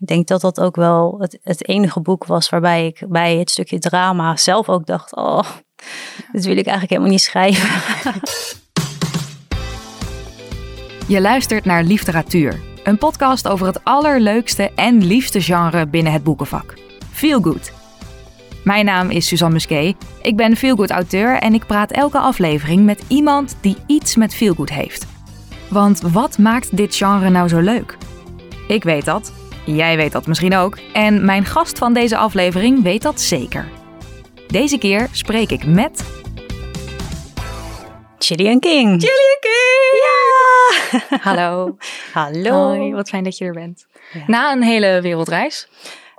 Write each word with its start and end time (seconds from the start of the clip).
Ik 0.00 0.06
denk 0.06 0.26
dat 0.26 0.40
dat 0.40 0.60
ook 0.60 0.76
wel 0.76 1.16
het, 1.18 1.38
het 1.42 1.68
enige 1.68 2.00
boek 2.00 2.24
was 2.24 2.48
waarbij 2.48 2.86
ik 2.86 3.04
bij 3.08 3.36
het 3.36 3.50
stukje 3.50 3.78
drama 3.78 4.36
zelf 4.36 4.68
ook 4.68 4.86
dacht: 4.86 5.16
oh, 5.16 5.42
dit 6.32 6.44
wil 6.44 6.56
ik 6.56 6.66
eigenlijk 6.66 6.90
helemaal 6.90 7.10
niet 7.10 7.20
schrijven. 7.20 7.68
Je 11.08 11.20
luistert 11.20 11.64
naar 11.64 11.84
Literatuur, 11.84 12.60
een 12.84 12.98
podcast 12.98 13.48
over 13.48 13.66
het 13.66 13.84
allerleukste 13.84 14.70
en 14.74 15.04
liefste 15.04 15.40
genre 15.40 15.86
binnen 15.86 16.12
het 16.12 16.24
boekenvak: 16.24 16.74
Feel 17.12 17.40
Good. 17.40 17.72
Mijn 18.64 18.84
naam 18.84 19.10
is 19.10 19.26
Suzanne 19.26 19.54
Musquet. 19.54 19.96
Ik 20.22 20.36
ben 20.36 20.56
feelgood 20.56 20.90
auteur 20.90 21.38
en 21.38 21.54
ik 21.54 21.66
praat 21.66 21.90
elke 21.90 22.18
aflevering 22.18 22.84
met 22.84 23.04
iemand 23.08 23.56
die 23.60 23.76
iets 23.86 24.16
met 24.16 24.34
feelgood 24.34 24.70
heeft. 24.70 25.06
Want 25.70 26.00
wat 26.00 26.38
maakt 26.38 26.76
dit 26.76 26.96
genre 26.96 27.30
nou 27.30 27.48
zo 27.48 27.58
leuk? 27.58 27.96
Ik 28.68 28.84
weet 28.84 29.04
dat. 29.04 29.32
Jij 29.66 29.96
weet 29.96 30.12
dat 30.12 30.26
misschien 30.26 30.56
ook. 30.56 30.78
En 30.92 31.24
mijn 31.24 31.44
gast 31.44 31.78
van 31.78 31.92
deze 31.92 32.16
aflevering 32.16 32.82
weet 32.82 33.02
dat 33.02 33.20
zeker. 33.20 33.68
Deze 34.46 34.78
keer 34.78 35.08
spreek 35.12 35.50
ik 35.50 35.66
met. 35.66 36.04
Gillian 38.18 38.60
King. 38.60 38.88
Gillian 38.88 39.38
King! 39.40 40.02
Ja! 40.02 41.18
Hallo. 41.20 41.76
Hallo. 42.12 42.50
Hoi, 42.50 42.92
wat 42.92 43.08
fijn 43.08 43.24
dat 43.24 43.38
je 43.38 43.44
er 43.44 43.52
bent. 43.52 43.86
Na 44.26 44.52
een 44.52 44.62
hele 44.62 45.00
wereldreis. 45.02 45.68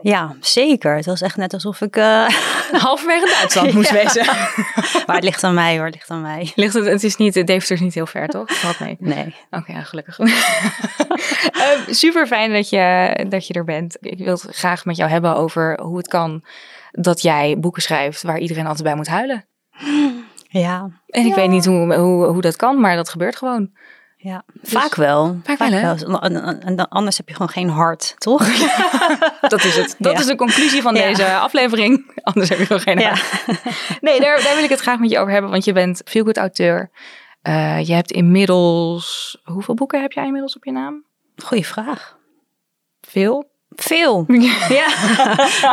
Ja, 0.02 0.36
zeker. 0.40 0.96
Het 0.96 1.06
was 1.06 1.22
echt 1.22 1.38
net 1.38 1.54
alsof 1.54 1.82
ik 1.82 1.96
uh... 1.96 2.28
halverwege 2.88 3.26
Duitsland 3.26 3.74
moest 3.74 3.90
Ja. 3.90 3.96
wezen. 3.96 4.26
maar 5.06 5.16
het 5.16 5.24
ligt 5.24 5.44
aan 5.44 5.54
mij 5.54 5.76
hoor, 5.78 5.86
het 5.86 5.94
ligt 5.96 6.10
aan 6.10 6.22
mij. 6.22 6.52
Ligt 6.56 6.74
het, 6.74 6.86
het 6.86 7.04
is 7.04 7.16
niet, 7.16 7.34
Deventer 7.34 7.72
is 7.72 7.80
niet 7.80 7.94
heel 7.94 8.06
ver, 8.06 8.28
toch? 8.28 8.52
Valt 8.60 8.80
mee. 8.80 8.96
Nee. 9.00 9.36
Oké, 9.50 9.72
ja, 9.72 9.82
gelukkig. 9.84 10.18
super 11.90 12.28
fijn 12.28 12.52
dat 12.54 12.70
je, 12.70 13.26
dat 13.30 13.48
je 13.48 13.54
er 13.54 13.64
bent. 13.64 13.98
Ik 14.00 14.18
wil 14.18 14.34
het 14.34 14.48
graag 14.56 14.86
met 14.86 14.98
jou 14.98 15.10
hebben 15.10 15.36
over 15.36 15.80
hoe 15.82 15.98
het 15.98 16.08
kan 16.08 16.44
dat 16.92 17.22
jij 17.22 17.56
boeken 17.60 17.82
schrijft 17.82 18.22
waar 18.22 18.40
iedereen 18.40 18.66
altijd 18.66 18.84
bij 18.84 18.96
moet 18.96 19.08
huilen. 19.08 19.46
Ja, 20.50 20.90
En 21.08 21.22
ik 21.26 21.28
Ja. 21.30 21.36
weet 21.36 21.50
niet 21.50 21.66
hoe, 21.66 21.96
hoe, 21.96 22.26
hoe 22.26 22.42
dat 22.42 22.56
kan, 22.56 22.80
maar 22.80 22.96
dat 22.96 23.10
gebeurt 23.10 23.36
gewoon. 23.36 23.72
Ja. 24.28 24.44
vaak 24.64 24.96
wel. 24.96 25.40
Vaak 25.44 25.58
wel? 25.58 26.20
En- 26.22 26.90
anders 26.90 27.18
heb 27.18 27.28
je 27.28 27.34
gewoon 27.34 27.50
geen 27.50 27.70
hart, 27.70 28.14
toch? 28.18 28.48
Dat 29.50 29.64
is 29.64 29.76
het. 29.76 29.96
Dat 30.00 30.14
Ja. 30.14 30.20
is 30.20 30.26
de 30.26 30.36
conclusie 30.36 30.82
van 30.82 30.96
Ja. 30.96 31.02
deze 31.08 31.34
aflevering. 31.36 32.12
Anders 32.24 32.50
heb 32.50 32.58
je 32.58 32.66
gewoon 32.66 32.82
geen 32.82 33.00
Ja. 33.00 33.08
hart. 33.10 33.44
Nee, 34.02 34.20
daar, 34.20 34.44
daar 34.44 34.56
wil 34.56 34.64
ik 34.64 34.70
het 34.70 34.80
graag 34.80 35.00
met 35.00 35.10
je 35.10 35.20
over 35.20 35.32
hebben, 35.32 35.52
want 35.52 35.66
je 35.66 35.74
bent 35.74 36.02
feelgood 36.06 36.38
auteur. 36.38 36.90
Eh, 37.42 37.88
je 37.88 37.94
hebt 37.94 38.12
inmiddels... 38.12 39.38
Hoeveel 39.44 39.74
boeken 39.74 40.02
heb 40.02 40.12
jij 40.12 40.26
inmiddels 40.26 40.56
op 40.56 40.66
je 40.66 40.72
naam? 40.72 41.04
Goeie 41.44 41.66
vraag. 41.68 42.18
Veel? 43.02 43.50
Veel. 43.70 44.26
Ja. 44.70 44.86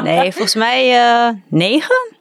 Nee, 0.03 0.33
volgens 0.33 0.55
mij 0.55 0.97
eh, 1.03 1.35
negen. 1.49 2.14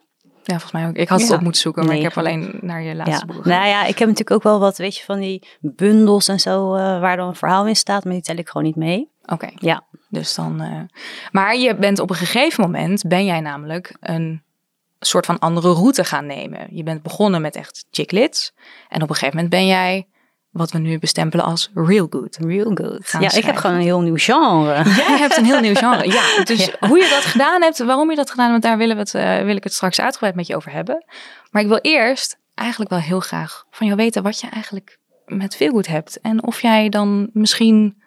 Ja, 0.43 0.59
volgens 0.59 0.71
mij 0.71 0.87
ook. 0.87 0.95
Ik 0.95 1.09
had 1.09 1.19
het 1.19 1.29
Ja. 1.29 1.35
op 1.35 1.41
moeten 1.41 1.61
zoeken, 1.61 1.85
maar 1.85 1.95
ik 1.95 2.01
heb 2.01 2.17
alleen 2.17 2.57
naar 2.61 2.81
je 2.81 2.95
laatste 2.95 3.25
Ja. 3.27 3.33
boek. 3.33 3.45
Nou 3.45 3.67
ja, 3.67 3.81
ik 3.85 3.97
heb 3.99 4.07
natuurlijk 4.07 4.31
ook 4.31 4.43
wel 4.43 4.59
wat, 4.59 4.77
weet 4.77 4.97
je, 4.97 5.03
van 5.03 5.19
die 5.19 5.47
bundels 5.61 6.27
en 6.27 6.39
zo, 6.39 6.73
eh, 6.75 6.99
waar 6.99 7.17
dan 7.17 7.27
een 7.27 7.35
verhaal 7.35 7.67
in 7.67 7.75
staat, 7.75 8.03
maar 8.03 8.13
die 8.13 8.21
tel 8.21 8.35
ik 8.35 8.47
gewoon 8.49 8.67
niet 8.67 8.75
mee. 8.75 9.09
Oké. 9.25 9.49
Ja. 9.55 9.83
Dus 10.09 10.35
dan. 10.35 10.61
eh, 10.61 10.79
Maar 11.31 11.57
je 11.57 11.75
bent 11.75 11.99
op 11.99 12.09
een 12.09 12.15
gegeven 12.15 12.63
moment 12.63 13.03
ben 13.07 13.25
jij 13.25 13.39
namelijk 13.39 13.95
een 13.99 14.43
soort 14.99 15.25
van 15.25 15.39
andere 15.39 15.73
route 15.73 16.03
gaan 16.03 16.25
nemen. 16.25 16.67
Je 16.69 16.83
bent 16.83 17.01
begonnen 17.01 17.41
met 17.41 17.55
echt 17.55 17.85
chicklets. 17.91 18.53
En 18.89 19.01
op 19.01 19.09
een 19.09 19.15
gegeven 19.15 19.35
moment 19.35 19.49
ben 19.53 19.65
jij 19.67 20.07
wat 20.53 20.71
we 20.71 20.77
nu 20.77 20.99
bestempelen 20.99 21.45
als 21.45 21.71
real 21.73 22.07
good. 22.09 22.37
Real 22.41 22.71
good. 22.73 23.07
Gaan 23.07 23.21
ja, 23.21 23.31
ik 23.33 23.43
heb 23.43 23.55
gewoon 23.55 23.75
een 23.75 23.81
heel 23.81 24.01
nieuw 24.01 24.17
genre. 24.17 24.83
Jij 24.83 25.17
hebt 25.17 25.37
een 25.37 25.45
heel 25.45 25.59
nieuw 25.59 25.75
genre. 25.75 26.07
Ja, 26.11 26.23
dus 26.43 26.65
Ja. 26.65 26.87
hoe 26.87 26.97
je 26.97 27.09
dat 27.09 27.25
gedaan 27.25 27.61
hebt, 27.61 27.77
waarom 27.83 28.09
je 28.09 28.15
dat 28.15 28.29
gedaan 28.29 28.51
hebt, 28.51 28.63
daar 28.63 28.77
willen 28.77 28.95
we 28.95 29.01
het, 29.01 29.13
eh, 29.13 29.45
wil 29.45 29.55
ik 29.55 29.63
het 29.63 29.73
straks 29.73 29.99
uitgebreid 30.01 30.35
met 30.35 30.47
je 30.47 30.55
over 30.55 30.71
hebben. 30.71 31.05
Maar 31.51 31.61
ik 31.61 31.67
wil 31.67 31.79
eerst 31.81 32.37
eigenlijk 32.53 32.89
wel 32.89 32.99
heel 32.99 33.19
graag 33.19 33.65
van 33.71 33.87
jou 33.87 33.99
weten 33.99 34.23
wat 34.23 34.39
je 34.39 34.47
eigenlijk 34.49 34.97
met 35.25 35.55
Feelgood 35.55 35.87
hebt. 35.87 36.19
En 36.21 36.43
of 36.43 36.61
jij 36.61 36.89
dan 36.89 37.29
misschien 37.33 38.01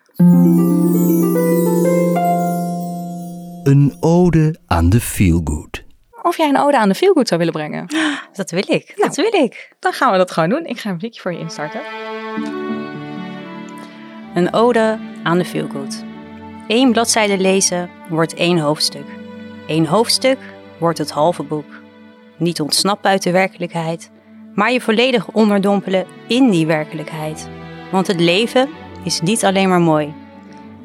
Een 3.63 3.97
ode 4.01 4.59
aan 4.67 4.89
de 4.89 5.01
feelgood. 5.01 5.85
Of 6.27 6.37
jij 6.37 6.49
een 6.49 6.59
ode 6.59 6.79
aan 6.79 6.89
de 6.89 6.95
Feelgood 6.95 7.29
zou 7.29 7.41
willen 7.41 7.55
brengen. 7.55 7.87
Dat 8.33 8.51
wil 8.51 8.65
ik. 8.67 8.93
Nou. 8.97 9.09
Dat 9.09 9.17
wil 9.17 9.43
ik. 9.43 9.73
Dan 9.79 9.93
gaan 9.93 10.13
we 10.13 10.19
dat 10.19 10.31
gewoon 10.31 10.49
doen. 10.49 10.65
Ik 10.65 10.79
ga 10.79 10.89
een 10.89 10.95
muziekje 10.95 11.21
voor 11.21 11.33
je 11.33 11.39
instarten. 11.39 11.81
Een 14.35 14.53
ode 14.53 14.99
aan 15.23 15.39
de 15.39 15.45
feelgood. 15.45 16.05
Eén 16.69 16.93
bladzijde 16.93 17.39
lezen 17.39 17.91
wordt 18.09 18.35
één 18.35 18.59
hoofdstuk. 18.59 19.05
Eén 19.67 19.87
hoofdstuk 19.87 20.39
wordt 20.79 20.99
het 20.99 21.11
halve 21.11 21.43
boek. 21.43 21.83
Niet 22.37 22.61
ontsnappen 22.61 23.11
uit 23.11 23.23
de 23.23 23.31
werkelijkheid, 23.31 24.11
maar 24.55 24.73
je 24.73 24.81
volledig 24.81 25.29
onderdompelen 25.29 26.07
in 26.29 26.51
die 26.51 26.67
werkelijkheid. 26.67 27.49
Want 27.91 28.07
het 28.07 28.21
leven 28.21 28.69
is 29.05 29.21
niet 29.21 29.45
alleen 29.45 29.69
maar 29.69 29.81
mooi. 29.81 30.15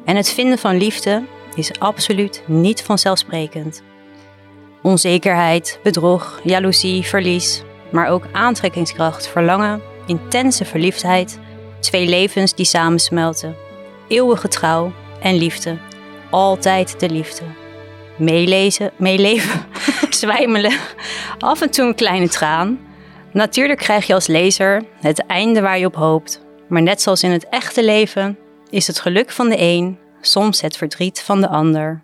En 0.04 0.16
het 0.16 0.32
vinden 0.32 0.58
van 0.58 0.76
liefde 0.76 1.22
is 1.54 1.78
absoluut 1.78 2.42
niet 2.46 2.82
vanzelfsprekend. 2.82 3.82
Onzekerheid, 4.82 5.80
bedrog, 5.82 6.40
jaloezie, 6.44 7.02
verlies, 7.02 7.62
maar 7.90 8.08
ook 8.08 8.26
aantrekkingskracht, 8.32 9.28
verlangen, 9.28 9.82
intense 10.06 10.64
verliefdheid, 10.64 11.38
twee 11.80 12.08
levens 12.08 12.54
die 12.54 12.64
samensmelten, 12.64 13.56
eeuwige 14.08 14.48
trouw 14.48 14.92
en 15.20 15.34
liefde, 15.34 15.78
altijd 16.30 17.00
de 17.00 17.10
liefde. 17.10 17.44
Meelezen, 18.16 18.90
meeleven, 18.96 19.60
zwijmelen, 20.10 20.78
af 21.38 21.60
en 21.60 21.70
toe 21.70 21.86
een 21.86 21.94
kleine 21.94 22.28
traan. 22.28 22.78
Natuurlijk 23.32 23.78
krijg 23.78 24.06
je 24.06 24.14
als 24.14 24.26
lezer 24.26 24.82
het 25.00 25.26
einde 25.26 25.60
waar 25.60 25.78
je 25.78 25.86
op 25.86 25.94
hoopt, 25.94 26.40
maar 26.68 26.82
net 26.82 27.02
zoals 27.02 27.22
in 27.22 27.30
het 27.30 27.48
echte 27.48 27.84
leven 27.84 28.38
is 28.70 28.86
het 28.86 29.00
geluk 29.00 29.30
van 29.30 29.48
de 29.48 29.56
een 29.58 29.98
soms 30.20 30.60
het 30.60 30.76
verdriet 30.76 31.22
van 31.22 31.40
de 31.40 31.48
ander. 31.48 32.02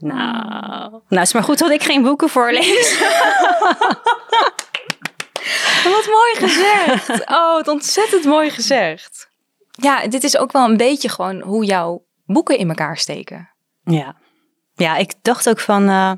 Nou, 0.00 1.02
nou 1.08 1.22
is 1.22 1.32
maar 1.32 1.42
goed 1.42 1.58
dat 1.58 1.70
ik 1.70 1.82
geen 1.82 2.02
boeken 2.02 2.28
voorlees. 2.28 2.98
Wat 5.84 6.06
mooi 6.06 6.34
gezegd. 6.34 7.30
Oh, 7.30 7.54
wat 7.54 7.68
ontzettend 7.68 8.24
mooi 8.24 8.50
gezegd. 8.50 9.28
Ja, 9.70 10.06
dit 10.08 10.24
is 10.24 10.36
ook 10.36 10.52
wel 10.52 10.68
een 10.68 10.76
beetje 10.76 11.08
gewoon 11.08 11.40
hoe 11.40 11.64
jouw 11.64 12.04
boeken 12.26 12.58
in 12.58 12.68
elkaar 12.68 12.96
steken. 12.96 13.50
Ja. 13.84 14.16
Ja, 14.74 14.96
ik 14.96 15.14
dacht 15.22 15.48
ook 15.48 15.60
van, 15.60 15.88
eh, 15.88 16.12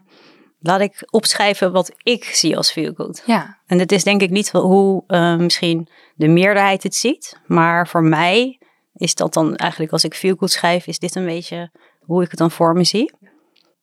laat 0.60 0.80
ik 0.80 1.06
opschrijven 1.10 1.72
wat 1.72 1.92
ik 2.02 2.24
zie 2.24 2.56
als 2.56 2.72
feel 2.72 2.92
good. 2.94 3.22
Ja, 3.26 3.58
En 3.66 3.78
het 3.78 3.92
is 3.92 4.04
denk 4.04 4.20
ik 4.20 4.30
niet 4.30 4.50
hoe 4.50 5.04
eh, 5.06 5.36
misschien 5.36 5.88
de 6.14 6.28
meerderheid 6.28 6.82
het 6.82 6.94
ziet, 6.94 7.40
maar 7.46 7.88
voor 7.88 8.02
mij 8.02 8.58
is 8.94 9.14
dat 9.14 9.34
dan 9.34 9.56
eigenlijk 9.56 9.92
als 9.92 10.04
ik 10.04 10.14
feel 10.14 10.34
good 10.38 10.50
schrijf, 10.50 10.86
is 10.86 10.98
dit 10.98 11.14
een 11.14 11.24
beetje 11.24 11.70
hoe 12.00 12.22
ik 12.22 12.30
het 12.30 12.38
dan 12.38 12.50
voor 12.50 12.72
me 12.74 12.84
zie. 12.84 13.12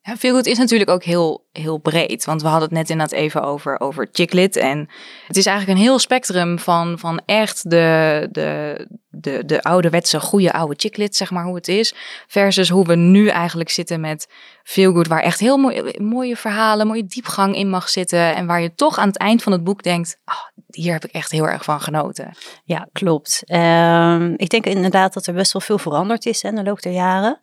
Ja, 0.02 0.16
is 0.42 0.58
natuurlijk 0.58 0.90
ook 0.90 1.04
heel, 1.04 1.46
heel 1.52 1.78
breed. 1.78 2.26
Want 2.26 2.42
we 2.42 2.48
hadden 2.48 2.68
het 2.70 2.78
net 2.78 2.90
inderdaad 2.90 3.20
even 3.20 3.42
over, 3.42 3.80
over 3.80 4.10
chicklit. 4.12 4.56
En 4.56 4.90
het 5.28 5.38
is 5.38 5.46
eigenlijk 5.46 5.78
een 5.78 5.84
heel 5.86 6.00
spectrum 6.00 6.60
van, 6.60 7.00
van 7.00 7.22
echt 7.26 7.70
de, 7.70 8.28
de, 8.32 8.88
de, 9.10 9.46
de 9.46 9.64
ouderwetse, 9.64 10.20
goede 10.20 10.54
oude 10.54 10.74
chicklit, 10.78 11.16
zeg 11.16 11.32
maar 11.32 11.44
hoe 11.44 11.56
het 11.56 11.68
is. 11.68 11.94
Versus 12.28 12.70
hoe 12.70 12.86
we 12.86 12.96
nu 12.96 13.28
eigenlijk 13.28 13.70
zitten 13.70 14.00
met 14.02 14.28
Feelgood. 14.64 15.08
Waar 15.08 15.22
echt 15.22 15.40
heel 15.40 15.58
mooie, 15.58 15.96
mooie 15.98 16.36
verhalen, 16.36 16.88
mooie 16.88 17.06
diepgang 17.06 17.56
in 17.56 17.70
mag 17.70 17.90
zitten. 17.90 18.36
En 18.36 18.46
waar 18.46 18.62
je 18.62 18.76
toch 18.76 18.98
aan 18.98 19.08
het 19.08 19.18
eind 19.18 19.44
van 19.44 19.52
het 19.52 19.64
boek 19.64 19.84
denkt, 19.84 20.20
ah, 20.26 20.36
hier 20.68 20.94
heb 20.94 21.06
ik 21.06 21.12
echt 21.12 21.32
heel 21.32 21.48
erg 21.48 21.64
van 21.64 21.82
genoten. 21.82 22.36
Ja, 22.64 22.88
klopt. 22.92 23.44
Ehm, 23.46 24.34
ik 24.36 24.50
denk 24.50 24.66
inderdaad 24.66 25.14
dat 25.14 25.28
er 25.28 25.34
best 25.34 25.54
wel 25.54 25.62
veel 25.62 25.78
veranderd 25.78 26.26
is 26.26 26.42
hè, 26.42 26.50
in 26.50 26.56
de 26.56 26.64
loop 26.64 26.82
der 26.82 26.94
jaren. 26.94 27.40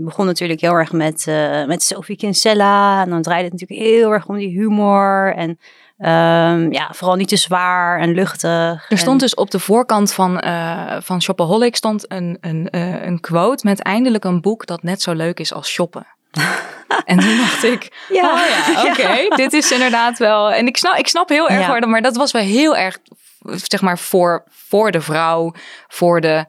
Je 0.00 0.06
begon 0.06 0.26
natuurlijk 0.26 0.60
heel 0.60 0.74
erg 0.74 0.92
met, 0.92 1.26
eh, 1.26 1.64
met 1.64 1.82
Sophie 1.82 2.16
Kinsella. 2.16 3.02
En 3.02 3.10
dan 3.10 3.22
draaide 3.22 3.48
het 3.48 3.52
natuurlijk 3.60 3.88
heel 3.88 4.12
erg 4.12 4.26
om 4.26 4.36
die 4.36 4.48
humor. 4.48 5.34
En 5.36 5.58
ehm, 5.98 6.72
ja, 6.72 6.88
vooral 6.92 7.16
niet 7.16 7.28
te 7.28 7.36
zwaar 7.36 8.00
en 8.00 8.14
luchtig. 8.14 8.90
Er 8.90 8.98
stond 8.98 9.20
dus 9.20 9.34
op 9.34 9.50
de 9.50 9.58
voorkant 9.58 10.12
van, 10.12 10.38
eh 10.40 10.96
van 11.00 11.22
Shopaholic 11.22 11.76
stond 11.76 12.12
een, 12.12 12.38
een, 12.40 12.70
eh, 12.70 13.04
een 13.04 13.20
quote 13.20 13.66
met 13.66 13.82
eindelijk 13.82 14.24
een 14.24 14.40
boek 14.40 14.66
dat 14.66 14.82
net 14.82 15.02
zo 15.02 15.12
leuk 15.12 15.40
is 15.40 15.52
als 15.52 15.68
shoppen. 15.68 16.06
en 17.04 17.18
toen 17.18 17.36
dacht 17.36 17.64
ik, 17.64 18.06
Ja. 18.08 18.32
oh 18.32 18.74
ja, 18.74 18.90
oké, 18.90 19.36
dit 19.36 19.52
is 19.52 19.72
inderdaad 19.72 20.18
wel... 20.18 20.52
En 20.52 20.66
ik 20.66 20.76
snap, 20.76 20.94
ik 20.96 21.08
snap 21.08 21.28
heel 21.28 21.48
erg, 21.48 21.66
Ja. 21.80 21.86
maar 21.86 22.02
dat 22.02 22.16
was 22.16 22.32
wel 22.32 22.42
heel 22.42 22.76
erg, 22.76 22.98
zeg 23.44 23.80
maar, 23.80 23.98
voor, 23.98 24.44
voor 24.48 24.90
de 24.90 25.00
vrouw, 25.00 25.52
voor 25.88 26.20
de, 26.20 26.46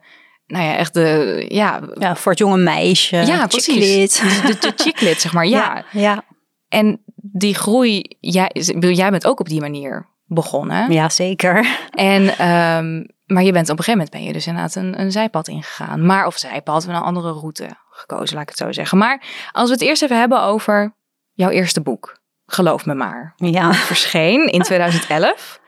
nou 0.52 0.64
ja, 0.64 0.76
echt 0.76 0.94
de, 0.94 1.44
ja, 1.48 1.80
Ja, 1.98 2.16
voor 2.16 2.30
het 2.30 2.40
jonge 2.40 2.56
meisje. 2.56 3.16
ja 3.16 3.46
precies. 3.46 4.18
De, 4.18 4.56
de, 4.60 4.72
chicklit, 4.76 5.20
zeg 5.20 5.32
maar, 5.32 5.46
ja. 5.56 5.84
ja, 5.90 6.00
ja. 6.00 6.24
En 6.68 7.02
die 7.16 7.54
groei, 7.54 8.16
jij, 8.20 8.50
jij 8.78 9.10
bent 9.10 9.26
ook 9.26 9.40
op 9.40 9.48
die 9.48 9.60
manier 9.60 10.06
begonnen. 10.24 10.92
Ja, 10.92 11.08
zeker. 11.08 11.66
En, 11.90 12.38
ehm, 12.38 13.04
maar 13.26 13.42
je 13.42 13.52
bent 13.52 13.70
op 13.70 13.78
een 13.78 13.84
gegeven 13.84 13.92
moment 13.92 14.10
ben 14.10 14.22
je 14.24 14.32
dus 14.32 14.46
inderdaad 14.46 14.74
een, 14.74 15.00
een 15.00 15.12
zijpad 15.12 15.48
ingegaan. 15.48 16.06
Maar, 16.06 16.26
of 16.26 16.36
zijpad, 16.38 16.84
een 16.84 16.94
andere 16.94 17.32
route 17.32 17.68
gekozen, 17.90 18.34
laat 18.34 18.42
ik 18.42 18.48
het 18.48 18.58
zo 18.58 18.72
zeggen. 18.72 18.98
Maar 18.98 19.22
als 19.52 19.68
we 19.68 19.74
het 19.74 19.82
eerst 19.82 20.02
even 20.02 20.18
hebben 20.18 20.42
over 20.42 20.96
jouw 21.32 21.50
eerste 21.50 21.80
boek. 21.80 22.20
Geloof 22.46 22.86
me 22.86 22.94
maar. 22.94 23.32
Ja. 23.36 23.72
Verscheen 23.72 24.46
in 24.46 24.62
2011. 24.70 25.60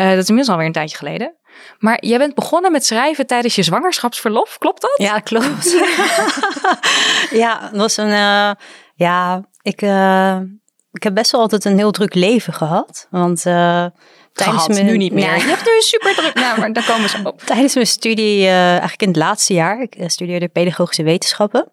Uh, 0.00 0.08
dat 0.08 0.18
is 0.18 0.28
inmiddels 0.28 0.48
alweer 0.48 0.66
een 0.66 0.72
tijdje 0.72 0.96
geleden. 0.96 1.34
Maar 1.78 2.04
jij 2.04 2.18
bent 2.18 2.34
begonnen 2.34 2.72
met 2.72 2.84
schrijven 2.84 3.26
tijdens 3.26 3.54
je 3.54 3.62
zwangerschapsverlof, 3.62 4.58
klopt 4.58 4.80
dat? 4.80 4.94
Ja, 4.94 5.18
klopt. 5.18 5.76
ja, 7.42 7.60
dat 7.60 7.80
was 7.80 7.96
een. 7.96 8.08
Uh, 8.08 8.50
ja, 8.94 9.48
ik, 9.62 9.82
uh, 9.82 10.36
ik 10.92 11.02
heb 11.02 11.14
best 11.14 11.30
wel 11.30 11.40
altijd 11.40 11.64
een 11.64 11.78
heel 11.78 11.90
druk 11.90 12.14
leven 12.14 12.52
gehad. 12.52 13.06
Want 13.10 13.44
uh, 13.46 13.86
tijdens 14.32 14.68
mijn. 14.68 14.86
Nu 14.86 14.96
niet 14.96 15.12
meer. 15.12 15.24
Ja. 15.24 15.34
Je 15.34 15.42
hebt 15.42 15.64
nu 15.66 15.76
een 15.76 15.82
super 15.82 16.14
druk. 16.14 16.34
nou, 16.34 16.60
maar 16.60 16.72
daar 16.72 16.86
komen 16.86 17.08
ze 17.08 17.20
op. 17.24 17.40
Tijdens 17.46 17.74
mijn 17.74 17.86
studie, 17.86 18.46
eigenlijk 18.48 19.02
in 19.02 19.08
het 19.08 19.16
laatste 19.16 19.54
jaar, 19.54 19.80
ik 19.80 19.96
studeerde 20.06 20.48
pedagogische 20.48 21.02
wetenschappen. 21.02 21.72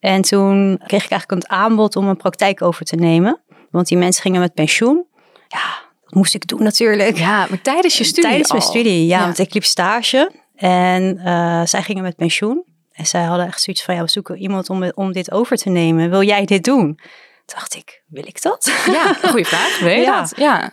En 0.00 0.22
toen 0.22 0.80
kreeg 0.86 1.04
ik 1.04 1.10
eigenlijk 1.10 1.42
het 1.42 1.50
aanbod 1.50 1.96
om 1.96 2.08
een 2.08 2.16
praktijk 2.16 2.62
over 2.62 2.84
te 2.84 2.96
nemen. 2.96 3.42
Want 3.70 3.88
die 3.88 3.98
mensen 3.98 4.22
gingen 4.22 4.40
met 4.40 4.54
pensioen. 4.54 5.06
Ja, 5.48 5.83
moest 6.14 6.34
ik 6.34 6.46
doen 6.46 6.62
natuurlijk. 6.62 7.16
Ja, 7.16 7.46
maar 7.48 7.60
tijdens 7.62 7.98
je 7.98 8.04
studie 8.04 8.22
Tijdens 8.30 8.50
mijn 8.50 8.62
studie, 8.62 9.06
ja, 9.06 9.20
Want 9.20 9.38
ik 9.38 9.54
liep 9.54 9.64
stage 9.64 10.30
en 10.54 11.20
uh, 11.24 11.64
zij 11.64 11.82
gingen 11.82 12.02
met 12.02 12.16
pensioen. 12.16 12.64
En 12.92 13.06
zij 13.06 13.22
hadden 13.22 13.46
echt 13.46 13.62
zoiets 13.62 13.82
van, 13.84 13.94
ja, 13.94 14.02
we 14.02 14.08
zoeken 14.08 14.36
iemand 14.36 14.70
om, 14.70 14.92
om 14.94 15.12
dit 15.12 15.32
over 15.32 15.56
te 15.56 15.68
nemen. 15.68 16.10
Wil 16.10 16.22
jij 16.22 16.44
dit 16.44 16.64
doen? 16.64 16.98
Dacht 17.44 17.74
ik, 17.74 18.02
wil 18.06 18.26
ik 18.26 18.42
dat? 18.42 18.72
Ja, 18.86 19.12
goede 19.12 19.44
vraag. 19.44 19.78
Wil 19.80 19.88
je 19.88 20.00
ja. 20.00 20.20
dat? 20.20 20.32
Ja. 20.36 20.70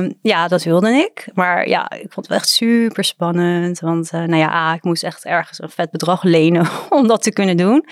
Uh, 0.00 0.10
ja, 0.22 0.48
dat 0.48 0.62
wilde 0.62 0.90
ik. 0.90 1.28
Maar 1.34 1.68
ja, 1.68 1.90
ik 1.90 2.12
vond 2.12 2.28
het 2.28 2.36
echt 2.36 2.48
super 2.48 3.04
spannend. 3.04 3.80
Want 3.80 4.12
uh, 4.14 4.20
nou 4.20 4.36
ja, 4.36 4.52
A, 4.52 4.74
ik 4.74 4.84
moest 4.84 5.04
echt 5.04 5.24
ergens 5.24 5.62
een 5.62 5.70
vet 5.70 5.90
bedrag 5.90 6.22
lenen 6.22 6.68
om 6.88 7.06
dat 7.06 7.22
te 7.22 7.32
kunnen 7.32 7.56
doen. 7.56 7.84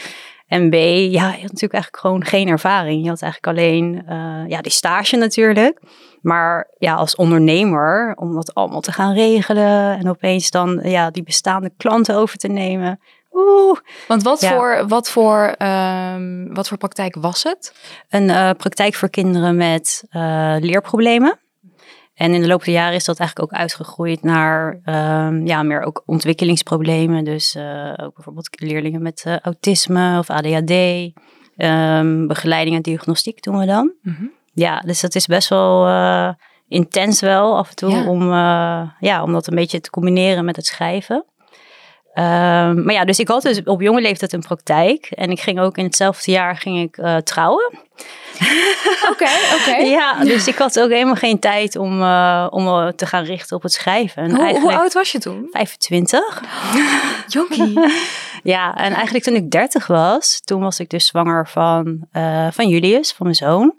En 0.47 0.71
B, 0.71 0.75
ja, 0.75 1.09
je 1.09 1.21
had 1.21 1.53
natuurlijk 1.53 1.73
eigenlijk 1.73 1.97
gewoon 1.97 2.25
geen 2.25 2.49
ervaring. 2.49 3.03
Je 3.03 3.09
had 3.09 3.23
eigenlijk 3.23 3.59
alleen 3.59 4.03
uh, 4.09 4.49
ja, 4.49 4.61
die 4.61 4.73
stage 4.73 5.17
natuurlijk. 5.17 5.81
Maar 6.21 6.71
ja, 6.79 6.95
als 6.95 7.17
ondernemer, 7.17 8.15
om 8.17 8.35
dat 8.35 8.55
allemaal 8.55 8.81
te 8.81 8.93
gaan 8.93 9.15
regelen 9.15 9.99
en 9.99 10.09
opeens 10.09 10.51
dan 10.51 10.81
ja, 10.83 11.11
die 11.11 11.23
bestaande 11.23 11.71
klanten 11.77 12.15
over 12.15 12.39
te 12.39 12.49
nemen. 12.49 13.01
Oeh. 13.33 13.79
Want 14.09 14.23
wat, 14.23 14.47
voor, 14.47 14.89
wat, 14.89 15.11
voor, 15.11 15.55
um, 15.59 16.55
wat 16.55 16.69
voor 16.69 16.79
praktijk 16.79 17.15
was 17.15 17.43
het? 17.43 17.75
Een 18.09 18.29
uh, 18.29 18.51
praktijk 18.51 18.95
voor 18.95 19.09
kinderen 19.09 19.57
met 19.57 20.05
uh, 20.11 20.57
leerproblemen. 20.61 21.39
En 22.15 22.35
in 22.35 22.41
de 22.41 22.47
loop 22.47 22.65
der 22.65 22.75
jaren 22.75 22.95
is 22.95 23.05
dat 23.05 23.19
eigenlijk 23.19 23.53
ook 23.53 23.59
uitgegroeid 23.59 24.23
naar 24.23 24.81
um, 24.85 25.47
ja, 25.47 25.63
meer 25.63 25.83
ook 25.83 26.03
ontwikkelingsproblemen. 26.07 27.25
Dus 27.25 27.55
uh, 27.55 27.95
ook 27.97 28.15
bijvoorbeeld 28.15 28.49
leerlingen 28.51 29.03
met 29.03 29.39
autisme 29.43 30.19
of 30.19 30.31
ADHD. 30.31 30.71
Um, 30.71 31.13
ehm, 31.57 32.27
begeleiding 32.27 32.77
en 32.77 32.83
diagnostiek 32.83 33.43
doen 33.43 33.59
we 33.59 33.67
dan. 33.67 33.93
Mm 34.03 34.15
-hmm. 34.15 34.33
Ja, 34.59 34.83
dus 34.87 35.01
dat 35.01 35.15
is 35.15 35.27
best 35.27 35.49
wel 35.49 35.89
uh, 35.89 36.29
intens 36.69 37.21
wel 37.21 37.57
af 37.57 37.69
en 37.69 37.77
toe 37.77 38.05
om, 38.07 38.23
uh, 38.23 38.83
ja, 39.01 39.23
om 39.23 39.33
dat 39.33 39.47
een 39.47 39.55
beetje 39.55 39.81
te 39.81 39.91
combineren 39.91 40.45
met 40.45 40.57
het 40.57 40.67
schrijven. 40.67 41.25
Um, 42.15 42.85
maar 42.85 42.93
ja, 42.93 43.05
dus 43.05 43.19
ik 43.19 43.29
had 43.29 43.43
dus 43.43 43.63
op 43.65 43.81
jonge 43.81 44.01
leeftijd 44.01 44.33
een 44.33 44.41
praktijk. 44.41 45.07
En 45.11 45.31
ik 45.31 45.41
ging 45.41 45.61
ook 45.61 45.77
in 45.77 45.85
hetzelfde 45.85 46.31
jaar 46.31 46.57
ging 46.57 46.81
ik 46.83 46.97
uh, 46.97 47.17
trouwen. 47.17 47.79
Oké, 49.11 49.29
oké. 49.61 49.77
Ja, 49.99 50.25
dus 50.25 50.47
ik 50.47 50.57
had 50.57 50.81
ook 50.81 50.91
helemaal 50.91 51.15
geen 51.15 51.39
tijd 51.39 51.77
om, 51.77 52.01
uh, 52.01 52.47
om 52.51 52.93
te 52.97 53.07
gaan 53.07 53.25
richten 53.25 53.57
op 53.57 53.63
het 53.63 53.73
schrijven. 53.73 54.23
En 54.23 54.37
hoe, 54.37 54.61
hoe 54.61 54.77
oud 54.77 54.93
was 54.93 55.13
je 55.13 55.19
toen? 55.19 55.49
25. 55.51 56.43
Jonkie. 57.27 57.81
ja, 58.55 58.77
en 58.77 58.93
eigenlijk 58.93 59.25
toen 59.25 59.35
ik 59.35 59.51
30 59.51 59.87
was, 59.87 60.41
toen 60.45 60.61
was 60.61 60.81
ik 60.81 60.91
dus 60.91 61.07
zwanger 61.07 61.49
van, 61.49 62.07
uh, 62.13 62.47
van 62.51 62.69
Julius, 62.69 63.13
van 63.13 63.27
mijn 63.27 63.35
zoon. 63.35 63.75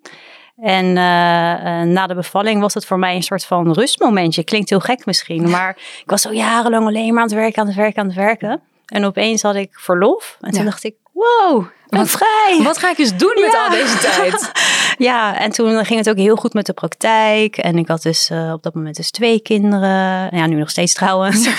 En 0.61 0.85
uh, 0.85 0.93
uh, 0.93 1.81
na 1.81 2.07
de 2.07 2.15
bevalling 2.15 2.61
was 2.61 2.73
het 2.73 2.85
voor 2.85 2.99
mij 2.99 3.15
een 3.15 3.23
soort 3.23 3.45
van 3.45 3.73
rustmomentje. 3.73 4.43
Klinkt 4.43 4.69
heel 4.69 4.79
gek 4.79 5.05
misschien, 5.05 5.49
maar 5.55 5.69
ik 5.77 6.09
was 6.09 6.21
zo 6.21 6.33
jarenlang 6.33 6.85
alleen 6.87 7.13
maar 7.13 7.23
aan 7.23 7.29
het 7.29 7.37
werken, 7.37 7.61
aan 7.61 7.67
het 7.67 7.75
werken, 7.75 8.01
aan 8.01 8.07
het 8.07 8.15
werken. 8.15 8.61
En 8.85 9.05
opeens 9.05 9.41
had 9.41 9.55
ik 9.55 9.69
verlof. 9.71 10.37
En 10.41 10.51
toen 10.51 10.65
dacht 10.65 10.83
ik, 10.83 10.95
wow, 11.11 11.65
wat 11.87 12.09
vrij. 12.09 12.59
Wat 12.63 12.77
ga 12.77 12.89
ik 12.89 12.97
eens 12.97 13.17
doen 13.17 13.37
met 13.41 13.55
al 13.55 13.69
deze 13.69 13.97
tijd? 14.15 14.51
ja, 14.97 15.39
en 15.39 15.51
toen 15.51 15.85
ging 15.85 15.99
het 15.99 16.09
ook 16.09 16.17
heel 16.17 16.35
goed 16.35 16.53
met 16.53 16.65
de 16.65 16.73
praktijk. 16.73 17.57
En 17.57 17.77
ik 17.77 17.87
had 17.87 18.01
dus 18.01 18.29
uh, 18.29 18.51
op 18.53 18.63
dat 18.63 18.73
moment 18.73 18.95
dus 18.95 19.11
twee 19.11 19.39
kinderen. 19.39 20.35
Ja, 20.37 20.45
nu 20.45 20.55
nog 20.55 20.69
steeds 20.69 20.93
trouwens. 20.93 21.49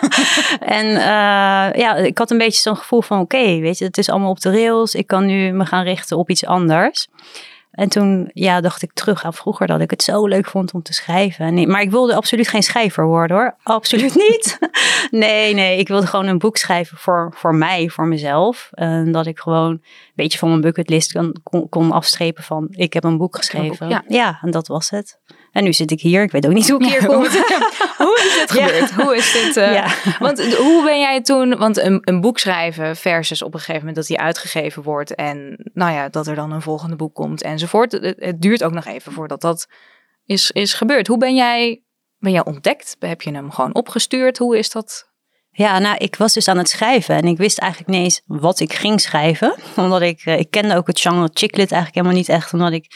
en 0.60 0.86
ja, 1.76 1.94
ik 1.94 2.18
had 2.18 2.30
een 2.30 2.38
beetje 2.38 2.60
zo'n 2.60 2.76
gevoel 2.76 3.02
van, 3.02 3.20
oké, 3.20 3.58
weet 3.58 3.78
je, 3.78 3.84
het 3.84 3.98
is 3.98 4.10
allemaal 4.10 4.30
op 4.30 4.40
de 4.40 4.50
rails. 4.50 4.94
Ik 4.94 5.06
kan 5.06 5.26
nu 5.26 5.52
me 5.52 5.66
gaan 5.66 5.84
richten 5.84 6.16
op 6.16 6.30
iets 6.30 6.46
anders. 6.46 7.08
En 7.70 7.88
toen 7.88 8.30
ja, 8.32 8.60
dacht 8.60 8.82
ik 8.82 8.92
terug 8.92 9.24
aan 9.24 9.34
vroeger 9.34 9.66
dat 9.66 9.80
ik 9.80 9.90
het 9.90 10.02
zo 10.02 10.26
leuk 10.26 10.46
vond 10.46 10.72
om 10.72 10.82
te 10.82 10.92
schrijven. 10.92 11.54
Nee, 11.54 11.66
maar 11.66 11.80
ik 11.80 11.90
wilde 11.90 12.14
absoluut 12.14 12.48
geen 12.48 12.62
schrijver 12.62 13.06
worden 13.06 13.36
hoor. 13.36 13.56
Absoluut 13.62 14.14
niet. 14.28 14.58
nee, 15.10 15.54
nee. 15.54 15.78
Ik 15.78 15.88
wilde 15.88 16.06
gewoon 16.06 16.26
een 16.26 16.38
boek 16.38 16.56
schrijven 16.56 16.96
voor, 16.98 17.32
voor 17.36 17.54
mij, 17.54 17.88
voor 17.88 18.06
mezelf. 18.06 18.68
En 18.72 19.12
dat 19.12 19.26
ik 19.26 19.38
gewoon 19.38 19.70
een 19.70 19.82
beetje 20.14 20.38
van 20.38 20.48
mijn 20.48 20.60
bucketlist 20.60 21.18
kon, 21.42 21.68
kon 21.68 21.92
afstrepen 21.92 22.42
van 22.42 22.66
ik 22.70 22.92
heb 22.92 23.04
een 23.04 23.18
boek 23.18 23.36
geschreven. 23.36 23.88
ja. 23.88 24.04
ja, 24.08 24.38
en 24.42 24.50
dat 24.50 24.66
was 24.66 24.90
het. 24.90 25.18
En 25.52 25.64
nu 25.64 25.72
zit 25.72 25.90
ik 25.90 26.00
hier. 26.00 26.22
Ik 26.22 26.30
weet 26.30 26.46
ook 26.46 26.52
niet 26.52 26.68
hoe 26.68 26.80
ik 26.80 26.90
hier 26.90 27.06
kom. 27.06 27.16
hoe 27.16 28.20
is 28.26 28.34
dit 28.38 28.50
gebeurd? 28.50 28.92
Hoe 28.92 29.16
is 29.16 29.32
dit? 29.32 29.56
Uh, 29.56 29.92
Want 30.18 30.54
hoe 30.54 30.84
ben 30.84 31.00
jij 31.00 31.20
toen? 31.20 31.56
Want 31.56 31.76
een, 31.76 31.98
een 32.04 32.20
boek 32.20 32.38
schrijven 32.38 32.96
versus 32.96 33.42
op 33.42 33.52
een 33.54 33.58
gegeven 33.58 33.78
moment 33.78 33.96
dat 33.96 34.06
die 34.06 34.18
uitgegeven 34.18 34.82
wordt 34.82 35.14
en 35.14 35.70
nou 35.72 35.92
ja, 35.92 36.08
dat 36.08 36.26
er 36.26 36.34
dan 36.34 36.52
een 36.52 36.62
volgende 36.62 36.96
boek 36.96 37.14
komt 37.14 37.42
enzovoort. 37.42 37.92
Het, 37.92 38.14
het 38.18 38.40
duurt 38.40 38.64
ook 38.64 38.72
nog 38.72 38.84
even 38.84 39.12
voordat 39.12 39.40
dat 39.40 39.66
is, 40.24 40.50
is 40.50 40.74
gebeurd. 40.74 41.06
Hoe 41.06 41.18
ben 41.18 41.34
jij, 41.34 41.82
ben 42.18 42.32
jij 42.32 42.44
ontdekt? 42.44 42.96
Heb 42.98 43.22
je 43.22 43.30
hem 43.30 43.50
gewoon 43.50 43.74
opgestuurd? 43.74 44.38
Hoe 44.38 44.58
is 44.58 44.70
dat? 44.70 45.08
Ja, 45.50 45.78
nou, 45.78 45.96
ik 45.96 46.16
was 46.16 46.32
dus 46.32 46.48
aan 46.48 46.58
het 46.58 46.68
schrijven 46.68 47.14
en 47.14 47.24
ik 47.24 47.36
wist 47.36 47.58
eigenlijk 47.58 47.92
niet 47.92 48.02
eens 48.02 48.22
wat 48.26 48.60
ik 48.60 48.72
ging 48.72 49.00
schrijven. 49.00 49.54
Omdat 49.76 50.02
ik, 50.02 50.20
eh, 50.24 50.38
ik 50.38 50.50
kende 50.50 50.76
ook 50.76 50.86
het 50.86 51.00
genre 51.00 51.30
chicklit 51.32 51.72
eigenlijk 51.72 51.94
helemaal 51.94 52.16
niet 52.16 52.28
echt, 52.28 52.52
omdat 52.52 52.72
ik... 52.72 52.94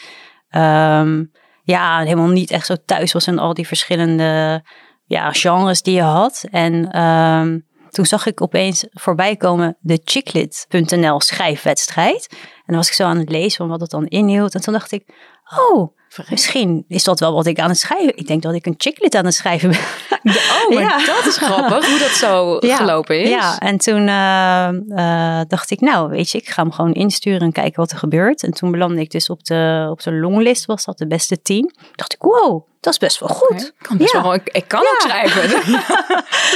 Um, 0.55 1.31
ja, 1.65 1.99
helemaal 1.99 2.27
niet 2.27 2.51
echt 2.51 2.65
zo 2.65 2.75
thuis 2.85 3.13
was 3.13 3.27
in 3.27 3.39
al 3.39 3.53
die 3.53 3.67
verschillende 3.67 4.63
ja, 5.05 5.31
genres 5.31 5.81
die 5.81 5.95
je 5.95 6.01
had. 6.01 6.45
En 6.51 7.01
um, 7.01 7.65
toen 7.89 8.05
zag 8.05 8.25
ik 8.25 8.41
opeens 8.41 8.85
voorbij 8.91 9.35
komen 9.35 9.77
de 9.79 10.01
chicklit.nl 10.03 11.21
schrijfwedstrijd. 11.21 12.27
En 12.31 12.63
dan 12.65 12.75
was 12.75 12.87
ik 12.87 12.93
zo 12.93 13.03
aan 13.03 13.17
het 13.17 13.29
lezen 13.29 13.57
van 13.57 13.67
wat 13.67 13.81
het 13.81 13.89
dan 13.89 14.05
inhield. 14.05 14.55
En 14.55 14.61
toen 14.61 14.73
dacht 14.73 14.91
ik, 14.91 15.13
oh, 15.57 15.97
Misschien 16.29 16.85
is 16.87 17.03
dat 17.03 17.19
wel 17.19 17.33
wat 17.33 17.45
ik 17.45 17.59
aan 17.59 17.69
het 17.69 17.77
schrijven. 17.77 18.17
Ik 18.17 18.27
denk 18.27 18.41
dat 18.41 18.53
ik 18.53 18.65
een 18.65 18.75
chicklit 18.77 19.15
aan 19.15 19.25
het 19.25 19.33
schrijven 19.33 19.69
ben. 19.69 19.79
Oh, 20.25 20.73
maar 20.73 20.83
ja. 20.83 21.05
dat 21.05 21.25
is 21.25 21.37
grappig 21.37 21.89
hoe 21.89 21.99
dat 21.99 22.09
zo 22.09 22.59
gelopen 22.77 23.21
is. 23.21 23.29
Ja, 23.29 23.59
en 23.59 23.77
toen 23.77 24.07
uh, 24.07 24.69
uh, 24.87 25.41
dacht 25.47 25.71
ik, 25.71 25.81
nou 25.81 26.09
weet 26.09 26.29
je, 26.29 26.37
ik 26.37 26.49
ga 26.49 26.61
hem 26.61 26.71
gewoon 26.71 26.93
insturen 26.93 27.41
en 27.41 27.51
kijken 27.51 27.79
wat 27.79 27.91
er 27.91 27.97
gebeurt. 27.97 28.43
En 28.43 28.51
toen 28.51 28.71
belandde 28.71 29.01
ik 29.01 29.11
dus 29.11 29.29
op 29.29 29.43
de, 29.43 29.87
op 29.91 30.03
de 30.03 30.13
longlist, 30.13 30.65
was 30.65 30.85
dat 30.85 30.97
de 30.97 31.07
beste 31.07 31.41
tien. 31.41 31.75
dacht 31.95 32.13
ik, 32.13 32.21
wow, 32.21 32.67
dat 32.79 32.93
is 32.93 32.99
best 32.99 33.19
wel 33.19 33.29
goed. 33.29 33.49
Okay. 33.51 33.71
Kan 33.77 33.97
best 33.97 34.13
wel, 34.13 34.33
ik, 34.33 34.49
ik 34.51 34.67
kan 34.67 34.79
ook 34.79 35.01
schrijven. 35.01 35.49
dat 35.71 35.83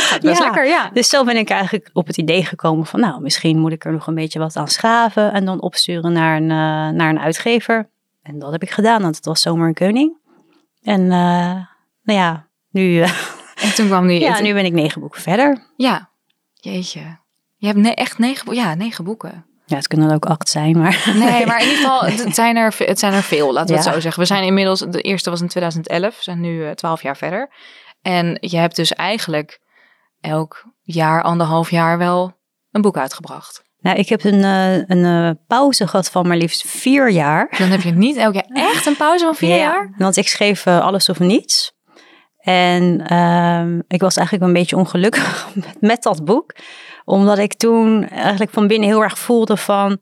gaat 0.03 0.21
best 0.21 0.39
lekker, 0.39 0.67
ja. 0.67 0.89
Dus 0.93 1.09
zo 1.09 1.23
ben 1.23 1.37
ik 1.37 1.49
eigenlijk 1.49 1.89
op 1.93 2.07
het 2.07 2.17
idee 2.17 2.45
gekomen 2.45 2.85
van, 2.85 2.99
nou, 2.99 3.21
misschien 3.21 3.59
moet 3.59 3.71
ik 3.71 3.85
er 3.85 3.91
nog 3.91 4.07
een 4.07 4.15
beetje 4.15 4.39
wat 4.39 4.55
aan 4.55 4.67
schaven 4.67 5.33
en 5.33 5.45
dan 5.45 5.61
opsturen 5.61 6.11
naar 6.11 6.35
een, 6.35 6.49
uh, 6.49 6.49
naar 6.97 7.09
een 7.09 7.19
uitgever. 7.19 7.89
En 8.29 8.39
dat 8.39 8.51
heb 8.51 8.61
ik 8.63 8.71
gedaan, 8.71 9.01
want 9.01 9.15
het 9.15 9.25
was 9.25 9.41
zomer 9.41 9.67
een 9.67 9.73
koning. 9.73 10.17
En 10.81 11.01
uh, 11.01 11.09
nou 12.01 12.19
ja, 12.19 12.47
nu... 12.71 12.81
Uh, 12.81 13.11
en 13.63 13.75
toen 13.75 13.87
kwam 13.87 14.05
nu... 14.05 14.13
ja, 14.13 14.41
nu 14.41 14.53
ben 14.53 14.65
ik 14.65 14.73
negen 14.73 15.01
boeken 15.01 15.21
verder. 15.21 15.67
Ja, 15.75 16.09
jeetje. 16.53 17.17
Je 17.55 17.67
hebt 17.67 17.79
ne 17.79 17.93
echt 17.93 18.17
negen, 18.17 18.53
ja, 18.53 18.73
negen 18.73 19.03
boeken. 19.03 19.45
Ja, 19.65 19.75
het 19.75 19.87
kunnen 19.87 20.09
er 20.09 20.15
ook 20.15 20.25
acht 20.25 20.49
zijn, 20.49 20.77
maar... 20.77 21.11
Nee, 21.15 21.45
maar 21.45 21.61
in 21.61 21.69
ieder 21.69 21.83
geval, 21.83 22.01
het 22.25 22.35
zijn 22.35 22.55
er, 22.55 22.75
het 22.77 22.99
zijn 22.99 23.13
er 23.13 23.23
veel, 23.23 23.53
laten 23.53 23.75
we 23.75 23.81
het 23.81 23.93
zo 23.93 23.99
zeggen. 23.99 24.21
We 24.21 24.27
zijn 24.27 24.43
inmiddels, 24.43 24.79
de 24.79 25.01
eerste 25.01 25.29
was 25.29 25.41
in 25.41 25.47
2011, 25.47 26.15
we 26.15 26.23
zijn 26.23 26.39
nu 26.39 26.65
eh, 26.65 26.71
twaalf 26.71 27.01
jaar 27.01 27.17
verder. 27.17 27.49
En 28.01 28.37
je 28.39 28.57
hebt 28.57 28.75
dus 28.75 28.93
eigenlijk 28.93 29.59
elk 30.21 30.65
jaar, 30.81 31.23
anderhalf 31.23 31.71
jaar 31.71 31.97
wel 31.97 32.33
een 32.71 32.81
boek 32.81 32.97
uitgebracht. 32.97 33.63
Nou, 33.81 33.97
ik 33.97 34.09
heb 34.09 34.23
een, 34.23 34.39
uh, 34.39 34.73
een 34.75 34.97
uh, 34.97 35.29
pauze 35.47 35.87
gehad 35.87 36.09
van 36.09 36.27
maar 36.27 36.37
liefst 36.37 36.67
vier 36.67 37.09
jaar. 37.09 37.55
Dan 37.57 37.69
heb 37.69 37.81
je 37.81 37.91
niet 37.91 38.17
elke 38.17 38.43
jaar 38.47 38.67
echt 38.73 38.85
een 38.85 38.95
pauze 38.95 39.25
van 39.25 39.35
vier 39.35 39.49
ja, 39.49 39.55
jaar? 39.55 39.93
Want 39.97 40.17
ik 40.17 40.27
schreef 40.27 40.65
uh, 40.65 40.79
alles 40.79 41.09
of 41.09 41.19
niets. 41.19 41.77
En 42.39 43.07
ehm, 43.07 43.79
ik 43.87 44.01
was 44.01 44.15
eigenlijk 44.15 44.47
een 44.47 44.53
beetje 44.53 44.77
ongelukkig 44.77 45.49
met, 45.53 45.81
met, 45.81 46.03
dat 46.03 46.25
boek. 46.25 46.55
Omdat 47.05 47.37
ik 47.37 47.53
toen 47.53 48.07
eigenlijk 48.07 48.51
van 48.51 48.67
binnen 48.67 48.89
heel 48.89 49.03
erg 49.03 49.19
voelde 49.19 49.57
van... 49.57 49.99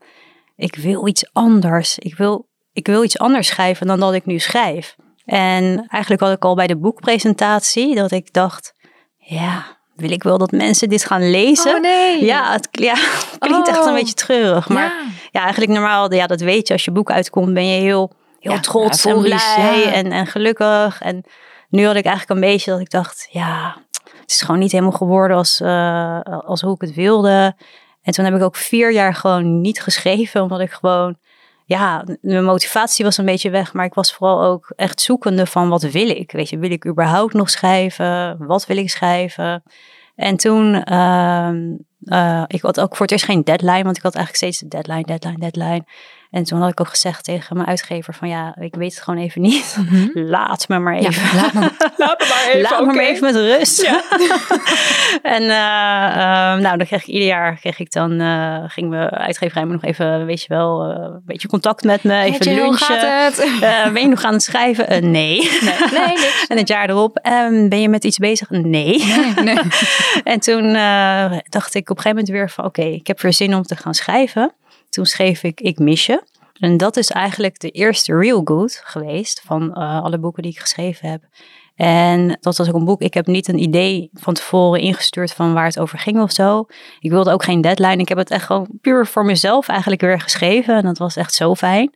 Ik 0.55 0.75
wil 0.75 1.07
iets 1.07 1.33
anders. 1.33 1.99
Ik 1.99 2.15
wil, 2.15 2.49
ik 2.73 2.87
wil 2.87 3.03
iets 3.03 3.17
anders 3.17 3.47
schrijven 3.47 3.87
dan 3.87 3.99
dat 3.99 4.13
ik 4.13 4.25
nu 4.25 4.39
schrijf. 4.39 4.95
En 5.25 5.85
eigenlijk 5.87 6.21
had 6.21 6.31
ik 6.31 6.45
al 6.45 6.55
bij 6.55 6.67
de 6.67 6.77
boekpresentatie 6.77 7.95
dat 7.95 8.11
ik 8.11 8.33
dacht... 8.33 8.73
Ja, 9.17 9.76
wil 9.97 10.11
ik 10.11 10.23
wel 10.23 10.37
dat 10.37 10.51
mensen 10.51 10.89
dit 10.89 11.05
gaan 11.05 11.29
lezen? 11.29 11.75
Oh 11.75 11.81
nee. 11.81 12.25
Ja, 12.25 12.51
het 12.51 12.67
ja, 12.71 12.93
klinkt 13.39 13.67
echt 13.67 13.77
een 13.77 13.87
Oh. 13.87 13.93
beetje 13.93 14.13
treurig. 14.13 14.69
Maar 14.69 14.83
Ja. 14.83 15.01
ja, 15.31 15.41
eigenlijk 15.41 15.71
normaal, 15.71 16.13
ja, 16.13 16.27
dat 16.27 16.41
weet 16.41 16.67
je. 16.67 16.73
Als 16.73 16.85
je 16.85 16.91
boek 16.91 17.11
uitkomt, 17.11 17.53
ben 17.53 17.67
je 17.67 17.79
heel, 17.81 18.11
heel 18.39 18.51
Ja, 18.51 18.59
trots 18.59 19.05
en 19.05 19.21
blij 19.21 19.79
ja. 19.85 19.91
en, 19.91 20.11
en 20.11 20.27
gelukkig. 20.27 21.01
En 21.01 21.23
nu 21.69 21.85
had 21.85 21.95
ik 21.95 22.05
eigenlijk 22.05 22.39
een 22.39 22.47
beetje 22.49 22.71
dat 22.71 22.79
ik 22.79 22.89
dacht, 22.89 23.27
ja, 23.31 23.75
het 24.21 24.31
is 24.31 24.41
gewoon 24.41 24.59
niet 24.59 24.71
helemaal 24.71 24.91
geworden 24.97 25.37
als, 25.37 25.59
eh, 25.61 26.19
als 26.21 26.61
hoe 26.61 26.73
ik 26.75 26.81
het 26.81 26.93
wilde. 26.93 27.55
En 28.01 28.13
toen 28.13 28.25
heb 28.25 28.35
ik 28.35 28.41
ook 28.41 28.55
vier 28.55 28.91
jaar 28.91 29.15
gewoon 29.15 29.61
niet 29.61 29.81
geschreven, 29.81 30.41
omdat 30.41 30.59
ik 30.59 30.71
gewoon, 30.71 31.17
ja, 31.67 32.03
mijn 32.21 32.43
motivatie 32.43 33.05
was 33.05 33.17
een 33.17 33.25
beetje 33.25 33.49
weg. 33.49 33.73
Maar 33.73 33.85
ik 33.85 33.93
was 33.93 34.13
vooral 34.13 34.43
ook 34.43 34.73
echt 34.75 35.01
zoekende 35.01 35.45
van 35.45 35.69
wat 35.69 35.81
wil 35.81 36.09
ik? 36.09 36.31
Weet 36.31 36.49
je, 36.49 36.57
wil 36.57 36.71
ik 36.71 36.85
überhaupt 36.85 37.33
nog 37.33 37.49
schrijven? 37.49 38.37
Wat 38.45 38.65
wil 38.65 38.77
ik 38.77 38.89
schrijven? 38.89 39.63
En 40.15 40.37
toen, 40.37 40.83
ehm, 40.83 41.75
eh, 42.07 42.43
ik 42.47 42.61
had 42.61 42.79
ook 42.79 42.95
voor 42.95 43.05
het 43.05 43.11
eerst 43.11 43.25
geen 43.25 43.43
deadline, 43.43 43.83
want 43.83 43.97
ik 43.97 44.03
had 44.03 44.15
eigenlijk 44.15 44.35
steeds 44.35 44.59
de 44.59 44.67
deadline, 44.67 45.03
deadline, 45.03 45.39
deadline. 45.39 45.85
En 46.31 46.43
toen 46.43 46.59
had 46.59 46.69
ik 46.71 46.79
ook 46.79 46.87
gezegd 46.87 47.23
tegen 47.23 47.55
mijn 47.55 47.67
uitgever 47.67 48.13
van 48.13 48.27
ja, 48.27 48.55
ik 48.59 48.75
weet 48.75 48.93
het 48.93 49.03
gewoon 49.03 49.19
even 49.19 49.41
niet. 49.41 49.77
Laat 50.13 50.67
me 50.67 50.79
maar 50.79 51.01
Ja, 51.01 51.07
even. 51.07 51.35
laat 51.35 51.53
me, 51.53 51.59
laat 51.97 52.19
me 52.19 52.25
maar 52.29 52.47
even. 52.47 52.61
Laat 52.61 52.85
me 52.85 52.93
maar 52.93 53.05
even 53.05 53.23
met 53.23 53.35
rust. 53.35 53.83
en 55.21 55.41
eh, 55.41 56.07
ehm, 56.07 56.61
nou, 56.61 56.77
dan 56.77 56.85
kreeg 56.85 57.01
ik 57.01 57.07
ieder 57.07 57.27
jaar 57.27 57.59
kreeg 57.59 57.79
ik 57.79 57.91
dan 57.91 58.21
uh, 58.21 58.63
ging 58.67 58.89
mijn 58.89 59.09
uitgeverij 59.09 59.65
me 59.65 59.71
nog 59.71 59.83
even, 59.83 60.25
weet 60.25 60.41
je 60.41 60.47
wel, 60.47 60.91
uh, 60.91 60.95
een 60.97 61.21
beetje 61.25 61.47
contact 61.47 61.83
met 61.83 62.03
me, 62.03 62.21
even 62.21 62.51
hoe 62.51 62.61
lunchen. 62.61 63.93
ben 63.93 64.01
je 64.01 64.07
nog 64.07 64.23
aan 64.23 64.33
het 64.33 64.43
schrijven? 64.43 65.11
Nee. 65.11 65.37
Nee, 65.61 65.75
nee 65.91 66.31
en 66.47 66.57
het 66.57 66.67
jaar 66.67 66.89
erop, 66.89 67.19
um, 67.27 67.69
ben 67.69 67.81
je 67.81 67.89
met 67.89 68.03
iets 68.03 68.17
bezig? 68.17 68.49
Nee. 68.49 68.65
Nee, 68.67 69.43
nee. 69.43 69.57
en 70.23 70.39
toen 70.39 70.73
dacht 71.49 71.73
ik 71.75 71.89
op 71.89 71.96
een 71.97 72.03
gegeven 72.03 72.25
moment 72.25 72.29
weer 72.29 72.49
van, 72.49 72.65
oké, 72.65 72.81
ik 72.81 73.07
heb 73.07 73.21
weer 73.21 73.33
zin 73.33 73.55
om 73.55 73.63
te 73.63 73.75
gaan 73.75 73.93
schrijven. 73.93 74.53
Toen 74.89 75.05
schreef 75.05 75.43
ik 75.43 75.61
Ik 75.61 75.79
mis 75.79 76.05
je. 76.05 76.23
En 76.59 76.77
dat 76.77 76.97
is 76.97 77.09
eigenlijk 77.09 77.59
de 77.59 77.69
eerste 77.69 78.17
real 78.17 78.41
good 78.43 78.81
geweest 78.83 79.41
van 79.45 79.63
uh, 79.63 80.03
alle 80.03 80.19
boeken 80.19 80.43
die 80.43 80.51
ik 80.51 80.59
geschreven 80.59 81.09
heb. 81.09 81.23
En 81.75 82.37
dat 82.41 82.57
was 82.57 82.69
ook 82.69 82.75
een 82.75 82.85
boek. 82.85 83.01
Ik 83.01 83.13
heb 83.13 83.27
niet 83.27 83.47
een 83.47 83.61
idee 83.61 84.09
van 84.13 84.33
tevoren 84.33 84.81
ingestuurd 84.81 85.33
van 85.33 85.53
waar 85.53 85.65
het 85.65 85.79
over 85.79 85.99
ging 85.99 86.21
of 86.21 86.31
zo. 86.31 86.65
Ik 86.99 87.11
wilde 87.11 87.31
ook 87.31 87.43
geen 87.43 87.61
deadline. 87.61 87.97
Ik 87.97 88.09
heb 88.09 88.17
het 88.17 88.31
echt 88.31 88.45
gewoon 88.45 88.67
puur 88.81 89.05
voor 89.05 89.25
mezelf 89.25 89.67
eigenlijk 89.67 90.01
weer 90.01 90.19
geschreven. 90.21 90.75
En 90.75 90.83
dat 90.83 90.97
was 90.97 91.15
echt 91.15 91.33
zo 91.33 91.55
fijn. 91.55 91.93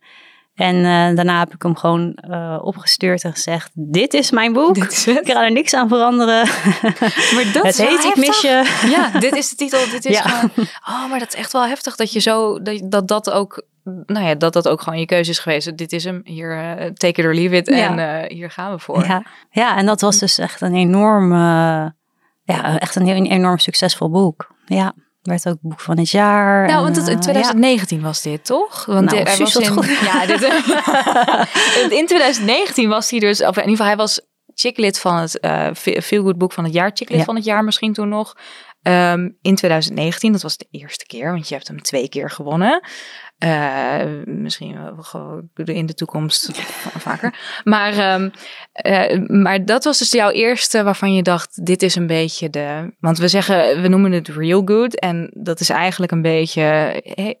En 0.54 0.76
uh, 0.76 0.84
daarna 1.16 1.38
heb 1.38 1.54
ik 1.54 1.62
hem 1.62 1.76
gewoon 1.76 2.18
uh, 2.28 2.58
opgestuurd 2.62 3.24
en 3.24 3.32
gezegd: 3.32 3.70
Dit 3.74 4.14
is 4.14 4.30
mijn 4.30 4.52
boek. 4.52 4.76
Is. 4.76 5.06
Ik 5.06 5.20
ga 5.30 5.44
er 5.44 5.52
niks 5.52 5.74
aan 5.74 5.88
veranderen. 5.88 6.46
Maar 7.34 7.50
dat 7.52 7.62
het 7.62 7.78
is 7.78 7.78
heet 7.78 8.04
Ik 8.04 8.16
mis 8.16 8.40
je. 8.40 8.80
Ja, 8.90 9.18
dit 9.18 9.36
is 9.36 9.48
de 9.48 9.56
titel. 9.56 9.90
Dit 9.90 10.04
is 10.04 10.16
Ja. 10.18 10.22
gewoon. 10.22 10.66
Oh, 10.88 11.10
maar 11.10 11.18
dat 11.18 11.28
is 11.28 11.34
echt 11.34 11.52
wel 11.52 11.66
heftig 11.66 11.96
dat 11.96 12.12
je 12.12 12.20
zo. 12.20 12.62
Dat 12.62 12.80
dat, 12.90 13.08
dat 13.08 13.30
ook. 13.30 13.64
Nou 14.06 14.26
ja, 14.26 14.34
dat 14.34 14.52
dat 14.52 14.68
ook 14.68 14.80
gewoon 14.82 14.98
je 14.98 15.06
keuze 15.06 15.30
is 15.30 15.38
geweest. 15.38 15.76
Dit 15.76 15.92
is 15.92 16.04
hem. 16.04 16.20
Hier, 16.24 16.56
uh, 16.56 16.86
take 16.90 17.20
it 17.20 17.26
or 17.26 17.34
leave 17.34 17.56
it. 17.56 17.66
Ja. 17.66 17.98
En 17.98 18.32
hier 18.32 18.50
gaan 18.50 18.72
we 18.72 18.78
voor. 18.78 19.04
Ja. 19.04 19.22
ja, 19.50 19.76
en 19.76 19.86
dat 19.86 20.00
was 20.00 20.18
dus 20.18 20.38
echt 20.38 20.60
een 20.60 20.74
enorm, 20.74 21.32
ja, 21.32 22.78
echt 22.78 22.96
een, 22.96 23.06
een 23.06 23.26
enorm 23.26 23.58
succesvol 23.58 24.10
boek. 24.10 24.54
Ja, 24.66 24.92
werd 25.22 25.48
ook 25.48 25.56
boek 25.60 25.80
van 25.80 25.98
het 25.98 26.10
jaar. 26.10 26.66
Nou, 26.66 26.76
en, 26.78 26.82
want 26.82 26.96
het, 26.96 27.08
in 27.08 27.20
2019 27.20 27.98
ja. 27.98 28.02
was 28.02 28.22
dit, 28.22 28.44
toch? 28.44 28.84
Want 28.84 29.10
nou, 29.10 29.22
hij 29.22 29.36
was 29.36 29.56
in, 29.56 29.74
ja, 30.10 30.26
dit, 30.26 30.42
in 32.00 32.06
2019 32.06 32.88
was 32.88 33.10
hij 33.10 33.18
dus, 33.18 33.40
of 33.40 33.56
in 33.56 33.62
ieder 33.62 33.70
geval, 33.70 33.86
hij 33.86 33.96
was 33.96 34.20
chicklid 34.54 34.98
van 34.98 35.16
het 35.16 35.38
uh, 35.40 35.68
Feel 36.02 36.22
Good 36.22 36.38
Boek 36.38 36.52
van 36.52 36.64
het 36.64 36.72
jaar, 36.72 36.90
chicklid 36.94 37.18
ja. 37.18 37.24
van 37.24 37.34
het 37.34 37.44
jaar 37.44 37.64
misschien 37.64 37.92
toen 37.92 38.08
nog. 38.08 38.36
Um, 38.82 39.38
in 39.42 39.54
2019, 39.54 40.32
dat 40.32 40.42
was 40.42 40.56
de 40.56 40.66
eerste 40.70 41.06
keer, 41.06 41.32
want 41.32 41.48
je 41.48 41.54
hebt 41.54 41.68
hem 41.68 41.82
twee 41.82 42.08
keer 42.08 42.30
gewonnen. 42.30 42.82
Uh, 43.38 44.02
misschien 44.24 44.76
in 45.64 45.86
de 45.86 45.94
toekomst 45.94 46.50
vaker. 46.98 47.60
Maar, 47.64 48.14
um, 48.14 48.30
uh, 48.86 49.28
maar 49.28 49.64
dat 49.64 49.84
was 49.84 49.98
dus 49.98 50.10
jouw 50.10 50.30
eerste 50.30 50.82
waarvan 50.82 51.14
je 51.14 51.22
dacht, 51.22 51.66
dit 51.66 51.82
is 51.82 51.94
een 51.94 52.06
beetje 52.06 52.50
de... 52.50 52.94
Want 53.00 53.18
we 53.18 53.28
zeggen, 53.28 53.82
we 53.82 53.88
noemen 53.88 54.12
het 54.12 54.28
real 54.28 54.62
good. 54.64 54.98
En 54.98 55.30
dat 55.34 55.60
is 55.60 55.70
eigenlijk 55.70 56.12
een 56.12 56.22
beetje... 56.22 56.62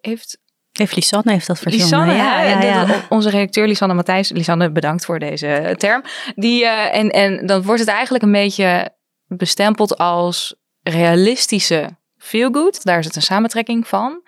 Heeft, 0.00 0.38
heeft 0.72 0.96
Lisanne 0.96 1.32
heeft 1.32 1.46
dat 1.46 1.58
verzonnen. 1.58 2.08
Lisanne, 2.08 2.14
ja, 2.14 2.42
ja, 2.42 2.62
ja. 2.62 3.04
Onze 3.08 3.30
redacteur 3.30 3.66
Lisanne 3.66 3.94
Matthijs. 3.94 4.30
Lisanne, 4.30 4.72
bedankt 4.72 5.04
voor 5.04 5.18
deze 5.18 5.74
term. 5.78 6.02
Die, 6.34 6.62
uh, 6.62 6.94
en, 6.94 7.10
en 7.10 7.46
dan 7.46 7.62
wordt 7.62 7.80
het 7.80 7.90
eigenlijk 7.90 8.24
een 8.24 8.32
beetje 8.32 8.90
bestempeld 9.26 9.98
als 9.98 10.60
realistische 10.82 11.96
feel 12.18 12.50
good. 12.50 12.84
Daar 12.84 12.98
is 12.98 13.04
het 13.04 13.16
een 13.16 13.22
samentrekking 13.22 13.88
van. 13.88 14.22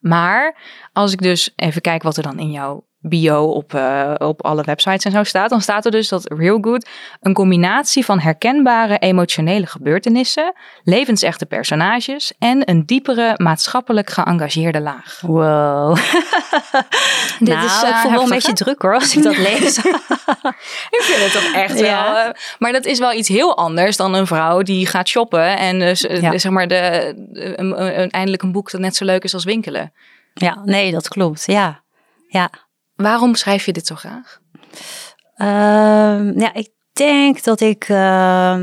Maar 0.00 0.58
als 0.92 1.12
ik 1.12 1.22
dus 1.22 1.52
even 1.56 1.80
kijk 1.80 2.02
wat 2.02 2.16
er 2.16 2.22
dan 2.22 2.38
in 2.38 2.50
jouw 2.50 2.87
bio 3.08 3.44
op, 3.44 3.74
uh, 3.74 4.14
op 4.18 4.44
alle 4.44 4.62
websites 4.62 5.04
en 5.04 5.10
zo 5.10 5.22
staat, 5.22 5.50
dan 5.50 5.60
staat 5.60 5.84
er 5.84 5.90
dus 5.90 6.08
dat 6.08 6.32
Real 6.32 6.58
Good 6.60 6.88
een 7.20 7.32
combinatie 7.32 8.04
van 8.04 8.20
herkenbare 8.20 8.98
emotionele 8.98 9.66
gebeurtenissen, 9.66 10.52
levensechte 10.82 11.46
personages 11.46 12.32
en 12.38 12.70
een 12.70 12.86
diepere 12.86 13.34
maatschappelijk 13.36 14.10
geëngageerde 14.10 14.80
laag. 14.80 15.20
Wow. 15.20 15.96
Dit 17.38 17.48
nou, 17.48 17.66
is 17.66 17.82
uh, 17.82 18.04
wel 18.04 18.22
een 18.22 18.28
beetje 18.28 18.52
druk 18.52 18.82
hoor 18.82 18.94
als 18.94 19.16
ik 19.16 19.22
dat 19.22 19.36
lees. 19.48 19.78
ik 20.96 21.00
vind 21.00 21.22
het 21.22 21.32
toch 21.32 21.52
echt 21.54 21.78
ja. 21.78 22.12
wel. 22.12 22.26
Uh, 22.26 22.32
maar 22.58 22.72
dat 22.72 22.84
is 22.84 22.98
wel 22.98 23.12
iets 23.12 23.28
heel 23.28 23.56
anders 23.56 23.96
dan 23.96 24.14
een 24.14 24.26
vrouw 24.26 24.62
die 24.62 24.86
gaat 24.86 25.08
shoppen 25.08 25.56
en 25.56 25.78
dus 25.78 26.00
ja. 26.00 26.38
zeg 26.38 26.52
maar 26.52 26.68
de, 26.68 27.14
een, 27.56 28.10
eindelijk 28.10 28.42
een 28.42 28.52
boek 28.52 28.70
dat 28.70 28.80
net 28.80 28.96
zo 28.96 29.04
leuk 29.04 29.24
is 29.24 29.34
als 29.34 29.44
winkelen. 29.44 29.92
Ja, 30.34 30.62
nee, 30.64 30.92
dat 30.92 31.08
klopt. 31.08 31.46
Ja, 31.46 31.82
ja. 32.28 32.50
Waarom 33.02 33.34
schrijf 33.34 33.64
je 33.64 33.72
dit 33.72 33.86
zo 33.86 33.94
graag? 33.94 34.38
Uh, 35.36 36.36
ja, 36.36 36.54
ik 36.54 36.70
denk 36.92 37.44
dat 37.44 37.60
ik 37.60 37.88
uh, 37.88 38.58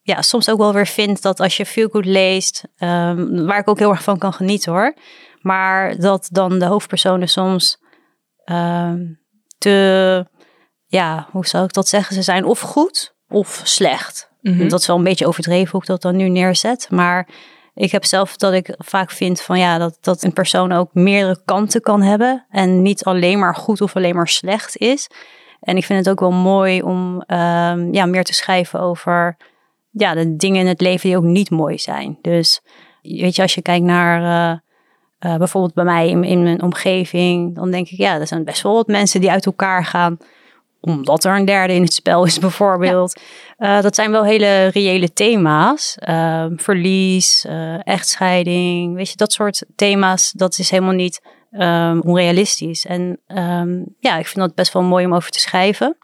ja, 0.00 0.22
soms 0.22 0.50
ook 0.50 0.58
wel 0.58 0.72
weer 0.72 0.86
vind 0.86 1.22
dat 1.22 1.40
als 1.40 1.56
je 1.56 1.66
veel 1.66 1.88
goed 1.88 2.04
leest, 2.04 2.64
uh, 2.78 3.12
waar 3.46 3.58
ik 3.58 3.68
ook 3.68 3.78
heel 3.78 3.90
erg 3.90 4.02
van 4.02 4.18
kan 4.18 4.32
genieten 4.32 4.72
hoor, 4.72 4.94
maar 5.40 5.96
dat 5.96 6.28
dan 6.32 6.58
de 6.58 6.64
hoofdpersonen 6.64 7.28
soms 7.28 7.78
ehm, 8.44 9.02
te, 9.58 10.26
ja, 10.86 11.28
hoe 11.30 11.46
zou 11.46 11.64
ik 11.64 11.72
dat 11.72 11.88
zeggen, 11.88 12.14
ze 12.14 12.22
zijn 12.22 12.44
of 12.44 12.60
goed 12.60 13.14
of 13.28 13.60
slecht. 13.64 14.30
Mhm. 14.40 14.68
Dat 14.68 14.80
is 14.80 14.86
wel 14.86 14.96
een 14.96 15.04
beetje 15.04 15.26
overdreven 15.26 15.70
hoe 15.70 15.80
ik 15.80 15.86
dat 15.86 16.02
dan 16.02 16.16
nu 16.16 16.28
neerzet, 16.28 16.86
maar 16.90 17.28
ik 17.74 17.90
heb 17.90 18.04
zelf 18.04 18.36
dat 18.36 18.52
ik 18.52 18.74
vaak 18.78 19.10
vind 19.10 19.40
van 19.40 19.58
ja, 19.58 19.78
dat, 19.78 19.98
dat 20.00 20.22
een 20.22 20.32
persoon 20.32 20.72
ook 20.72 20.88
meerdere 20.92 21.40
kanten 21.44 21.80
kan 21.80 22.02
hebben. 22.02 22.46
En 22.50 22.82
niet 22.82 23.04
alleen 23.04 23.38
maar 23.38 23.54
goed 23.54 23.80
of 23.80 23.96
alleen 23.96 24.14
maar 24.14 24.28
slecht 24.28 24.76
is. 24.76 25.10
En 25.60 25.76
ik 25.76 25.84
vind 25.84 25.98
het 25.98 26.08
ook 26.08 26.20
wel 26.20 26.32
mooi 26.32 26.82
om 26.82 27.14
um, 27.26 27.92
ja, 27.94 28.06
meer 28.06 28.24
te 28.24 28.34
schrijven 28.34 28.80
over 28.80 29.36
ja, 29.90 30.14
de 30.14 30.36
dingen 30.36 30.60
in 30.60 30.66
het 30.66 30.80
leven 30.80 31.08
die 31.08 31.16
ook 31.16 31.24
niet 31.24 31.50
mooi 31.50 31.78
zijn. 31.78 32.18
Dus 32.22 32.60
weet 33.02 33.36
je, 33.36 33.42
als 33.42 33.54
je 33.54 33.62
kijkt 33.62 33.84
naar 33.84 34.20
uh, 34.20 34.58
uh, 35.30 35.38
bijvoorbeeld 35.38 35.74
bij 35.74 35.84
mij 35.84 36.08
in, 36.08 36.24
in 36.24 36.42
mijn 36.42 36.62
omgeving, 36.62 37.54
dan 37.54 37.70
denk 37.70 37.88
ik 37.88 37.98
ja, 37.98 38.20
er 38.20 38.26
zijn 38.26 38.44
best 38.44 38.62
wel 38.62 38.74
wat 38.74 38.86
mensen 38.86 39.20
die 39.20 39.30
uit 39.30 39.46
elkaar 39.46 39.84
gaan 39.84 40.18
omdat 40.84 41.24
er 41.24 41.36
een 41.36 41.44
derde 41.44 41.74
in 41.74 41.82
het 41.82 41.92
spel 41.92 42.24
is, 42.24 42.38
bijvoorbeeld. 42.48 43.20
Ja. 43.58 43.76
Uh, 43.76 43.82
dat 43.82 43.94
zijn 43.94 44.10
wel 44.10 44.24
hele 44.24 44.66
reële 44.66 45.12
thema's. 45.12 45.96
Uh, 46.08 46.46
verlies, 46.56 47.44
uh, 47.48 47.86
echtscheiding, 47.86 48.94
weet 48.94 49.10
je, 49.10 49.16
dat 49.16 49.32
soort 49.32 49.64
thema's, 49.76 50.32
dat 50.32 50.58
is 50.58 50.70
helemaal 50.70 50.94
niet 50.94 51.22
um, 51.52 52.00
onrealistisch. 52.00 52.86
En 52.86 53.20
um, 53.26 53.94
ja, 53.98 54.18
ik 54.18 54.26
vind 54.26 54.46
dat 54.46 54.54
best 54.54 54.72
wel 54.72 54.82
mooi 54.82 55.06
om 55.06 55.14
over 55.14 55.30
te 55.30 55.40
schrijven. 55.40 55.96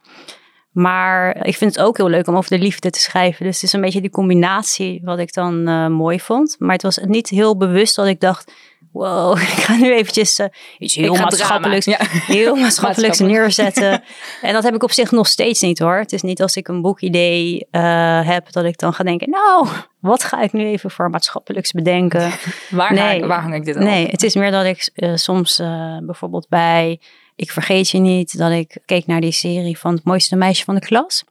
Maar 0.70 1.46
ik 1.46 1.56
vind 1.56 1.74
het 1.74 1.84
ook 1.84 1.96
heel 1.96 2.08
leuk 2.08 2.26
om 2.26 2.36
over 2.36 2.50
de 2.50 2.58
liefde 2.58 2.90
te 2.90 3.00
schrijven. 3.00 3.44
Dus 3.44 3.54
het 3.54 3.64
is 3.64 3.72
een 3.72 3.80
beetje 3.80 4.00
die 4.00 4.10
combinatie 4.10 5.00
wat 5.04 5.18
ik 5.18 5.32
dan 5.32 5.68
uh, 5.68 5.86
mooi 5.86 6.20
vond. 6.20 6.56
Maar 6.58 6.72
het 6.72 6.82
was 6.82 6.98
niet 7.02 7.28
heel 7.28 7.56
bewust 7.56 7.96
dat 7.96 8.06
ik 8.06 8.20
dacht... 8.20 8.52
wow, 8.92 9.38
ik 9.40 9.46
ga 9.46 9.76
nu 9.76 9.94
eventjes 9.94 10.38
uh, 10.38 10.46
iets 10.78 10.94
heel 10.94 11.14
maatschappelijks, 11.14 11.84
ja. 11.84 11.98
heel 12.36 12.56
maatschappelijks 12.56 13.18
neerzetten. 13.18 14.02
en 14.42 14.52
dat 14.52 14.62
heb 14.62 14.74
ik 14.74 14.82
op 14.82 14.92
zich 14.92 15.10
nog 15.10 15.26
steeds 15.26 15.60
niet 15.60 15.78
hoor. 15.78 15.96
Het 15.96 16.12
is 16.12 16.22
niet 16.22 16.42
als 16.42 16.56
ik 16.56 16.68
een 16.68 16.82
boekidee 16.82 17.66
uh, 17.70 18.26
heb 18.26 18.52
dat 18.52 18.64
ik 18.64 18.78
dan 18.78 18.92
ga 18.92 19.04
denken... 19.04 19.30
nou, 19.30 19.66
wat 20.00 20.24
ga 20.24 20.42
ik 20.42 20.52
nu 20.52 20.64
even 20.64 20.90
voor 20.90 21.10
maatschappelijks 21.10 21.72
bedenken? 21.72 22.32
waar, 22.70 22.92
nee, 22.92 23.02
hang, 23.02 23.26
waar 23.26 23.42
hang 23.42 23.54
ik 23.54 23.64
dit 23.64 23.76
aan 23.76 23.84
Nee, 23.84 24.06
het 24.06 24.22
is 24.22 24.34
meer 24.34 24.50
dat 24.50 24.64
ik 24.64 24.90
uh, 24.94 25.14
soms 25.14 25.56
bijvoorbeeld 26.02 26.48
bij... 26.48 27.00
Ik 27.36 27.50
vergeet 27.50 27.88
je 27.88 27.98
niet 27.98 28.38
dat 28.38 28.50
ik 28.52 28.78
keek 28.84 29.06
naar 29.06 29.20
die 29.20 29.32
serie 29.32 29.78
van 29.78 29.94
het 29.94 30.04
mooiste 30.04 30.36
meisje 30.36 30.64
van 30.64 30.74
de 30.74 30.80
klas. 30.80 31.24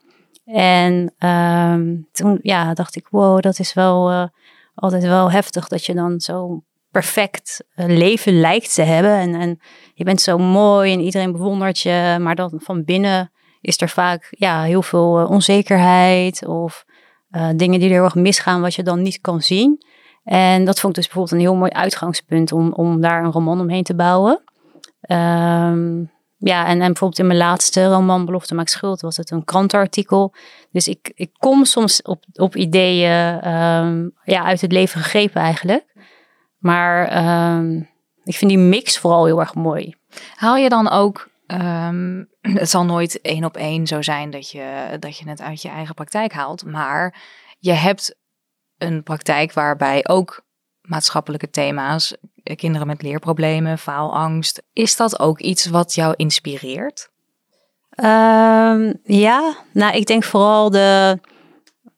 En 0.46 1.14
um, 1.20 2.08
toen 2.12 2.40
ja, 2.42 2.74
dacht 2.74 2.96
ik, 2.96 3.08
wow, 3.10 3.42
dat 3.42 3.60
is 3.60 3.74
wel 3.74 4.30
altijd 4.76 5.04
wel 5.04 5.32
heftig 5.32 5.68
dat 5.68 5.86
je 5.86 5.94
dan 5.94 6.20
zo 6.20 6.64
perfect 6.92 7.64
uh, 7.76 7.86
leven 7.86 8.40
lijkt 8.40 8.74
te 8.74 8.82
hebben. 8.82 9.12
En, 9.12 9.36
en 9.36 9.60
je 9.94 10.04
bent 10.04 10.22
zo 10.22 10.38
mooi 10.38 10.94
en 10.94 11.00
iedereen 11.00 11.32
bewondert 11.32 11.80
je, 11.80 12.18
maar 12.20 12.36
dan 12.36 12.52
van 12.56 12.84
binnen 12.84 13.32
is 13.62 13.82
er 13.82 13.90
vaak 13.90 14.28
ja, 14.30 14.64
heel 14.64 14.82
veel 14.82 15.22
uh, 15.22 15.30
onzekerheid 15.30 16.46
of 16.46 16.86
eh, 17.30 17.50
dingen 17.56 17.80
die 17.80 17.90
er 17.90 17.96
heel 17.96 18.04
erg 18.04 18.16
misgaan, 18.16 18.62
wat 18.62 18.76
je 18.76 18.84
dan 18.84 19.02
niet 19.02 19.22
kan 19.22 19.42
zien. 19.42 19.86
En 20.24 20.66
dat 20.66 20.80
vond 20.80 20.98
ik 20.98 21.04
dus 21.04 21.06
bijvoorbeeld 21.06 21.42
een 21.42 21.48
heel 21.48 21.56
mooi 21.56 21.72
uitgangspunt 21.72 22.52
om, 22.52 22.74
om 22.74 23.02
daar 23.02 23.24
een 23.24 23.32
roman 23.32 23.60
omheen 23.60 23.84
te 23.84 23.96
bouwen. 23.96 24.44
Ehm, 25.02 26.04
ja, 26.38 26.66
en, 26.66 26.82
en 26.82 26.88
bijvoorbeeld 26.88 27.20
in 27.20 27.28
mijn 27.28 27.40
laatste 27.40 27.86
roman 27.86 28.26
Belofte 28.26 28.56
maakt 28.56 28.70
schuld 28.70 29.02
was 29.02 29.18
het 29.18 29.32
een 29.32 29.44
krantenartikel. 29.44 30.34
Dus 30.72 30.88
ik, 30.88 31.12
ik 31.16 31.30
kom 31.38 31.66
soms 31.66 32.02
op, 32.02 32.24
op 32.34 32.56
ideeën 32.56 33.40
ehm, 33.42 34.10
ja, 34.24 34.44
uit 34.44 34.62
het 34.62 34.72
leven 34.72 35.02
gegrepen 35.02 35.42
eigenlijk. 35.42 35.86
Maar 36.60 37.08
ehm, 37.08 37.76
ik 38.24 38.36
vind 38.36 38.52
die 38.52 38.60
mix 38.60 38.98
vooral 38.98 39.26
heel 39.26 39.40
erg 39.40 39.56
mooi. 39.56 39.96
Haal 40.36 40.56
je 40.58 40.70
dan 40.70 40.90
ook, 40.90 41.30
ehm, 41.48 42.24
het 42.62 42.70
zal 42.70 42.86
nooit 42.86 43.22
één 43.22 43.46
op 43.46 43.58
één 43.58 43.88
zo 43.88 44.02
zijn 44.02 44.30
dat 44.30 44.50
je, 44.50 44.98
dat 45.00 45.18
je 45.18 45.30
het 45.30 45.42
uit 45.42 45.62
je 45.62 45.70
eigen 45.70 45.96
praktijk 45.96 46.34
haalt, 46.34 46.66
maar 46.66 47.22
je 47.60 47.72
hebt 47.72 48.16
een 48.78 49.04
praktijk 49.04 49.54
waarbij 49.54 50.08
ook 50.08 50.44
maatschappelijke 50.82 51.50
thema's, 51.50 52.16
eh, 52.44 52.56
kinderen 52.56 52.88
met 52.88 53.02
leerproblemen, 53.02 53.78
faalangst, 53.78 54.64
is 54.74 54.96
dat 54.96 55.20
ook 55.20 55.40
iets 55.40 55.66
wat 55.66 55.96
jou 55.96 56.14
inspireert? 56.16 57.10
Ehm, 57.90 58.94
ja, 59.04 59.56
nou 59.74 59.96
ik 59.96 60.06
denk 60.06 60.24
vooral 60.24 60.70
de, 60.70 61.20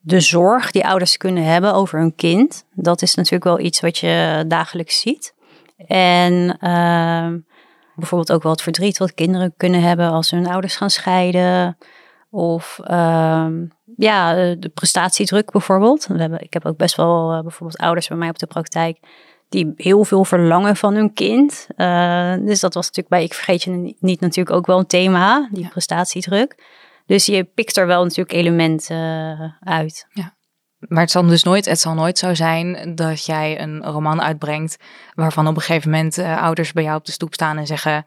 de 0.02 0.20
zorg 0.20 0.72
die 0.72 0.88
ouders 0.88 1.18
kunnen 1.18 1.44
hebben 1.44 1.74
over 1.74 2.00
hun 2.00 2.16
kind. 2.16 2.66
Dat 2.74 3.02
is 3.02 3.16
natuurlijk 3.16 3.44
wel 3.44 3.60
iets 3.60 3.80
wat 3.80 3.98
je 3.98 4.44
dagelijks 4.48 5.00
ziet. 5.00 5.34
En 5.88 6.58
ehm, 6.60 7.40
bijvoorbeeld 7.96 8.32
ook 8.32 8.44
wel 8.44 8.52
het 8.52 8.62
verdriet 8.62 8.98
wat 8.98 9.14
kinderen 9.14 9.54
kunnen 9.58 9.82
hebben 9.82 10.10
als 10.10 10.32
hun 10.32 10.48
ouders 10.48 10.76
gaan 10.76 10.90
scheiden. 10.90 11.78
Of 12.30 12.80
ehm, 12.84 13.66
ja, 13.96 14.34
de 14.56 14.72
prestatiedruk 14.74 15.52
bijvoorbeeld. 15.52 16.08
We 16.08 16.20
hebben, 16.20 16.42
ik 16.42 16.54
heb 16.54 16.66
ook 16.66 16.78
best 16.78 16.96
wel 16.96 17.34
uh, 17.34 17.42
bijvoorbeeld 17.42 17.80
ouders 17.80 18.08
bij 18.08 18.18
mij 18.18 18.30
op 18.30 18.40
de 18.40 18.48
praktijk 18.48 19.00
die 19.50 19.74
heel 19.76 20.04
veel 20.04 20.26
verlangen 20.26 20.76
van 20.76 20.94
hun 20.94 21.14
kind. 21.14 21.68
Uh, 21.78 22.34
dus 22.34 22.60
dat 22.60 22.74
was 22.74 22.86
natuurlijk 22.86 23.10
bij 23.10 23.24
Ik 23.24 23.34
Vergeet 23.34 23.64
Je 23.64 23.96
Niet 24.00 24.20
natuurlijk 24.20 24.56
ook 24.56 24.66
wel 24.66 24.80
een 24.80 24.88
thema, 24.88 25.50
die 25.52 25.68
prestatiedruk. 25.68 26.56
Dus 27.06 27.26
je 27.26 27.44
pikt 27.44 27.78
er 27.78 27.88
wel 27.88 28.04
natuurlijk 28.04 28.32
elementen 28.32 28.98
uh, 28.98 29.74
uit. 29.74 30.08
Ja. 30.10 30.36
Maar 30.88 31.02
het 31.02 31.12
zal 31.12 31.26
dus 31.26 31.44
nooit, 31.44 31.66
het 31.66 31.80
zal 31.80 31.94
nooit 31.94 32.18
zo 32.18 32.34
zijn 32.34 32.96
dat 32.96 33.26
jij 33.26 33.62
een 33.62 33.84
roman 33.84 34.22
uitbrengt 34.22 34.78
waarvan 35.14 35.48
op 35.48 35.56
een 35.56 35.62
gegeven 35.62 35.90
moment 35.90 36.18
uh, 36.18 36.42
ouders 36.42 36.72
bij 36.72 36.84
jou 36.84 36.98
op 36.98 37.06
de 37.06 37.12
stoep 37.12 37.34
staan 37.34 37.58
en 37.58 37.68
zeggen: 37.68 38.06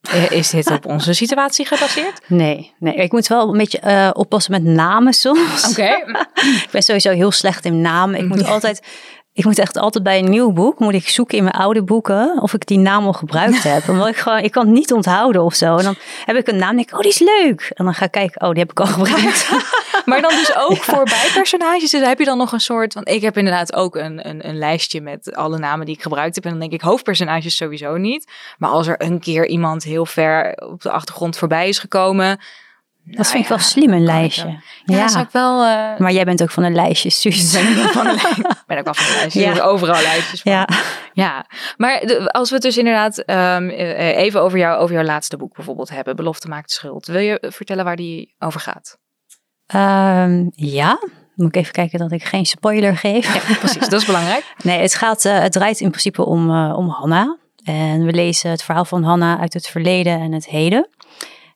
eh, 0.00 0.30
Is 0.30 0.50
dit 0.50 0.70
op 0.70 0.86
onze 0.94 1.12
situatie 1.12 1.66
gebaseerd? 1.66 2.20
Nee, 2.26 2.74
nee. 2.78 2.94
Ik 2.94 3.12
moet 3.12 3.26
wel 3.26 3.48
een 3.48 3.58
beetje 3.58 3.80
uh, 3.84 4.10
oppassen 4.12 4.52
met 4.52 4.62
namen 4.62 5.12
soms. 5.12 5.68
Oké. 5.70 5.94
ik 6.64 6.68
ben 6.70 6.82
sowieso 6.82 7.10
heel 7.10 7.32
slecht 7.32 7.64
in 7.64 7.80
namen. 7.80 8.20
Ik 8.20 8.28
moet 8.28 8.46
altijd 8.46 8.86
ik 9.34 9.44
moet 9.44 9.58
echt 9.58 9.76
altijd 9.76 10.04
bij 10.04 10.18
een 10.18 10.30
nieuw 10.30 10.52
boek, 10.52 10.78
moet 10.78 10.94
ik 10.94 11.08
zoeken 11.08 11.38
in 11.38 11.44
mijn 11.44 11.56
oude 11.56 11.82
boeken 11.82 12.42
of 12.42 12.54
ik 12.54 12.66
die 12.66 12.78
naam 12.78 13.06
al 13.06 13.12
gebruikt 13.12 13.62
heb. 13.72 13.88
Omdat 13.88 14.08
ik 14.08 14.16
gewoon, 14.16 14.38
ik 14.38 14.50
kan 14.50 14.64
het 14.64 14.74
niet 14.74 14.92
onthouden 14.92 15.42
of 15.42 15.54
zo. 15.54 15.76
En 15.76 15.84
dan 15.84 15.96
heb 16.24 16.36
ik 16.36 16.48
een 16.48 16.56
naam 16.56 16.70
en 16.70 16.76
denk 16.76 16.88
ik, 16.88 16.94
oh 16.94 17.00
die 17.00 17.10
is 17.10 17.18
leuk. 17.18 17.70
En 17.74 17.84
dan 17.84 17.94
ga 17.94 18.04
ik 18.04 18.10
kijken, 18.10 18.40
oh 18.40 18.50
die 18.50 18.58
heb 18.58 18.70
ik 18.70 18.80
al 18.80 18.86
gebruikt. 18.86 19.50
maar 20.06 20.20
dan 20.20 20.30
dus 20.30 20.56
ook 20.56 20.76
voor 20.90 21.04
bijpersonages, 21.04 21.90
dus 21.90 22.06
heb 22.06 22.18
je 22.18 22.24
dan 22.24 22.38
nog 22.38 22.52
een 22.52 22.60
soort, 22.60 22.94
want 22.94 23.08
ik 23.08 23.22
heb 23.22 23.36
inderdaad 23.36 23.74
ook 23.74 23.96
een, 23.96 24.28
een, 24.28 24.48
een 24.48 24.58
lijstje 24.58 25.00
met 25.00 25.34
alle 25.34 25.58
namen 25.58 25.86
die 25.86 25.94
ik 25.94 26.02
gebruikt 26.02 26.34
heb. 26.34 26.44
En 26.44 26.50
dan 26.50 26.60
denk 26.60 26.72
ik, 26.72 26.80
hoofdpersonages 26.80 27.56
sowieso 27.56 27.96
niet. 27.96 28.30
Maar 28.58 28.70
als 28.70 28.86
er 28.86 29.02
een 29.02 29.20
keer 29.20 29.46
iemand 29.46 29.84
heel 29.84 30.06
ver 30.06 30.54
op 30.54 30.82
de 30.82 30.90
achtergrond 30.90 31.36
voorbij 31.36 31.68
is 31.68 31.78
gekomen, 31.78 32.40
dat 33.04 33.30
vind 33.30 33.42
ik 33.42 33.48
wel 33.48 33.58
slim, 33.58 33.92
een 33.92 34.04
lijstje. 34.04 34.46
Ja, 34.84 34.96
ja. 34.96 35.08
zou 35.08 35.24
ik 35.24 35.30
wel... 35.30 35.64
Uh... 35.64 35.98
Maar 35.98 36.12
jij 36.12 36.24
bent 36.24 36.42
ook 36.42 36.50
van 36.50 36.62
de 36.62 36.70
lijstjes, 36.70 37.20
Suus. 37.20 37.54
Ik 37.54 37.74
ben, 37.74 37.88
van 37.88 38.04
de 38.04 38.44
ben 38.66 38.78
ook 38.78 38.84
wel 38.84 38.94
van 38.94 39.06
de 39.06 39.18
lijstjes. 39.18 39.42
Ja. 39.42 39.62
Overal 39.62 40.02
lijstjes 40.02 40.42
van. 40.42 40.52
Ja. 40.52 40.68
ja. 41.12 41.46
Maar 41.76 42.26
als 42.26 42.48
we 42.48 42.54
het 42.54 42.64
dus 42.64 42.78
inderdaad 42.78 43.30
um, 43.30 43.68
even 43.68 44.40
over, 44.40 44.58
jou, 44.58 44.78
over 44.78 44.94
jouw 44.94 45.04
laatste 45.04 45.36
boek 45.36 45.54
bijvoorbeeld 45.54 45.88
hebben. 45.88 46.16
Belofte 46.16 46.48
maakt 46.48 46.70
schuld. 46.70 47.06
Wil 47.06 47.20
je 47.20 47.42
vertellen 47.48 47.84
waar 47.84 47.96
die 47.96 48.34
over 48.38 48.60
gaat? 48.60 48.98
Um, 49.74 50.50
ja. 50.54 50.98
Moet 51.34 51.48
ik 51.48 51.56
even 51.56 51.72
kijken 51.72 51.98
dat 51.98 52.12
ik 52.12 52.24
geen 52.24 52.46
spoiler 52.46 52.96
geef. 52.96 53.34
Ja, 53.34 53.56
precies, 53.58 53.88
dat 53.88 54.00
is 54.00 54.06
belangrijk. 54.06 54.54
nee, 54.62 54.80
het, 54.80 54.94
gaat, 54.94 55.24
uh, 55.24 55.38
het 55.38 55.52
draait 55.52 55.80
in 55.80 55.88
principe 55.88 56.24
om, 56.24 56.50
uh, 56.50 56.76
om 56.76 56.88
Hanna. 56.88 57.38
En 57.64 58.04
we 58.04 58.12
lezen 58.12 58.50
het 58.50 58.62
verhaal 58.62 58.84
van 58.84 59.02
Hanna 59.02 59.38
uit 59.38 59.52
het 59.52 59.66
verleden 59.66 60.20
en 60.20 60.32
het 60.32 60.46
heden. 60.46 60.88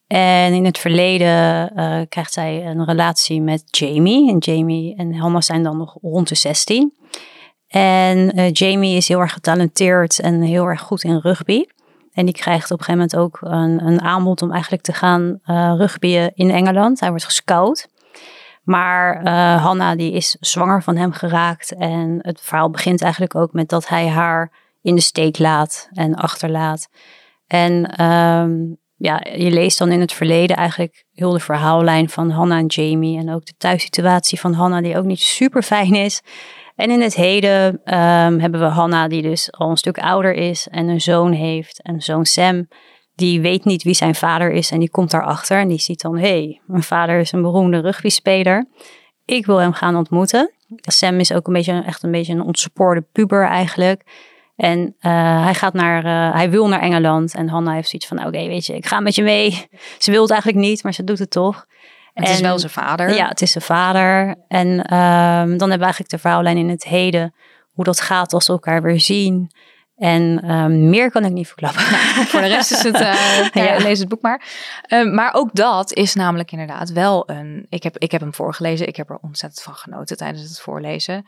En 0.08 0.52
in 0.52 0.64
het 0.64 0.78
verleden 0.78 1.72
uh, 1.76 2.00
krijgt 2.08 2.32
zij 2.32 2.66
een 2.66 2.84
relatie 2.84 3.42
met 3.42 3.62
Jamie. 3.66 4.30
En 4.30 4.38
Jamie 4.38 4.96
en 4.96 5.14
Hannah 5.14 5.40
zijn 5.40 5.62
dan 5.62 5.76
nog 5.76 5.96
rond 6.00 6.28
de 6.28 6.34
16. 6.34 6.94
En 7.68 8.38
uh, 8.38 8.50
Jamie 8.52 8.96
is 8.96 9.08
heel 9.08 9.20
erg 9.20 9.32
getalenteerd 9.32 10.18
en 10.18 10.40
heel 10.40 10.66
erg 10.66 10.80
goed 10.80 11.04
in 11.04 11.18
rugby. 11.18 11.64
En 12.12 12.24
die 12.24 12.34
krijgt 12.34 12.70
op 12.70 12.78
een 12.78 12.84
gegeven 12.84 13.08
moment 13.10 13.16
ook 13.16 13.38
een, 13.40 13.86
een 13.86 14.00
aanbod 14.00 14.42
om 14.42 14.52
eigenlijk 14.52 14.82
te 14.82 14.92
gaan 14.92 15.40
uh, 15.46 15.74
rugbyen 15.76 16.32
in 16.34 16.50
Engeland. 16.50 17.00
Hij 17.00 17.08
wordt 17.08 17.24
gescout. 17.24 17.88
Maar 18.62 19.22
uh, 19.24 19.64
Hanna 19.64 19.96
die 19.96 20.12
is 20.12 20.36
zwanger 20.40 20.82
van 20.82 20.96
hem 20.96 21.12
geraakt. 21.12 21.74
En 21.74 22.18
het 22.22 22.40
verhaal 22.40 22.70
begint 22.70 23.02
eigenlijk 23.02 23.34
ook 23.34 23.52
met 23.52 23.68
dat 23.68 23.88
hij 23.88 24.08
haar 24.08 24.52
in 24.82 24.94
de 24.94 25.00
steek 25.00 25.38
laat 25.38 25.88
en 25.92 26.14
achterlaat. 26.14 26.88
En 27.46 28.04
um, 28.04 28.78
ja, 28.98 29.20
je 29.36 29.50
leest 29.50 29.78
dan 29.78 29.92
in 29.92 30.00
het 30.00 30.12
verleden 30.12 30.56
eigenlijk 30.56 31.04
heel 31.12 31.32
de 31.32 31.40
verhaallijn 31.40 32.08
van 32.08 32.30
Hanna 32.30 32.58
en 32.58 32.66
Jamie. 32.66 33.18
En 33.18 33.34
ook 33.34 33.46
de 33.46 33.54
thuissituatie 33.58 34.40
van 34.40 34.52
Hanna, 34.52 34.80
die 34.80 34.96
ook 34.96 35.04
niet 35.04 35.20
super 35.20 35.62
fijn 35.62 35.94
is. 35.94 36.22
En 36.76 36.90
in 36.90 37.00
het 37.00 37.14
heden 37.14 37.66
um, 37.74 38.40
hebben 38.40 38.60
we 38.60 38.66
Hanna, 38.66 39.08
die 39.08 39.22
dus 39.22 39.52
al 39.52 39.70
een 39.70 39.76
stuk 39.76 39.98
ouder 39.98 40.34
is 40.34 40.68
en 40.70 40.88
een 40.88 41.00
zoon 41.00 41.32
heeft. 41.32 41.82
En 41.82 42.00
zoon 42.00 42.26
Sam, 42.26 42.68
die 43.14 43.40
weet 43.40 43.64
niet 43.64 43.82
wie 43.82 43.94
zijn 43.94 44.14
vader 44.14 44.50
is 44.50 44.70
en 44.70 44.78
die 44.78 44.90
komt 44.90 45.10
daarachter. 45.10 45.58
En 45.58 45.68
die 45.68 45.80
ziet 45.80 46.00
dan, 46.00 46.18
hé, 46.18 46.28
hey, 46.28 46.60
mijn 46.66 46.82
vader 46.82 47.18
is 47.18 47.32
een 47.32 47.42
beroemde 47.42 47.80
rugbyspeler. 47.80 48.66
Ik 49.24 49.46
wil 49.46 49.56
hem 49.56 49.72
gaan 49.72 49.96
ontmoeten. 49.96 50.52
Sam 50.80 51.20
is 51.20 51.32
ook 51.32 51.46
een 51.46 51.52
beetje, 51.52 51.82
echt 51.86 52.02
een 52.02 52.10
beetje 52.10 52.32
een 52.32 52.42
ontspoorde 52.42 53.06
puber 53.12 53.46
eigenlijk. 53.46 54.02
En 54.58 54.78
uh, 54.78 55.44
hij 55.44 55.54
gaat 55.54 55.72
naar, 55.72 56.04
uh, 56.04 56.34
hij 56.34 56.50
wil 56.50 56.68
naar 56.68 56.80
Engeland. 56.80 57.34
En 57.34 57.48
Hanna 57.48 57.72
heeft 57.72 57.88
zoiets 57.88 58.08
van, 58.08 58.18
oké, 58.18 58.46
weet 58.46 58.66
je, 58.66 58.76
ik 58.76 58.86
ga 58.86 59.00
met 59.00 59.14
je 59.14 59.22
mee. 59.22 59.68
Ze 59.98 60.10
wil 60.10 60.22
het 60.22 60.30
eigenlijk 60.30 60.60
niet, 60.60 60.82
maar 60.82 60.94
ze 60.94 61.04
doet 61.04 61.18
het 61.18 61.30
toch. 61.30 61.66
Het 62.14 62.26
en, 62.26 62.32
is 62.32 62.40
wel 62.40 62.58
zijn 62.58 62.72
vader. 62.72 63.14
Ja, 63.14 63.28
het 63.28 63.42
is 63.42 63.52
zijn 63.52 63.64
vader. 63.64 64.36
En 64.48 64.68
um, 64.68 64.78
dan 65.58 65.70
hebben 65.70 65.78
we 65.78 65.84
eigenlijk 65.84 66.10
de 66.10 66.18
verhaallijn 66.18 66.56
in 66.56 66.68
het 66.68 66.84
heden. 66.84 67.34
Hoe 67.72 67.84
dat 67.84 68.00
gaat 68.00 68.32
als 68.32 68.44
ze 68.44 68.52
elkaar 68.52 68.82
weer 68.82 69.00
zien. 69.00 69.50
En 69.96 70.50
um, 70.50 70.88
meer 70.88 71.10
kan 71.10 71.24
ik 71.24 71.32
niet 71.32 71.46
verklappen. 71.46 71.82
Nou, 71.90 72.26
voor 72.26 72.40
de 72.40 72.46
rest 72.46 72.70
is 72.70 72.82
het, 72.82 73.00
uh, 73.00 73.48
ja, 73.52 73.76
lees 73.76 73.98
het 73.98 74.08
boek 74.08 74.22
maar. 74.22 74.46
Um, 74.88 75.14
maar 75.14 75.34
ook 75.34 75.50
dat 75.52 75.92
is 75.92 76.14
namelijk 76.14 76.52
inderdaad 76.52 76.90
wel 76.90 77.30
een... 77.30 77.66
Ik 77.68 77.82
heb, 77.82 77.98
ik 77.98 78.10
heb 78.10 78.20
hem 78.20 78.34
voorgelezen. 78.34 78.88
Ik 78.88 78.96
heb 78.96 79.10
er 79.10 79.18
ontzettend 79.20 79.62
van 79.62 79.74
genoten 79.74 80.16
tijdens 80.16 80.48
het 80.48 80.60
voorlezen. 80.60 81.26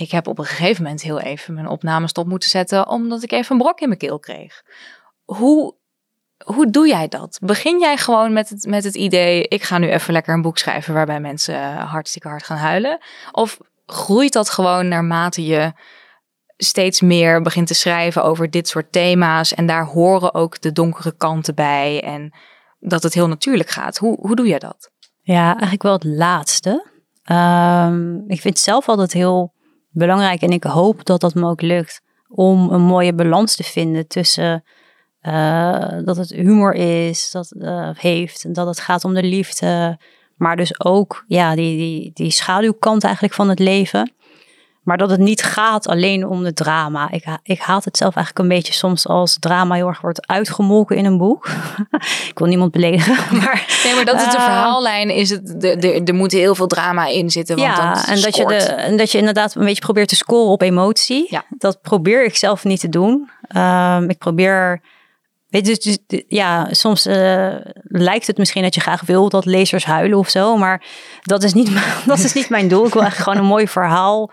Ik 0.00 0.10
heb 0.10 0.26
op 0.26 0.38
een 0.38 0.44
gegeven 0.44 0.82
moment 0.82 1.02
heel 1.02 1.20
even 1.20 1.54
mijn 1.54 1.68
opname 1.68 2.08
stop 2.08 2.26
moeten 2.26 2.48
zetten, 2.48 2.88
omdat 2.88 3.22
ik 3.22 3.32
even 3.32 3.52
een 3.56 3.62
brok 3.62 3.80
in 3.80 3.86
mijn 3.88 4.00
keel 4.00 4.18
kreeg. 4.18 4.62
Hoe, 5.24 5.74
hoe 6.44 6.70
doe 6.70 6.88
jij 6.88 7.08
dat? 7.08 7.38
Begin 7.42 7.78
jij 7.78 7.96
gewoon 7.96 8.32
met 8.32 8.48
het, 8.48 8.66
met 8.66 8.84
het 8.84 8.94
idee, 8.94 9.48
ik 9.48 9.62
ga 9.62 9.78
nu 9.78 9.90
even 9.90 10.12
lekker 10.12 10.34
een 10.34 10.42
boek 10.42 10.58
schrijven 10.58 10.94
waarbij 10.94 11.20
mensen 11.20 11.74
hartstikke 11.76 12.28
hard 12.28 12.42
gaan 12.42 12.56
huilen? 12.56 12.98
Of 13.32 13.58
groeit 13.86 14.32
dat 14.32 14.50
gewoon 14.50 14.88
naarmate 14.88 15.44
je 15.44 15.72
steeds 16.56 17.00
meer 17.00 17.42
begint 17.42 17.66
te 17.66 17.74
schrijven 17.74 18.24
over 18.24 18.50
dit 18.50 18.68
soort 18.68 18.92
thema's 18.92 19.54
en 19.54 19.66
daar 19.66 19.84
horen 19.84 20.34
ook 20.34 20.60
de 20.60 20.72
donkere 20.72 21.16
kanten 21.16 21.54
bij 21.54 22.02
en 22.02 22.34
dat 22.78 23.02
het 23.02 23.14
heel 23.14 23.28
natuurlijk 23.28 23.70
gaat? 23.70 23.98
Hoe, 23.98 24.16
hoe 24.20 24.36
doe 24.36 24.46
je 24.46 24.58
dat? 24.58 24.90
Ja, 25.22 25.50
eigenlijk 25.50 25.82
wel 25.82 25.92
het 25.92 26.04
laatste. 26.04 26.86
Um, 27.30 28.24
ik 28.26 28.40
vind 28.40 28.58
zelf 28.58 28.88
altijd 28.88 29.12
heel 29.12 29.58
belangrijk 29.90 30.42
en 30.42 30.50
ik 30.50 30.64
hoop 30.64 31.04
dat 31.04 31.20
dat 31.20 31.34
me 31.34 31.48
ook 31.48 31.62
lukt 31.62 32.02
om 32.28 32.70
een 32.70 32.80
mooie 32.80 33.14
balans 33.14 33.56
te 33.56 33.62
vinden 33.62 34.06
tussen 34.06 34.64
uh, 35.22 35.88
dat 36.04 36.16
het 36.16 36.30
humor 36.30 36.74
is, 36.74 37.30
dat 37.30 37.52
uh, 37.56 37.90
heeft 37.92 38.44
en 38.44 38.52
dat 38.52 38.66
het 38.66 38.80
gaat 38.80 39.04
om 39.04 39.14
de 39.14 39.22
liefde, 39.22 39.98
maar 40.36 40.56
dus 40.56 40.84
ook 40.84 41.24
ja, 41.26 41.54
die, 41.54 41.76
die, 41.76 42.10
die 42.14 42.30
schaduwkant 42.30 43.04
eigenlijk 43.04 43.34
van 43.34 43.48
het 43.48 43.58
leven. 43.58 44.12
Maar 44.90 44.98
dat 44.98 45.10
het 45.10 45.20
niet 45.20 45.42
gaat 45.42 45.88
alleen 45.88 46.26
om 46.26 46.44
de 46.44 46.52
drama. 46.52 47.10
Ik, 47.10 47.24
ik 47.42 47.60
haat 47.60 47.84
het 47.84 47.96
zelf 47.96 48.14
eigenlijk 48.14 48.44
een 48.44 48.56
beetje 48.56 48.72
soms 48.72 49.06
als 49.06 49.36
drama 49.38 49.74
heel 49.74 49.88
erg 49.88 50.00
wordt 50.00 50.26
uitgemolken 50.26 50.96
in 50.96 51.04
een 51.04 51.18
boek. 51.18 51.48
ik 52.30 52.38
wil 52.38 52.46
niemand 52.46 52.70
beledigen. 52.70 53.36
Maar, 53.36 53.66
nee, 53.84 53.94
maar 53.94 54.04
dat 54.04 54.20
het 54.20 54.30
de 54.30 54.36
uh, 54.36 54.44
verhaallijn 54.44 55.10
is. 55.10 55.30
Het, 55.30 55.60
de, 55.60 55.76
de, 55.76 56.02
er 56.04 56.14
moet 56.14 56.32
heel 56.32 56.54
veel 56.54 56.66
drama 56.66 57.06
in 57.06 57.30
zitten. 57.30 57.56
Want 57.56 57.76
ja, 57.76 58.06
en 58.06 58.20
dat, 58.20 58.36
je 58.36 58.46
de, 58.46 58.54
en 58.54 58.96
dat 58.96 59.12
je 59.12 59.18
inderdaad 59.18 59.54
een 59.54 59.64
beetje 59.64 59.82
probeert 59.82 60.08
te 60.08 60.16
scoren 60.16 60.52
op 60.52 60.62
emotie. 60.62 61.26
Ja. 61.28 61.44
Dat 61.48 61.80
probeer 61.80 62.24
ik 62.24 62.36
zelf 62.36 62.64
niet 62.64 62.80
te 62.80 62.88
doen. 62.88 63.30
Um, 63.56 64.10
ik 64.10 64.18
probeer 64.18 64.80
Weet 65.48 65.66
je, 65.66 65.74
dus, 65.82 65.98
dus, 66.06 66.22
ja, 66.28 66.68
soms 66.70 67.06
uh, 67.06 67.54
lijkt 67.82 68.26
het 68.26 68.38
misschien 68.38 68.62
dat 68.62 68.74
je 68.74 68.80
graag 68.80 69.00
wil 69.00 69.28
dat 69.28 69.44
lezers 69.44 69.84
huilen 69.84 70.18
of 70.18 70.28
zo, 70.28 70.56
maar 70.56 70.84
dat 71.22 71.42
is 71.42 71.52
niet, 71.52 71.70
dat 72.06 72.18
is 72.18 72.32
niet 72.32 72.48
mijn 72.48 72.68
doel. 72.68 72.86
Ik 72.86 72.92
wil 72.92 73.02
eigenlijk 73.02 73.30
gewoon 73.30 73.44
een 73.44 73.54
mooi 73.56 73.68
verhaal 73.68 74.30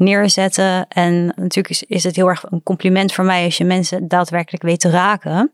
neerzetten. 0.00 0.88
En 0.88 1.26
natuurlijk 1.26 1.68
is, 1.68 1.82
is 1.82 2.04
het 2.04 2.16
heel 2.16 2.28
erg 2.28 2.44
een 2.50 2.62
compliment 2.62 3.12
voor 3.12 3.24
mij 3.24 3.44
als 3.44 3.56
je 3.56 3.64
mensen 3.64 4.08
daadwerkelijk 4.08 4.62
weet 4.62 4.80
te 4.80 4.90
raken. 4.90 5.52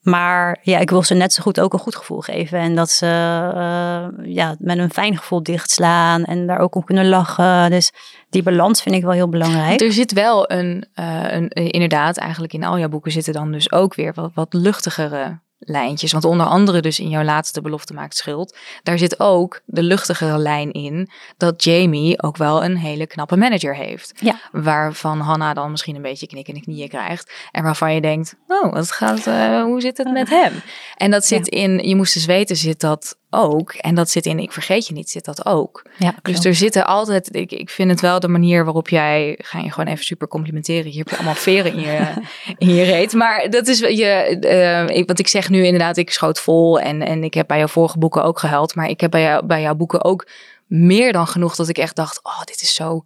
Maar 0.00 0.58
ja, 0.62 0.78
ik 0.78 0.90
wil 0.90 1.02
ze 1.02 1.14
net 1.14 1.32
zo 1.32 1.42
goed 1.42 1.60
ook 1.60 1.72
een 1.72 1.78
goed 1.78 1.96
gevoel 1.96 2.20
geven. 2.20 2.58
En 2.58 2.74
dat 2.74 2.90
ze 2.90 3.06
uh, 3.06 4.34
ja, 4.34 4.56
met 4.58 4.78
een 4.78 4.92
fijn 4.92 5.16
gevoel 5.16 5.42
dichtslaan 5.42 6.24
en 6.24 6.46
daar 6.46 6.58
ook 6.58 6.74
om 6.74 6.84
kunnen 6.84 7.08
lachen. 7.08 7.70
Dus 7.70 7.92
die 8.30 8.42
balans 8.42 8.82
vind 8.82 8.94
ik 8.94 9.02
wel 9.02 9.12
heel 9.12 9.28
belangrijk. 9.28 9.80
Er 9.80 9.92
zit 9.92 10.12
wel 10.12 10.50
een, 10.50 10.88
uh, 10.94 11.32
een 11.32 11.48
inderdaad, 11.48 12.16
eigenlijk 12.16 12.52
in 12.52 12.64
al 12.64 12.78
jouw 12.78 12.88
boeken 12.88 13.12
zitten 13.12 13.32
dan 13.32 13.52
dus 13.52 13.72
ook 13.72 13.94
weer 13.94 14.12
wat, 14.14 14.30
wat 14.34 14.52
luchtigere 14.52 15.40
lijntjes. 15.58 16.12
Want 16.12 16.24
onder 16.24 16.46
andere 16.46 16.80
dus 16.80 17.00
in 17.00 17.08
jouw 17.08 17.22
laatste 17.22 17.60
belofte 17.60 17.94
maakt 17.94 18.16
schuld. 18.16 18.56
Daar 18.82 18.98
zit 18.98 19.20
ook 19.20 19.60
de 19.64 19.82
luchtigere 19.82 20.38
lijn 20.38 20.72
in 20.72 21.10
dat 21.36 21.64
Jamie 21.64 22.22
ook 22.22 22.36
wel 22.36 22.64
een 22.64 22.76
hele 22.76 23.06
knappe 23.06 23.36
manager 23.36 23.76
heeft. 23.76 24.12
Ja. 24.20 24.40
Waarvan 24.52 25.20
Hannah 25.20 25.54
dan 25.54 25.70
misschien 25.70 25.96
een 25.96 26.02
beetje 26.02 26.26
knikken 26.26 26.54
in 26.54 26.60
de 26.60 26.66
knieën 26.66 26.88
krijgt. 26.88 27.32
En 27.50 27.62
waarvan 27.62 27.94
je 27.94 28.00
denkt, 28.00 28.34
oh, 28.46 28.72
wat 28.72 28.92
gaat, 28.92 29.26
uh, 29.26 29.62
hoe 29.62 29.80
zit 29.80 29.98
het 29.98 30.12
met 30.12 30.28
hem? 30.28 30.52
En 30.96 31.10
dat 31.10 31.24
zit 31.24 31.48
in, 31.48 31.78
je 31.78 31.96
moest 31.96 32.14
dus 32.14 32.24
weten, 32.24 32.56
zit 32.56 32.80
dat 32.80 33.16
ook. 33.30 33.72
En 33.72 33.94
dat 33.94 34.10
zit 34.10 34.26
in 34.26 34.38
Ik 34.38 34.52
Vergeet 34.52 34.86
Je 34.86 34.92
Niet, 34.92 35.10
zit 35.10 35.24
dat 35.24 35.46
ook. 35.46 35.82
Ja, 35.98 36.14
dus 36.22 36.44
er 36.44 36.54
zitten 36.54 36.86
altijd, 36.86 37.34
ik, 37.34 37.52
ik 37.52 37.70
vind 37.70 37.90
het 37.90 38.00
wel 38.00 38.20
de 38.20 38.28
manier 38.28 38.64
waarop 38.64 38.88
jij, 38.88 39.38
ga 39.42 39.58
je 39.58 39.70
gewoon 39.70 39.92
even 39.92 40.04
super 40.04 40.28
complimenteren. 40.28 40.90
Hier 40.90 40.98
heb 40.98 41.08
je 41.08 41.16
allemaal 41.16 41.34
veren 41.34 41.72
in 41.72 41.80
je, 41.80 42.12
in 42.66 42.74
je 42.74 42.84
reet. 42.84 43.12
Maar 43.12 43.50
dat 43.50 43.66
is, 43.66 43.78
je, 43.78 44.36
uh, 44.40 44.96
ik, 44.96 45.06
want 45.06 45.18
ik 45.18 45.28
zeg 45.28 45.48
nu 45.48 45.64
inderdaad, 45.64 45.96
ik 45.96 46.10
schoot 46.10 46.40
vol 46.40 46.80
en, 46.80 47.02
en 47.02 47.24
ik 47.24 47.34
heb 47.34 47.46
bij 47.46 47.58
jouw 47.58 47.66
vorige 47.66 47.98
boeken 47.98 48.24
ook 48.24 48.38
gehuild. 48.38 48.74
Maar 48.74 48.88
ik 48.88 49.00
heb 49.00 49.10
bij, 49.10 49.22
jou, 49.22 49.46
bij 49.46 49.60
jouw 49.60 49.74
boeken 49.74 50.04
ook 50.04 50.28
meer 50.66 51.12
dan 51.12 51.26
genoeg 51.26 51.56
dat 51.56 51.68
ik 51.68 51.78
echt 51.78 51.96
dacht, 51.96 52.20
oh, 52.22 52.42
dit 52.44 52.62
is 52.62 52.74
zo 52.74 53.04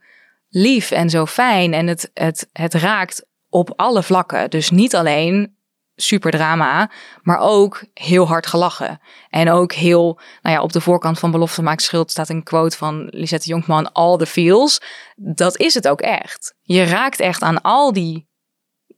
lief 0.49 0.91
en 0.91 1.11
zo 1.11 1.27
fijn. 1.27 1.75
En 1.75 1.87
het, 1.87 2.11
het, 2.15 2.49
het 2.53 2.75
raakt 2.75 3.27
op 3.49 3.73
alle 3.77 4.03
vlakken. 4.03 4.51
Dus 4.51 4.71
niet 4.71 4.95
alleen 4.95 5.57
super 5.97 6.31
drama, 6.31 6.91
maar 7.23 7.39
ook 7.39 7.85
heel 7.95 8.27
hard 8.27 8.47
gelachen. 8.47 9.01
En 9.29 9.51
ook 9.51 9.73
heel, 9.73 10.21
nou 10.43 10.57
ja, 10.57 10.63
op 10.63 10.73
de 10.73 10.81
voorkant 10.81 11.19
van 11.19 11.31
Belofte 11.31 11.63
maakt 11.63 11.83
schuld 11.83 12.11
staat 12.11 12.29
een 12.29 12.43
quote 12.43 12.77
van 12.77 13.07
Lisette 13.11 13.49
Jonkman, 13.49 13.93
all 13.93 14.17
the 14.17 14.27
feels. 14.27 14.81
Dat 15.17 15.59
is 15.59 15.75
het 15.75 15.89
ook 15.89 16.01
echt. 16.01 16.55
Je 16.63 16.85
raakt 16.85 17.21
echt 17.21 17.43
aan 17.43 17.61
al 17.63 17.93
die, 17.93 18.29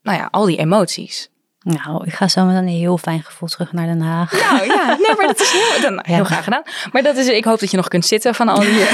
nou 0.02 0.18
ja, 0.18 0.28
al 0.30 0.44
die 0.44 0.58
emoties. 0.58 1.32
Nou, 1.64 2.04
ik 2.06 2.14
ga 2.14 2.28
zo 2.28 2.44
met 2.44 2.56
een 2.56 2.68
heel 2.68 2.98
fijn 2.98 3.22
gevoel 3.22 3.48
terug 3.48 3.72
naar 3.72 3.86
Den 3.86 4.00
Haag. 4.00 4.32
Nou 4.32 4.66
ja, 4.66 4.86
nee, 4.86 5.16
maar 5.16 5.26
dat 5.26 5.40
is 5.40 5.52
heel, 5.52 5.80
dan, 5.80 6.00
heel 6.02 6.24
graag 6.24 6.44
gedaan. 6.44 6.62
Maar 6.92 7.02
dat 7.02 7.16
is, 7.16 7.28
ik 7.28 7.44
hoop 7.44 7.58
dat 7.60 7.70
je 7.70 7.76
nog 7.76 7.88
kunt 7.88 8.06
zitten 8.06 8.34
van 8.34 8.48
al 8.48 8.60
die. 8.60 8.78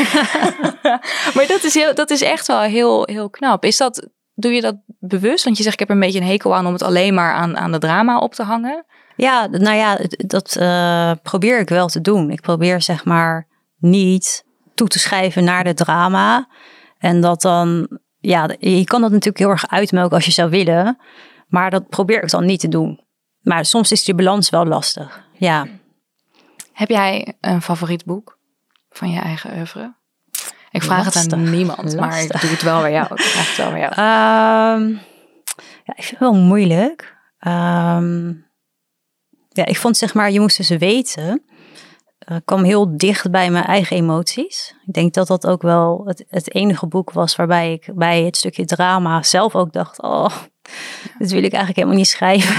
maar 1.35 1.47
dat 1.47 1.65
is, 1.65 1.75
heel, 1.75 1.95
dat 1.95 2.11
is 2.11 2.23
echt 2.23 2.47
wel 2.47 2.61
heel, 2.61 3.03
heel 3.05 3.31
knap. 3.31 3.65
Is 3.65 3.77
dat, 3.77 4.09
Doe 4.41 4.53
je 4.53 4.61
dat 4.61 4.77
bewust? 4.99 5.45
Want 5.45 5.57
je 5.57 5.63
zegt, 5.63 5.81
ik 5.81 5.89
heb 5.89 5.91
een 5.91 6.01
beetje 6.01 6.21
een 6.21 6.27
hekel 6.27 6.57
aan 6.57 6.67
om 6.67 6.73
het 6.73 6.83
alleen 6.83 7.15
maar 7.15 7.33
aan, 7.33 7.57
aan 7.57 7.73
de 7.73 7.79
drama 7.79 8.19
op 8.19 8.35
te 8.35 8.43
hangen. 8.43 8.85
Ja, 9.17 9.47
nou 9.47 9.77
ja, 9.77 9.99
dat 10.17 10.57
uh, 10.61 11.13
probeer 11.23 11.59
ik 11.61 11.69
wel 11.69 11.89
te 11.89 12.01
doen. 12.01 12.31
Ik 12.31 12.41
probeer 12.41 12.83
zeg 12.83 13.05
maar 13.05 13.47
niet 13.79 14.45
toe 14.75 14.89
te 14.89 14.99
schrijven 14.99 15.45
naar 15.45 15.65
de 15.65 15.75
drama. 15.75 16.49
En 16.99 17.21
dat 17.21 17.43
dan, 17.43 17.99
ja, 18.19 18.49
je 18.59 18.85
kan 18.85 19.01
dat 19.01 19.11
natuurlijk 19.11 19.39
heel 19.39 19.51
erg 19.51 19.69
uitmelken 19.69 20.17
als 20.17 20.25
je 20.25 20.31
zou 20.31 20.51
willen. 20.51 20.99
Maar 21.49 21.71
dat 21.71 21.89
probeer 21.89 22.23
ik 22.23 22.31
dan 22.31 22.47
niet 22.47 22.61
te 22.61 22.69
doen. 22.69 23.01
Maar 23.41 23.65
soms 23.65 23.93
is 23.93 24.05
die 24.05 24.15
balans 24.15 24.51
wel 24.51 24.67
lastig. 24.67 25.25
Ja. 25.33 25.67
Heb 26.73 26.89
jij 26.89 27.37
een 27.41 27.63
favoriet 27.63 28.05
boek 28.05 28.39
van 28.91 29.11
je 29.11 29.21
eigen 29.21 29.57
oeuvre? 29.57 29.95
Ik 30.71 30.83
vraag 30.83 31.05
het 31.15 31.33
aan 31.33 31.51
niemand, 31.51 31.97
maar 31.97 32.23
ik 32.23 32.41
doe 32.41 32.51
het 32.51 32.63
wel 32.63 32.81
bij 32.81 32.93
jou. 32.93 33.07
Ik 33.15 33.21
vraag 33.21 33.49
het 33.49 33.57
wel 33.57 33.71
bij 33.71 33.81
jou. 33.81 33.93
Um, 33.93 35.01
ja, 35.85 35.95
ik 35.97 36.03
vind 36.05 36.11
het 36.11 36.19
wel 36.19 36.35
moeilijk. 36.35 37.17
Um, 37.41 38.47
ja, 39.49 39.65
ik 39.65 39.77
vond 39.77 39.97
zeg 39.97 40.15
maar, 40.15 40.31
je 40.31 40.41
moest 40.41 40.57
dus 40.57 40.69
weten. 40.69 41.43
Uh, 42.29 42.37
kwam 42.45 42.65
heel 42.65 42.97
dicht 42.97 43.31
bij 43.31 43.51
mijn 43.51 43.65
eigen 43.65 43.97
emoties. 43.97 44.75
Ik 44.87 44.93
denk 44.93 45.15
dat 45.15 45.27
dat 45.27 45.47
ook 45.47 45.63
wel 45.63 46.03
het, 46.07 46.25
het 46.29 46.55
enige 46.55 46.87
boek 46.87 47.11
was 47.11 47.37
waarbij 47.37 47.73
ik 47.73 47.91
bij 47.95 48.23
het 48.23 48.37
stukje 48.37 48.65
drama 48.65 49.23
zelf 49.23 49.55
ook 49.55 49.73
dacht: 49.73 50.03
Oh, 50.03 50.37
dit 51.19 51.31
wil 51.31 51.43
ik 51.43 51.53
eigenlijk 51.53 51.77
helemaal 51.77 51.97
niet 51.97 52.09
schrijven. 52.09 52.55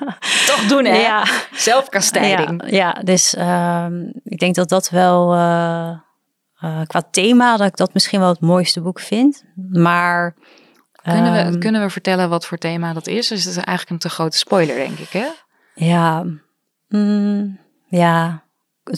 Toch 0.50 0.66
doen, 0.68 0.84
hè? 0.84 0.96
Ja. 0.96 1.24
Zelfkastijding. 1.52 2.62
Ja, 2.62 2.76
ja 2.76 2.92
dus 3.02 3.36
um, 3.38 4.12
ik 4.24 4.38
denk 4.38 4.54
dat 4.54 4.68
dat 4.68 4.90
wel. 4.90 5.34
Uh, 5.34 5.90
uh, 6.64 6.80
qua 6.86 7.02
thema 7.10 7.56
dat 7.56 7.66
ik 7.66 7.76
dat 7.76 7.94
misschien 7.94 8.20
wel 8.20 8.28
het 8.28 8.40
mooiste 8.40 8.80
boek 8.80 9.00
vind. 9.00 9.44
Maar. 9.70 10.34
Kunnen 11.02 11.32
we, 11.32 11.38
um, 11.38 11.58
kunnen 11.58 11.82
we 11.82 11.90
vertellen 11.90 12.28
wat 12.28 12.46
voor 12.46 12.58
thema 12.58 12.92
dat 12.92 13.06
is? 13.06 13.28
Dus 13.28 13.44
het 13.44 13.56
is 13.56 13.56
eigenlijk 13.56 13.90
een 13.90 13.98
te 13.98 14.08
grote 14.08 14.38
spoiler, 14.38 14.74
denk 14.74 14.98
ik, 14.98 15.10
hè? 15.10 15.26
Ja. 15.74 16.24
Mm, 16.88 17.58
ja. 17.88 18.42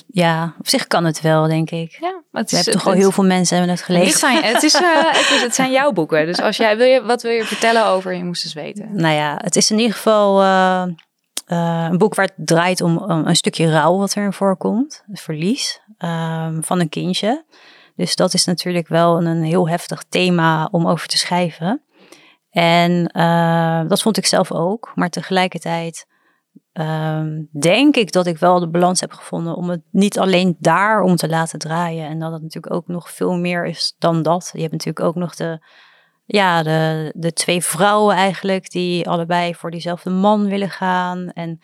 Ja, 0.06 0.54
op 0.58 0.68
zich 0.68 0.86
kan 0.86 1.04
het 1.04 1.20
wel, 1.20 1.46
denk 1.46 1.70
ik. 1.70 1.96
Ja, 2.00 2.22
maar 2.30 2.42
het 2.42 2.52
is, 2.52 2.56
hebben 2.56 2.74
toch 2.74 2.86
al 2.86 2.98
heel 2.98 3.10
veel 3.10 3.24
mensen 3.24 3.56
hebben 3.56 3.74
het 3.74 3.84
gelezen. 3.84 4.08
Het 4.08 4.18
zijn, 4.18 4.42
het, 4.42 4.62
is, 4.62 4.74
uh, 4.74 5.12
het, 5.12 5.30
is, 5.34 5.42
het 5.42 5.54
zijn 5.54 5.70
jouw 5.70 5.92
boeken. 5.92 6.26
Dus 6.26 6.40
als 6.40 6.56
jij 6.56 6.76
wil 6.76 6.86
je, 6.86 7.02
wat 7.02 7.22
wil 7.22 7.32
je 7.32 7.44
vertellen 7.44 7.86
over 7.86 8.14
Je 8.14 8.24
moest 8.24 8.44
eens 8.44 8.54
weten? 8.54 8.88
Nou 8.92 9.14
ja, 9.14 9.38
het 9.42 9.56
is 9.56 9.70
in 9.70 9.78
ieder 9.78 9.94
geval 9.94 10.42
uh, 10.42 10.82
uh, 11.46 11.86
een 11.90 11.98
boek 11.98 12.14
waar 12.14 12.30
het 12.36 12.46
draait 12.46 12.80
om, 12.80 12.98
een 12.98 13.36
stukje 13.36 13.70
rouw 13.70 13.96
wat 13.96 14.16
erin 14.16 14.32
voorkomt. 14.32 15.04
Verlies 15.12 15.80
um, 15.98 16.64
van 16.64 16.80
een 16.80 16.88
kindje. 16.88 17.44
Dus 17.96 18.16
dat 18.16 18.34
is 18.34 18.44
natuurlijk 18.44 18.88
wel 18.88 19.24
een, 19.24 19.42
heel 19.42 19.68
heftig 19.68 20.04
thema 20.08 20.68
om 20.70 20.86
over 20.86 21.08
te 21.08 21.18
schrijven. 21.18 21.82
En 22.50 23.04
dat 23.88 24.02
vond 24.02 24.16
ik 24.16 24.26
zelf 24.26 24.52
ook. 24.52 24.92
Maar 24.94 25.10
tegelijkertijd 25.10 26.06
um, 26.72 27.48
denk 27.60 27.96
ik 27.96 28.12
dat 28.12 28.26
ik 28.26 28.38
wel 28.38 28.60
de 28.60 28.68
balans 28.68 29.00
heb 29.00 29.12
gevonden 29.12 29.54
om 29.54 29.68
het 29.68 29.82
niet 29.90 30.18
alleen 30.18 30.56
daar 30.58 31.02
om 31.02 31.16
te 31.16 31.28
laten 31.28 31.58
draaien. 31.58 32.08
En 32.08 32.18
dat 32.18 32.32
het 32.32 32.42
natuurlijk 32.42 32.74
ook 32.74 32.86
nog 32.86 33.10
veel 33.10 33.38
meer 33.38 33.66
is 33.66 33.94
dan 33.98 34.22
dat. 34.22 34.50
Je 34.52 34.60
hebt 34.60 34.72
natuurlijk 34.72 35.06
ook 35.06 35.14
nog 35.14 35.34
de, 35.34 35.66
ja, 36.26 36.62
de, 36.62 37.12
de 37.16 37.32
twee 37.32 37.62
vrouwen 37.62 38.16
eigenlijk 38.16 38.70
die 38.70 39.08
allebei 39.08 39.54
voor 39.54 39.70
diezelfde 39.70 40.10
man 40.10 40.48
willen 40.48 40.70
gaan. 40.70 41.30
En 41.30 41.60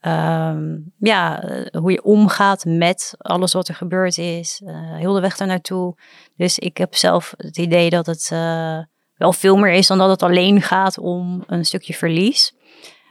um, 0.00 0.92
ja, 0.98 1.42
hoe 1.72 1.92
je 1.92 2.02
omgaat 2.02 2.64
met 2.64 3.14
alles 3.18 3.52
wat 3.52 3.68
er 3.68 3.74
gebeurd 3.74 4.18
is. 4.18 4.62
Uh, 4.64 4.96
heel 4.96 5.12
de 5.12 5.20
weg 5.20 5.36
daar 5.36 5.48
naartoe. 5.48 5.96
Dus 6.36 6.58
ik 6.58 6.76
heb 6.76 6.94
zelf 6.94 7.34
het 7.36 7.58
idee 7.58 7.90
dat 7.90 8.06
het 8.06 8.30
uh, 8.32 8.78
wel 9.16 9.32
veel 9.32 9.56
meer 9.56 9.72
is 9.72 9.86
dan 9.86 9.98
dat 9.98 10.10
het 10.10 10.22
alleen 10.22 10.62
gaat 10.62 10.98
om 10.98 11.44
een 11.46 11.64
stukje 11.64 11.94
verlies. 11.94 12.54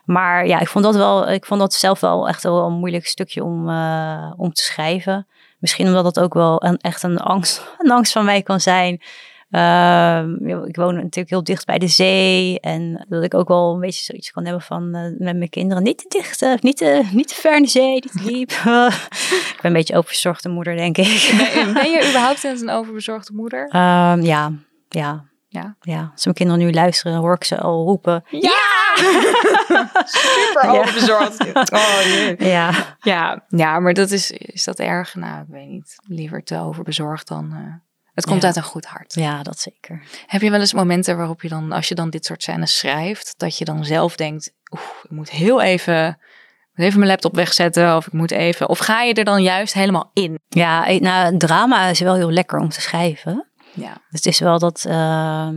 Maar 0.06 0.48
ja, 0.48 0.60
ik 0.60 0.68
vond 0.68 0.84
dat 0.84 0.96
wel, 0.96 1.30
ik 1.30 1.46
vond 1.46 1.60
dat 1.60 1.74
zelf 1.74 2.00
wel 2.00 2.28
echt 2.28 2.44
wel 2.44 2.66
een 2.66 2.74
moeilijk 2.74 3.08
stukje 3.08 3.44
om, 3.44 3.70
om 4.38 4.54
te 4.54 4.64
schrijven. 4.64 5.28
Misschien 5.60 5.88
omdat 5.88 6.06
het 6.06 6.20
ook 6.20 6.34
wel 6.34 6.64
een, 6.64 6.78
echt 6.78 7.04
een 7.04 7.18
angst, 7.18 7.66
een 7.78 7.92
angst 7.92 8.12
van 8.12 8.26
mij 8.26 8.42
kan 8.42 8.60
zijn. 8.60 9.02
Uh, 9.52 10.24
ik 10.66 10.76
woon 10.76 10.96
natuurlijk 10.96 11.30
heel 11.30 11.44
dicht 11.44 11.66
bij 11.66 11.78
de 11.78 11.88
zee. 11.88 12.60
En 12.60 13.06
dat 13.10 13.24
ik 13.24 13.34
ook 13.34 13.48
wel 13.48 13.74
een 13.74 13.80
beetje 13.80 14.04
zoiets 14.04 14.32
kan 14.32 14.46
hebben 14.46 14.62
van 14.62 14.84
uh, 14.84 15.02
met 15.02 15.38
mijn 15.38 15.50
kinderen. 15.50 15.84
Niet 15.84 15.98
te 15.98 16.06
dicht, 16.08 16.42
uh, 16.42 16.54
niet, 16.60 16.78
te, 16.78 17.10
niet 17.12 17.28
te 17.28 17.36
ver 17.36 17.56
in 17.56 17.62
de 17.62 17.68
zee, 17.68 17.94
niet 17.94 18.12
te 18.12 18.24
diep. 18.24 18.52
ik 19.56 19.60
ben 19.62 19.72
een 19.72 19.74
beetje 19.74 19.98
overbezorgde 19.98 20.50
moeder, 20.50 20.76
denk 20.76 20.98
ik. 20.98 21.52
ben, 21.54 21.74
ben 21.84 21.92
je 21.92 22.08
überhaupt 22.10 22.44
een 22.44 22.70
overbezorgde 22.70 23.34
moeder? 23.34 23.64
Um, 23.64 24.22
ja, 24.22 24.52
ja. 24.90 25.30
Ja. 25.48 25.76
ja. 25.82 26.10
Als 26.12 26.24
mijn 26.24 26.36
kinderen 26.36 26.66
nu 26.66 26.72
luisteren, 26.72 27.18
hoor 27.18 27.36
ik 27.36 27.44
ze 27.44 27.60
al 27.60 27.86
roepen. 27.86 28.24
Ja! 28.30 28.96
Super 30.06 30.70
overbezorgd. 30.70 31.72
Oh, 31.72 32.02
jee. 32.04 32.46
Ja. 32.50 32.96
ja. 33.00 33.46
Ja, 33.48 33.80
maar 33.80 33.94
dat 33.94 34.12
is, 34.12 34.32
is 34.32 34.64
dat 34.64 34.80
erg? 34.80 35.16
Nou, 35.16 35.42
ik 35.42 35.48
weet 35.50 35.68
niet. 35.68 35.96
Liever 36.04 36.44
te 36.44 36.60
overbezorgd 36.60 37.28
dan... 37.28 37.52
Uh, 37.54 37.74
het 38.14 38.26
komt 38.26 38.42
ja. 38.42 38.48
uit 38.48 38.56
een 38.56 38.64
goed 38.64 38.86
hart. 38.86 39.14
Ja, 39.14 39.44
dat 39.44 39.60
zeker. 39.60 40.04
Heb 40.26 40.42
je 40.42 40.50
wel 40.50 40.60
eens 40.60 40.74
momenten 40.74 41.18
waarop 41.18 41.42
je 41.42 41.50
dan, 41.50 41.72
als 41.72 41.88
je 41.88 41.96
dan 41.96 42.10
dit 42.10 42.26
soort 42.26 42.44
scènes 42.44 42.78
schrijft, 42.78 43.34
dat 43.38 43.58
je 43.58 43.66
dan 43.66 43.86
zelf 43.86 44.16
denkt, 44.16 44.54
oeh, 44.72 44.82
ik 45.04 45.12
moet 45.12 45.30
heel 45.30 45.62
even, 45.62 46.18
even 46.76 47.00
mijn 47.00 47.12
laptop 47.12 47.36
wegzetten 47.36 47.96
of 47.96 48.08
ik 48.08 48.14
moet 48.14 48.32
even, 48.32 48.70
of 48.70 48.80
ga 48.80 49.02
je 49.02 49.14
er 49.14 49.24
dan 49.24 49.44
juist 49.44 49.74
helemaal 49.74 50.12
in? 50.14 50.40
Ja, 50.48 50.92
nou, 51.00 51.38
drama 51.38 51.88
is 51.88 52.00
wel 52.00 52.16
heel 52.16 52.32
lekker 52.32 52.60
om 52.60 52.70
te 52.70 52.82
schrijven. 52.82 53.48
Ja. 53.74 54.02
Het 54.10 54.26
is 54.26 54.40
wel 54.40 54.60
dat, 54.60 54.86
uh, 54.88 55.50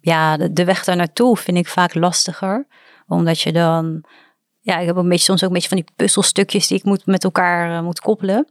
ja, 0.00 0.36
de, 0.36 0.52
de 0.52 0.64
weg 0.64 0.84
daar 0.84 0.96
naartoe 0.96 1.36
vind 1.36 1.56
ik 1.56 1.66
vaak 1.66 1.94
lastiger, 1.94 2.66
omdat 3.06 3.40
je 3.40 3.52
dan, 3.52 4.04
ja, 4.60 4.78
ik 4.78 4.86
heb 4.86 4.96
een 4.96 5.08
beetje 5.08 5.24
soms 5.24 5.42
ook 5.42 5.48
een 5.48 5.54
beetje 5.54 5.68
van 5.68 5.76
die 5.76 5.92
puzzelstukjes 5.96 6.66
die 6.66 6.78
ik 6.78 6.84
moet 6.84 7.06
met 7.06 7.24
elkaar 7.24 7.70
uh, 7.70 7.80
moet 7.80 8.00
koppelen. 8.00 8.48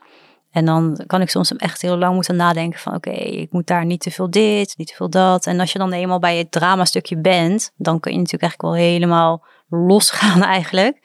En 0.51 0.65
dan 0.65 1.03
kan 1.07 1.21
ik 1.21 1.29
soms 1.29 1.55
echt 1.55 1.81
heel 1.81 1.97
lang 1.97 2.13
moeten 2.13 2.35
nadenken 2.35 2.79
van 2.79 2.95
oké, 2.95 3.09
okay, 3.09 3.23
ik 3.23 3.51
moet 3.51 3.67
daar 3.67 3.85
niet 3.85 4.01
te 4.01 4.11
veel 4.11 4.29
dit, 4.29 4.73
niet 4.77 4.87
te 4.87 4.95
veel 4.95 5.09
dat. 5.09 5.45
En 5.45 5.59
als 5.59 5.71
je 5.71 5.79
dan 5.79 5.91
eenmaal 5.91 6.19
bij 6.19 6.37
het 6.37 6.51
drama 6.51 6.85
stukje 6.85 7.17
bent, 7.17 7.71
dan 7.75 7.99
kun 7.99 8.11
je 8.11 8.17
natuurlijk 8.17 8.43
eigenlijk 8.43 8.75
wel 8.75 8.89
helemaal 8.89 9.45
losgaan 9.69 10.43
eigenlijk. 10.57 10.99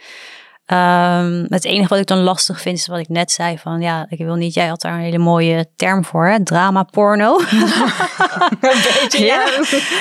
Ehm, 0.65 1.45
het 1.49 1.65
enige 1.65 1.89
wat 1.89 1.99
ik 1.99 2.07
dan 2.07 2.19
lastig 2.19 2.61
vind 2.61 2.79
is 2.79 2.87
wat 2.87 2.99
ik 2.99 3.09
net 3.09 3.31
zei 3.31 3.59
van 3.59 3.81
ja, 3.81 4.07
ik 4.09 4.19
wil 4.19 4.35
niet, 4.35 4.55
jij 4.55 4.67
had 4.67 4.81
daar 4.81 4.93
een 4.93 5.01
hele 5.01 5.19
mooie 5.19 5.67
term 5.77 6.05
voor, 6.05 6.27
hè? 6.27 6.45
drama 6.45 6.83
porno. 6.83 7.39
een 7.41 8.59
beetje, 8.61 9.25
ja. 9.25 9.45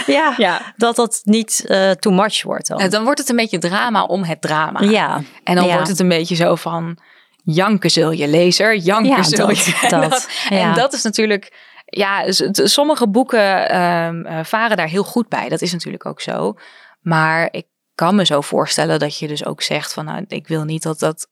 ja. 0.06 0.34
ja. 0.38 0.74
dat 0.78 0.96
dat 0.96 1.22
niet 1.24 1.66
uh, 1.68 1.92
too 1.92 2.14
much 2.14 2.44
wordt 2.44 2.68
dan. 2.68 2.90
dan 2.90 3.04
wordt 3.04 3.20
het 3.20 3.30
een 3.30 3.36
beetje 3.36 3.58
drama 3.58 4.04
om 4.04 4.24
het 4.24 4.42
drama. 4.42 4.82
Ja. 4.82 5.22
En 5.44 5.56
dan 5.56 5.72
wordt 5.72 5.88
het 5.88 6.00
een 6.00 6.08
beetje 6.08 6.36
zo 6.36 6.56
van 6.56 6.98
janken 7.44 7.92
zul 7.92 8.12
je 8.12 8.28
lezer, 8.28 8.76
janken 8.76 9.16
ja, 9.16 9.24
zul 9.24 9.48
dat, 9.48 9.66
je. 9.66 9.72
Dat, 9.90 9.92
en, 9.92 10.10
dat, 10.10 10.28
en 10.50 10.74
dat 10.74 10.94
is 10.94 11.04
natuurlijk 11.04 11.72
ja, 11.86 12.24
sommige 12.52 13.10
boeken 13.10 13.82
um, 13.82 14.46
varen 14.46 14.78
daar 14.78 14.88
heel 14.88 15.04
goed 15.04 15.30
bij. 15.30 15.50
Dat 15.50 15.62
is 15.62 15.72
natuurlijk 15.72 16.06
ook 16.06 16.22
zo. 16.22 16.58
Maar 17.02 17.48
ik 17.52 17.68
kan 17.96 18.16
me 18.16 18.26
zo 18.26 18.42
voorstellen 18.42 19.00
dat 19.00 19.18
je 19.18 19.28
dus 19.28 19.46
ook 19.46 19.62
zegt 19.62 19.94
van 19.94 20.06
nou, 20.06 20.26
ik 20.28 20.48
wil 20.48 20.64
niet 20.64 20.84
dat 20.84 21.00
dat 21.00 21.28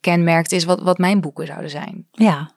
kenmerkt 0.00 0.52
is 0.52 0.64
wat, 0.64 0.80
wat 0.80 0.98
mijn 0.98 1.20
boeken 1.20 1.46
zouden 1.46 1.70
zijn. 1.70 2.08
Ja. 2.10 2.50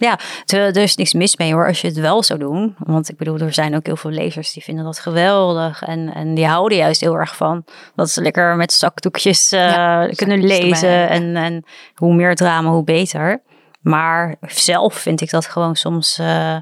Ja, 0.00 0.18
er 0.46 0.76
is 0.76 0.96
niks 0.96 1.12
mis 1.12 1.36
mee 1.36 1.52
hoor 1.52 1.66
als 1.66 1.80
je 1.80 1.86
het 1.86 1.96
wel 1.96 2.22
zou 2.22 2.38
doen. 2.38 2.76
Want 2.78 3.08
ik 3.08 3.16
bedoel, 3.16 3.38
er 3.38 3.52
zijn 3.52 3.74
ook 3.74 3.86
heel 3.86 3.96
veel 3.96 4.10
lezers 4.10 4.52
die 4.52 4.62
vinden 4.62 4.84
dat 4.84 4.98
geweldig. 4.98 5.82
En, 5.82 6.14
en 6.14 6.34
die 6.34 6.46
houden 6.46 6.78
juist 6.78 7.00
heel 7.00 7.14
erg 7.14 7.36
van 7.36 7.64
dat 7.94 8.10
ze 8.10 8.22
lekker 8.22 8.56
met 8.56 8.72
zakdoekjes 8.72 9.52
uh, 9.52 10.04
kunnen 10.14 10.44
lezen. 10.44 11.08
En, 11.08 11.36
en 11.36 11.64
hoe 11.94 12.14
meer 12.14 12.34
drama, 12.34 12.70
hoe 12.70 12.84
beter. 12.84 13.42
Maar 13.80 14.36
zelf 14.40 14.94
vind 14.94 15.20
ik 15.20 15.30
dat 15.30 15.46
gewoon 15.46 15.76
soms. 15.76 16.18
Uh, 16.18 16.56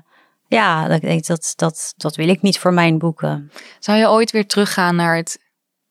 ja, 0.46 0.88
dat, 0.88 1.26
dat, 1.26 1.52
dat, 1.56 1.94
dat 1.96 2.16
wil 2.16 2.28
ik 2.28 2.42
niet 2.42 2.58
voor 2.58 2.72
mijn 2.72 2.98
boeken. 2.98 3.50
Zou 3.78 3.98
je 3.98 4.08
ooit 4.08 4.30
weer 4.30 4.46
teruggaan 4.46 4.96
naar 4.96 5.16
het 5.16 5.38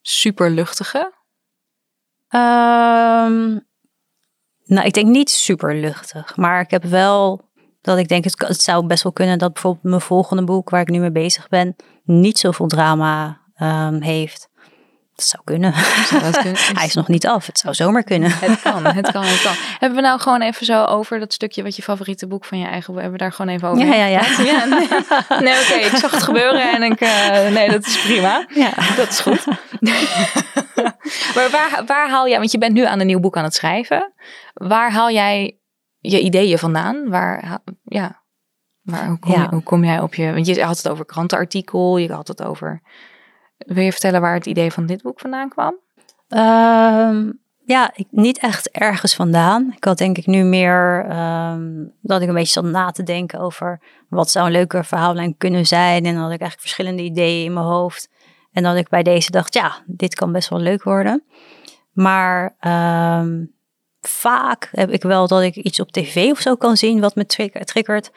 super 0.01 0.49
luchtige? 0.49 1.13
Um, 2.29 3.67
nou, 4.65 4.85
ik 4.85 4.93
denk 4.93 5.07
niet 5.07 5.29
super 5.29 5.75
luchtig. 5.75 6.37
Maar 6.37 6.61
ik 6.61 6.71
heb 6.71 6.83
wel 6.83 7.41
dat 7.81 7.97
ik 7.97 8.07
denk, 8.07 8.23
het, 8.23 8.61
zou 8.61 8.85
best 8.85 9.03
wel 9.03 9.11
kunnen 9.11 9.37
dat 9.37 9.53
bijvoorbeeld 9.53 9.83
mijn 9.83 10.01
volgende 10.01 10.43
boek, 10.43 10.69
waar 10.69 10.81
ik 10.81 10.89
nu 10.89 10.99
mee 10.99 11.11
bezig 11.11 11.49
ben, 11.49 11.75
niet 12.03 12.37
zoveel 12.37 12.67
drama 12.67 13.41
um, 13.61 14.01
heeft. 14.01 14.49
Dat 15.15 15.25
zou 15.25 15.43
kunnen. 15.43 15.73
Hij 16.79 16.85
is 16.85 16.93
nog 16.93 17.07
niet 17.07 17.27
af. 17.27 17.45
Het 17.45 17.59
zou 17.59 17.73
zomaar 17.73 18.03
kunnen. 18.03 18.31
Het 18.31 18.61
kan, 18.61 18.85
het 18.95 19.11
kan, 19.11 19.23
het 19.23 19.41
kan. 19.41 19.53
Hebben 19.55 19.97
we 19.97 20.05
nou 20.05 20.19
gewoon 20.19 20.41
even 20.41 20.65
zo 20.65 20.83
over 20.83 21.19
dat 21.19 21.33
stukje 21.33 21.63
wat 21.63 21.75
je 21.75 21.81
favoriete 21.81 22.27
boek 22.27 22.45
van 22.45 22.59
je 22.59 22.65
eigen... 22.65 22.93
Hebben 22.93 23.11
we 23.11 23.17
daar 23.17 23.31
gewoon 23.31 23.55
even 23.55 23.67
over? 23.67 23.85
Ja, 23.85 23.93
ja, 23.93 24.05
ja. 24.05 24.43
ja 24.43 24.65
nee, 24.65 24.87
nee 25.45 25.61
oké. 25.61 25.73
Ik 25.73 25.95
zag 25.95 26.11
het 26.11 26.23
gebeuren 26.23 26.71
en 26.71 26.83
ik... 26.83 27.01
Uh, 27.01 27.47
nee, 27.47 27.69
dat 27.69 27.85
is 27.85 28.01
prima. 28.01 28.45
Ja. 28.53 28.73
Dat 28.95 29.09
is 29.09 29.19
goed. 29.19 29.45
maar 31.35 31.49
waar, 31.51 31.83
waar 31.85 32.09
haal 32.09 32.27
jij... 32.27 32.37
Want 32.37 32.51
je 32.51 32.57
bent 32.57 32.73
nu 32.73 32.85
aan 32.85 32.99
een 32.99 33.07
nieuw 33.07 33.19
boek 33.19 33.37
aan 33.37 33.43
het 33.43 33.55
schrijven. 33.55 34.13
Waar 34.53 34.91
haal 34.91 35.11
jij 35.11 35.59
je 35.99 36.19
ideeën 36.19 36.57
vandaan? 36.57 37.09
Waar, 37.09 37.59
ja... 37.83 38.23
Waar, 38.81 39.07
hoe, 39.07 39.19
kom 39.19 39.31
je, 39.31 39.47
hoe 39.49 39.63
kom 39.63 39.83
jij 39.83 39.99
op 39.99 40.15
je... 40.15 40.33
Want 40.33 40.45
je 40.45 40.63
had 40.63 40.77
het 40.77 40.89
over 40.89 41.05
krantenartikel. 41.05 41.97
Je 41.97 42.13
had 42.13 42.27
het 42.27 42.43
over 42.43 42.81
wil 43.65 43.83
je 43.83 43.91
vertellen 43.91 44.21
waar 44.21 44.33
het 44.33 44.45
idee 44.45 44.71
van 44.71 44.85
dit 44.85 45.01
boek 45.01 45.19
vandaan 45.19 45.49
kwam? 45.49 45.75
Ehm, 46.27 47.31
ja, 47.65 47.93
niet 48.09 48.39
echt 48.39 48.69
ergens 48.69 49.15
vandaan. 49.15 49.73
Ik 49.75 49.83
had 49.83 49.97
denk 49.97 50.17
ik 50.17 50.25
nu 50.25 50.43
meer 50.43 51.05
ehm, 51.09 51.85
dat 52.01 52.21
ik 52.21 52.27
een 52.27 52.33
beetje 52.33 52.61
zat 52.61 52.71
na 52.71 52.91
te 52.91 53.03
denken 53.03 53.39
over 53.39 53.81
wat 54.09 54.29
zou 54.29 54.45
een 54.45 54.51
leuke 54.51 54.83
verhaallijn 54.83 55.37
kunnen 55.37 55.65
zijn. 55.65 56.05
En 56.05 56.13
dan 56.13 56.23
had 56.23 56.31
ik 56.31 56.39
eigenlijk 56.39 56.61
verschillende 56.61 57.03
ideeën 57.03 57.45
in 57.45 57.53
mijn 57.53 57.65
hoofd. 57.65 58.09
En 58.51 58.63
dat 58.63 58.75
ik 58.75 58.89
bij 58.89 59.03
deze 59.03 59.31
dacht, 59.31 59.53
ja, 59.53 59.83
dit 59.85 60.15
kan 60.15 60.31
best 60.31 60.49
wel 60.49 60.59
leuk 60.59 60.83
worden. 60.83 61.23
Maar 61.91 62.55
ehm, 62.59 63.45
vaak 64.01 64.69
heb 64.71 64.89
ik 64.89 65.01
wel 65.01 65.27
dat 65.27 65.41
ik 65.41 65.55
iets 65.55 65.79
op 65.79 65.91
tv 65.91 66.31
of 66.31 66.39
zo 66.39 66.55
kan 66.55 66.77
zien 66.77 66.99
wat 66.99 67.15
me 67.15 67.25
triggert. 67.25 68.11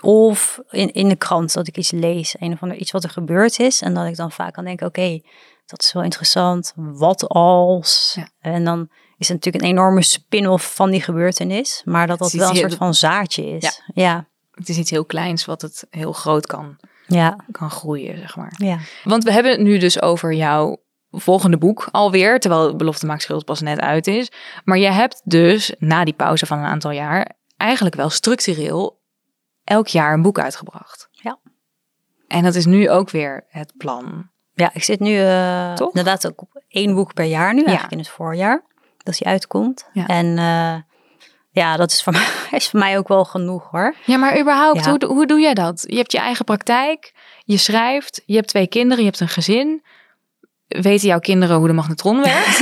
Of 0.00 0.60
in, 0.70 0.92
in 0.92 1.08
de 1.08 1.16
krant 1.16 1.52
dat 1.52 1.66
ik 1.66 1.76
iets 1.76 1.90
lees, 1.90 2.36
een 2.38 2.52
of 2.52 2.62
ander 2.62 2.76
iets 2.76 2.90
wat 2.90 3.04
er 3.04 3.10
gebeurd 3.10 3.58
is. 3.58 3.82
En 3.82 3.94
dat 3.94 4.06
ik 4.06 4.16
dan 4.16 4.32
vaak 4.32 4.52
kan 4.52 4.64
denken, 4.64 4.86
oké, 4.86 5.20
dat 5.66 5.82
is 5.82 5.92
wel 5.92 6.02
interessant. 6.02 6.72
Wat 6.76 7.28
als? 7.28 8.18
En 8.40 8.64
dan 8.64 8.88
is 9.18 9.28
het 9.28 9.36
natuurlijk 9.36 9.64
een 9.64 9.70
enorme 9.70 10.02
spin-off 10.02 10.74
van 10.74 10.90
die 10.90 11.00
gebeurtenis. 11.00 11.82
Maar 11.84 12.06
dat 12.06 12.18
dat 12.18 12.32
wel 12.32 12.50
een 12.50 12.56
soort 12.56 12.74
van 12.74 12.94
zaadje 12.94 13.46
is. 13.46 13.82
Ja. 13.94 14.26
Het 14.50 14.68
is 14.68 14.78
iets 14.78 14.90
heel 14.90 15.04
kleins 15.04 15.44
wat 15.44 15.62
het 15.62 15.86
heel 15.90 16.12
groot 16.12 16.46
kan, 16.46 16.76
ja. 17.06 17.36
kan 17.50 17.70
groeien, 17.70 18.18
zeg 18.18 18.36
maar. 18.36 18.54
Ja. 18.56 18.78
Want 19.04 19.24
we 19.24 19.32
hebben 19.32 19.52
het 19.52 19.60
nu 19.60 19.78
dus 19.78 20.02
over 20.02 20.32
jouw 20.32 20.76
volgende 21.10 21.58
boek 21.58 21.88
alweer. 21.90 22.40
Terwijl 22.40 22.76
Belofte 22.76 23.06
Maakt 23.06 23.22
Schuld 23.22 23.44
pas 23.44 23.60
net 23.60 23.80
uit 23.80 24.06
is. 24.06 24.30
Maar 24.64 24.78
je 24.78 24.90
hebt 24.90 25.20
dus 25.24 25.74
na 25.78 26.04
die 26.04 26.14
pauze 26.14 26.46
van 26.46 26.58
een 26.58 26.64
aantal 26.64 26.90
jaar... 26.90 27.36
eigenlijk 27.56 27.94
wel 27.94 28.10
structureel 28.10 28.97
elk 29.68 29.88
jaar 29.88 30.12
een 30.12 30.22
boek 30.22 30.38
uitgebracht. 30.38 31.08
Ja. 31.10 31.38
En 32.26 32.42
dat 32.42 32.54
is 32.54 32.66
nu 32.66 32.90
ook 32.90 33.10
weer 33.10 33.44
het 33.48 33.72
plan. 33.76 34.30
Ja, 34.54 34.70
ik 34.72 34.84
zit 34.84 35.00
nu 35.00 35.10
uh, 35.10 35.74
inderdaad 35.76 36.26
ook 36.26 36.40
op 36.40 36.62
één 36.68 36.94
boek 36.94 37.14
per 37.14 37.24
jaar 37.24 37.54
nu, 37.54 37.62
eigenlijk 37.62 37.92
in 37.92 37.98
het 37.98 38.08
voorjaar. 38.08 38.64
Dat 38.98 39.16
die 39.16 39.26
uitkomt. 39.26 39.88
Ja. 39.92 40.06
En 40.06 40.26
uh, 40.26 40.74
ja, 41.50 41.76
dat 41.76 41.90
is 41.90 42.02
voor, 42.02 42.12
mij, 42.18 42.28
is 42.50 42.68
voor 42.68 42.80
mij 42.80 42.98
ook 42.98 43.08
wel 43.08 43.24
genoeg 43.24 43.68
hoor. 43.70 43.94
Ja, 44.04 44.16
maar 44.16 44.40
überhaupt, 44.40 44.86
hoe, 44.86 45.04
hoe 45.04 45.26
doe 45.26 45.40
jij 45.40 45.54
dat? 45.54 45.84
Je 45.86 45.96
hebt 45.96 46.12
je 46.12 46.18
eigen 46.18 46.44
praktijk, 46.44 47.12
je 47.44 47.56
schrijft, 47.56 48.22
je 48.26 48.34
hebt 48.34 48.48
twee 48.48 48.66
kinderen, 48.66 48.98
je 48.98 49.08
hebt 49.08 49.20
een 49.20 49.28
gezin 49.28 49.82
weten 50.68 51.08
jouw 51.08 51.18
kinderen 51.18 51.56
hoe 51.56 51.66
de 51.66 51.72
magnetron 51.72 52.22
werkt? 52.22 52.58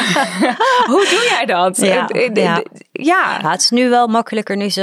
hoe, 0.90 1.06
doe 1.10 1.26
jij 1.30 1.44
dat? 1.46 1.76
Ja, 1.76 2.08
ja. 2.32 2.62
ja. 2.92 3.50
het 3.50 3.60
is 3.60 3.70
nu 3.70 3.88
wel 3.88 4.06
makkelijker 4.06 4.56
nu 4.56 4.70
ze 4.70 4.80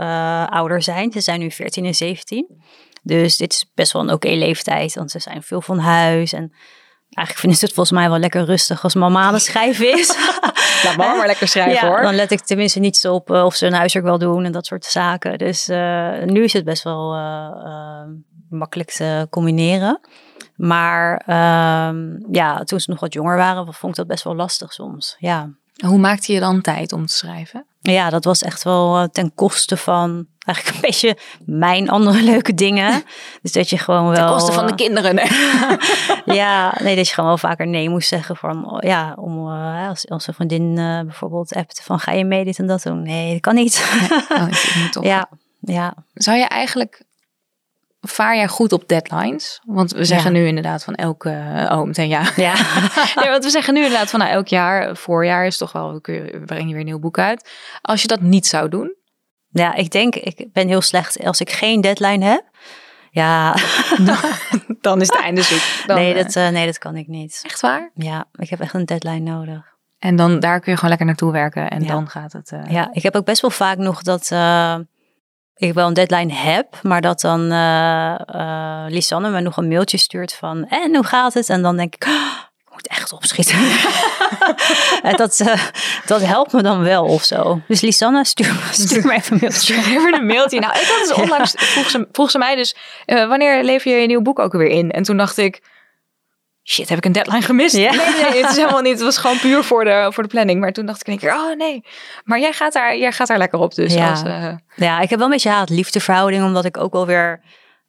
uh, 0.00 0.46
ouder 0.46 0.82
zijn. 0.82 1.12
Ze 1.12 1.20
zijn 1.20 1.40
nu 1.40 1.50
14 1.50 1.84
en 1.84 1.94
17. 1.94 2.46
Dus 3.02 3.36
dit 3.36 3.52
is 3.52 3.70
best 3.74 3.92
wel 3.92 4.02
een 4.02 4.12
oké 4.12 4.28
leeftijd, 4.28 4.94
want 4.94 5.10
ze 5.10 5.18
zijn 5.18 5.42
veel 5.42 5.60
van 5.60 5.78
huis. 5.78 6.32
En 6.32 6.52
eigenlijk 7.10 7.38
vinden 7.38 7.58
ze 7.58 7.64
het 7.64 7.74
volgens 7.74 7.98
mij 7.98 8.08
wel 8.08 8.18
lekker 8.18 8.44
rustig 8.44 8.82
als 8.82 8.94
mama 8.94 9.22
aan 9.22 9.34
het 9.34 9.42
schrijven 9.42 9.98
is. 9.98 10.16
Laat 10.84 10.96
mama 10.96 11.14
maar 11.14 11.26
lekker 11.26 11.48
schrijven 11.48 11.88
hoor. 11.88 12.02
Dan 12.02 12.14
let 12.14 12.30
ik 12.30 12.40
tenminste 12.40 12.78
niet 12.78 12.96
zo 12.96 13.14
op 13.14 13.30
uh, 13.30 13.44
of 13.44 13.54
ze 13.54 13.64
hun 13.64 13.74
huiswerk 13.74 14.04
wel 14.04 14.18
doen 14.18 14.44
en 14.44 14.52
dat 14.52 14.66
soort 14.66 14.84
zaken. 14.84 15.38
Dus 15.38 15.68
uh, 15.68 16.22
nu 16.24 16.44
is 16.44 16.52
het 16.52 16.64
best 16.64 16.82
wel 16.82 17.16
makkelijk 18.50 18.90
te 18.90 19.26
combineren. 19.30 20.00
Maar 20.56 21.12
um, 21.88 22.24
ja, 22.30 22.64
toen 22.64 22.80
ze 22.80 22.90
nog 22.90 23.00
wat 23.00 23.12
jonger 23.12 23.36
waren, 23.36 23.74
vond 23.74 23.92
ik 23.92 23.98
dat 23.98 24.06
best 24.06 24.24
wel 24.24 24.34
lastig 24.34 24.72
soms. 24.72 25.16
Ja. 25.18 25.48
Hoe 25.86 25.98
maakte 25.98 26.32
je 26.32 26.40
dan 26.40 26.60
tijd 26.60 26.92
om 26.92 27.06
te 27.06 27.14
schrijven? 27.14 27.66
Ja, 27.80 28.10
dat 28.10 28.24
was 28.24 28.42
echt 28.42 28.62
wel 28.62 29.00
uh, 29.00 29.08
ten 29.12 29.34
koste 29.34 29.76
van 29.76 30.26
eigenlijk 30.38 30.76
een 30.76 30.82
beetje 30.90 31.16
mijn 31.44 31.90
andere 31.90 32.22
leuke 32.22 32.54
dingen. 32.54 33.02
Dus 33.42 33.52
dat 33.52 33.70
je 33.70 33.78
gewoon 33.78 34.04
wel... 34.04 34.14
Ten 34.14 34.26
koste 34.26 34.52
van 34.52 34.66
de 34.66 34.74
kinderen, 34.74 35.14
nee. 35.14 35.30
ja, 36.38 36.74
nee, 36.82 36.96
dat 36.96 37.06
je 37.06 37.14
gewoon 37.14 37.28
wel 37.28 37.38
vaker 37.38 37.66
nee 37.66 37.88
moest 37.88 38.08
zeggen. 38.08 38.36
Van, 38.36 38.80
ja, 38.84 39.14
om, 39.16 39.48
uh, 39.48 39.88
als 39.88 40.06
onze 40.06 40.32
vriendin 40.32 40.76
uh, 40.78 41.00
bijvoorbeeld 41.00 41.54
appte 41.54 41.82
van 41.82 41.98
ga 42.00 42.12
je 42.12 42.24
mee 42.24 42.44
dit 42.44 42.58
en 42.58 42.66
dat 42.66 42.82
doen? 42.82 43.02
Nee, 43.02 43.32
dat 43.32 43.40
kan 43.40 43.54
niet. 43.54 44.06
Toch. 44.92 45.04
Ja, 45.04 45.28
ja. 45.60 45.94
Zou 46.14 46.38
je 46.38 46.44
eigenlijk 46.44 47.02
vaar 48.02 48.36
jij 48.36 48.48
goed 48.48 48.72
op 48.72 48.88
deadlines? 48.88 49.60
Want 49.64 49.92
we 49.92 50.04
zeggen 50.04 50.32
nu 50.32 50.46
inderdaad 50.46 50.84
van 50.84 50.94
elke... 50.94 51.28
Oh, 51.70 51.82
meteen 51.82 52.08
ja. 52.08 52.30
Ja. 52.36 52.54
ja, 53.22 53.30
want 53.30 53.44
we 53.44 53.50
zeggen 53.50 53.74
nu 53.74 53.82
inderdaad 53.82 54.10
van 54.10 54.20
nou, 54.20 54.32
elk 54.32 54.48
jaar, 54.48 54.96
voorjaar 54.96 55.46
is 55.46 55.56
toch 55.56 55.72
wel... 55.72 55.98
We 56.02 56.42
brengen 56.44 56.66
je 56.66 56.72
weer 56.72 56.80
een 56.80 56.86
nieuw 56.86 56.98
boek 56.98 57.18
uit. 57.18 57.50
Als 57.82 58.02
je 58.02 58.08
dat 58.08 58.20
niet 58.20 58.46
zou 58.46 58.68
doen? 58.68 58.96
Ja, 59.48 59.74
ik 59.74 59.90
denk, 59.90 60.14
ik 60.14 60.52
ben 60.52 60.68
heel 60.68 60.80
slecht 60.80 61.24
als 61.24 61.40
ik 61.40 61.50
geen 61.50 61.80
deadline 61.80 62.24
heb. 62.24 62.44
Ja. 63.10 63.54
dan 64.80 65.00
is 65.00 65.06
het 65.06 65.20
einde 65.20 65.42
zoek. 65.42 65.86
Dan, 65.86 65.96
nee, 65.96 66.14
dat, 66.14 66.36
uh, 66.36 66.48
nee, 66.48 66.66
dat 66.66 66.78
kan 66.78 66.96
ik 66.96 67.06
niet. 67.06 67.40
Echt 67.42 67.60
waar? 67.60 67.90
Ja, 67.94 68.24
ik 68.32 68.50
heb 68.50 68.60
echt 68.60 68.74
een 68.74 68.84
deadline 68.84 69.30
nodig. 69.30 69.70
En 69.98 70.16
dan 70.16 70.40
daar 70.40 70.60
kun 70.60 70.70
je 70.70 70.74
gewoon 70.74 70.90
lekker 70.90 71.06
naartoe 71.06 71.32
werken 71.32 71.70
en 71.70 71.86
dan 71.86 72.08
gaat 72.08 72.32
het... 72.32 72.50
Uh... 72.50 72.70
Ja, 72.70 72.88
ik 72.92 73.02
heb 73.02 73.16
ook 73.16 73.24
best 73.24 73.40
wel 73.40 73.50
vaak 73.50 73.78
nog 73.78 74.02
dat... 74.02 74.30
Uh, 74.32 74.76
ik 75.62 75.74
wel 75.74 75.86
een 75.86 75.94
deadline 75.94 76.32
heb, 76.32 76.78
maar 76.82 77.00
dat 77.00 77.20
dan 77.20 77.52
uh, 77.52 78.14
uh, 78.34 78.84
Lisanne 78.88 79.30
me 79.30 79.40
nog 79.40 79.56
een 79.56 79.68
mailtje 79.68 79.98
stuurt 79.98 80.34
van 80.34 80.66
en 80.68 80.94
hoe 80.94 81.04
gaat 81.04 81.34
het? 81.34 81.48
En 81.48 81.62
dan 81.62 81.76
denk 81.76 81.94
ik, 81.94 82.04
oh, 82.06 82.32
ik 82.66 82.72
moet 82.72 82.86
echt 82.86 83.12
opschieten. 83.12 83.58
en 85.10 85.16
dat, 85.16 85.40
uh, 85.40 85.54
dat 86.06 86.22
helpt 86.22 86.52
me 86.52 86.62
dan 86.62 86.82
wel 86.82 87.04
of 87.04 87.24
zo. 87.24 87.60
Dus 87.68 87.80
Lisanne, 87.80 88.24
stuur, 88.24 88.60
stuur 88.70 89.06
me 89.06 89.12
even 89.12 89.32
een 89.32 89.38
mailtje. 89.40 89.74
Even 89.74 90.14
een 90.14 90.26
mailtje. 90.26 90.60
Nou, 90.60 90.72
ik 90.72 90.86
had 90.86 91.08
dus 91.08 91.16
onlangs, 91.22 91.54
vroeg, 91.56 91.90
ze, 91.90 92.08
vroeg 92.12 92.30
ze 92.30 92.38
mij 92.38 92.54
dus, 92.56 92.76
wanneer 93.06 93.64
lever 93.64 93.90
je 93.90 94.00
je 94.00 94.06
nieuw 94.06 94.22
boek 94.22 94.38
ook 94.38 94.52
weer 94.52 94.70
in? 94.70 94.90
En 94.90 95.02
toen 95.02 95.16
dacht 95.16 95.36
ik, 95.36 95.60
shit, 96.62 96.88
heb 96.88 96.98
ik 96.98 97.04
een 97.04 97.12
deadline 97.12 97.42
gemist? 97.42 97.76
Ja. 97.76 97.90
Nee, 97.90 98.30
nee, 98.30 98.42
het 98.42 98.50
is 98.50 98.56
helemaal 98.56 98.80
niet. 98.80 98.92
Het 98.92 99.02
was 99.02 99.16
gewoon 99.16 99.38
puur 99.38 99.64
voor 99.64 99.84
de, 99.84 100.08
voor 100.12 100.22
de 100.22 100.28
planning. 100.28 100.60
Maar 100.60 100.72
toen 100.72 100.86
dacht 100.86 101.00
ik 101.00 101.06
een 101.06 101.18
keer, 101.18 101.34
oh 101.34 101.56
nee. 101.56 101.84
Maar 102.24 102.40
jij 102.40 102.52
gaat 102.52 102.72
daar, 102.72 102.96
jij 102.96 103.12
gaat 103.12 103.26
daar 103.26 103.38
lekker 103.38 103.58
op 103.58 103.74
dus. 103.74 103.94
Ja, 103.94 104.10
als, 104.10 104.22
uh... 104.22 104.54
ja 104.76 105.00
ik 105.00 105.10
heb 105.10 105.18
wel 105.18 105.26
een 105.26 105.32
beetje 105.32 105.50
haat-liefdeverhouding. 105.50 106.44
Omdat 106.44 106.64
ik 106.64 106.76
ook 106.76 106.92
wel 106.92 107.06
weer 107.06 107.40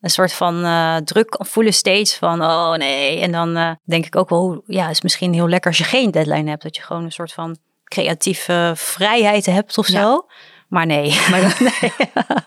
een 0.01 0.09
soort 0.09 0.33
van 0.33 0.65
uh, 0.65 0.95
druk 0.95 1.35
voelen 1.39 1.73
steeds 1.73 2.15
van, 2.15 2.41
oh 2.41 2.73
nee. 2.73 3.19
En 3.19 3.31
dan 3.31 3.57
uh, 3.57 3.71
denk 3.85 4.05
ik 4.05 4.15
ook 4.15 4.29
wel, 4.29 4.63
ja, 4.65 4.89
is 4.89 5.01
misschien 5.01 5.33
heel 5.33 5.49
lekker 5.49 5.69
als 5.69 5.77
je 5.77 5.83
geen 5.83 6.11
deadline 6.11 6.49
hebt. 6.49 6.63
Dat 6.63 6.75
je 6.75 6.81
gewoon 6.81 7.03
een 7.03 7.11
soort 7.11 7.33
van 7.33 7.57
creatieve 7.83 8.73
vrijheid 8.75 9.45
hebt 9.45 9.77
of 9.77 9.85
zo. 9.85 10.25
Maar 10.67 10.85
nee. 10.85 11.19
Maar, 11.29 11.57
nee. 11.81 11.93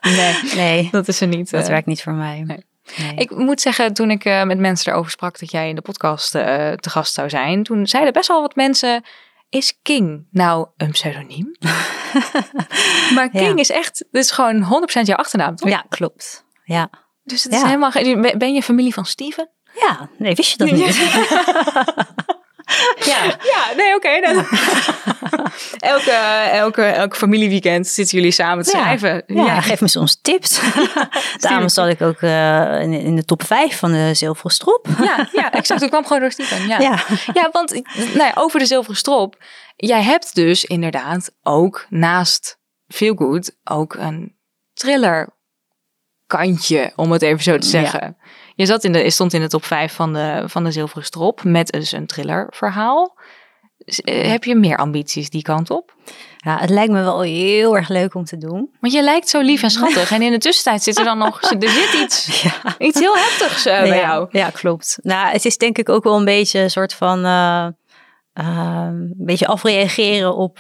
nee. 0.16 0.54
nee. 0.54 0.88
Dat 0.90 1.08
is 1.08 1.20
er 1.20 1.26
niet. 1.26 1.50
Dat 1.50 1.68
werkt 1.68 1.86
niet 1.86 2.02
voor 2.02 2.12
mij. 2.12 2.42
Nee. 2.46 2.64
Nee. 2.98 3.14
Ik 3.14 3.30
moet 3.30 3.60
zeggen, 3.60 3.92
toen 3.92 4.10
ik 4.10 4.24
uh, 4.24 4.42
met 4.42 4.58
mensen 4.58 4.92
erover 4.92 5.10
sprak 5.10 5.38
dat 5.38 5.50
jij 5.50 5.68
in 5.68 5.74
de 5.74 5.80
podcast 5.80 6.34
uh, 6.34 6.42
te 6.72 6.90
gast 6.90 7.14
zou 7.14 7.28
zijn, 7.28 7.62
toen 7.62 7.86
zeiden 7.86 8.12
best 8.12 8.28
wel 8.28 8.40
wat 8.40 8.56
mensen: 8.56 9.04
Is 9.48 9.78
King 9.82 10.26
nou 10.30 10.68
een 10.76 10.90
pseudoniem? 10.90 11.56
maar 13.14 13.30
King 13.30 13.54
ja. 13.54 13.56
is 13.56 13.70
echt, 13.70 14.04
dit 14.10 14.22
is 14.22 14.30
gewoon 14.30 14.88
100% 14.88 15.00
jouw 15.02 15.16
achternaam, 15.16 15.56
toch? 15.56 15.68
Ja, 15.68 15.84
klopt. 15.88 16.44
Ja. 16.64 16.90
Dus 17.22 17.44
het 17.44 17.52
is 17.52 17.62
helemaal. 17.62 17.90
Ben 18.38 18.54
je 18.54 18.62
familie 18.62 18.94
van 18.94 19.04
Steven? 19.04 19.50
Ja, 19.74 20.08
nee, 20.18 20.34
wist 20.34 20.50
je 20.50 20.56
dat 20.56 20.70
niet? 20.70 20.84
ja. 23.10 23.24
ja, 23.24 23.74
nee, 23.76 23.94
oké. 23.94 24.08
Okay, 24.08 24.20
elke, 25.92 26.10
elke, 26.50 26.82
elke 26.82 27.16
familieweekend 27.16 27.86
zitten 27.86 28.18
jullie 28.18 28.32
samen 28.32 28.64
te 28.64 28.70
schrijven. 28.70 29.22
Ja, 29.26 29.44
ja. 29.44 29.60
geef 29.60 29.80
me 29.80 29.88
soms 29.88 30.18
tips. 30.22 30.60
Daarom 31.40 31.68
zat 31.68 31.88
ik 31.88 32.00
ook 32.00 32.20
uh, 32.20 32.80
in, 32.82 32.92
in, 32.92 33.16
de 33.16 33.24
top 33.24 33.42
5 33.42 33.78
van 33.78 33.92
de 33.92 34.14
zilveren 34.14 34.50
strop. 34.50 34.86
ja, 35.00 35.28
ja, 35.32 35.52
exact. 35.52 35.82
Ik 35.82 35.88
kwam 35.88 36.02
gewoon 36.02 36.20
door 36.20 36.30
Steven. 36.30 36.66
Ja, 36.66 36.78
ja. 36.78 36.98
ja 37.32 37.48
want 37.52 37.72
nou 37.94 38.18
ja, 38.18 38.32
over 38.34 38.58
de 38.58 38.66
zilveren 38.66 38.96
strop. 38.96 39.36
Jij 39.76 40.02
hebt 40.02 40.34
dus 40.34 40.64
inderdaad 40.64 41.30
ook 41.42 41.86
naast 41.88 42.58
Feel 42.88 43.14
Good 43.14 43.56
ook 43.64 43.94
een 43.94 44.36
thriller 44.74 45.34
kantje, 46.26 46.92
om 46.96 47.12
het 47.12 47.22
even 47.22 47.42
zo 47.42 47.58
te 47.58 47.66
zeggen. 47.66 48.16
Je 48.56 48.66
zat 48.66 48.84
in 48.84 48.92
de, 48.92 49.10
stond 49.10 49.32
in 49.32 49.40
de 49.40 49.48
top 49.48 49.64
5 49.64 49.92
van 49.92 50.12
de, 50.12 50.42
van 50.46 50.64
de 50.64 50.70
Zilveren 50.70 51.04
Strop 51.04 51.44
met 51.44 51.70
dus 51.70 51.92
een 51.92 52.06
thrillerverhaal. 52.06 53.16
Uh, 53.86 54.28
heb 54.28 54.44
je 54.44 54.54
meer 54.54 54.76
ambities 54.76 55.30
die 55.30 55.42
kant 55.42 55.70
op? 55.70 55.94
Ja, 56.36 56.58
het 56.58 56.70
lijkt 56.70 56.92
me 56.92 57.02
wel 57.02 57.20
heel 57.20 57.76
erg 57.76 57.88
leuk 57.88 58.14
om 58.14 58.24
te 58.24 58.36
doen. 58.36 58.70
Want 58.80 58.92
je 58.92 59.02
lijkt 59.02 59.28
zo 59.28 59.40
lief 59.40 59.62
en 59.62 59.70
schattig. 59.70 60.10
en 60.10 60.22
in 60.22 60.30
de 60.30 60.38
tussentijd 60.38 60.82
zit 60.82 60.98
er 60.98 61.04
dan 61.04 61.18
nog 61.18 61.40
er 61.58 61.68
zit 61.68 62.00
iets, 62.02 62.42
ja. 62.42 62.74
iets 62.78 62.98
heel 62.98 63.16
heftigs 63.16 63.66
uh, 63.66 63.80
bij 63.80 63.98
jou. 64.00 64.28
Ja, 64.30 64.50
klopt. 64.50 64.98
Nou, 65.02 65.32
het 65.32 65.44
is 65.44 65.56
denk 65.56 65.78
ik 65.78 65.88
ook 65.88 66.04
wel 66.04 66.16
een 66.16 66.24
beetje 66.24 66.60
een 66.60 66.70
soort 66.70 66.94
van... 66.94 67.24
Uh, 67.24 67.66
een 68.32 69.14
beetje 69.16 69.46
afreageren 69.46 70.36
op 70.36 70.58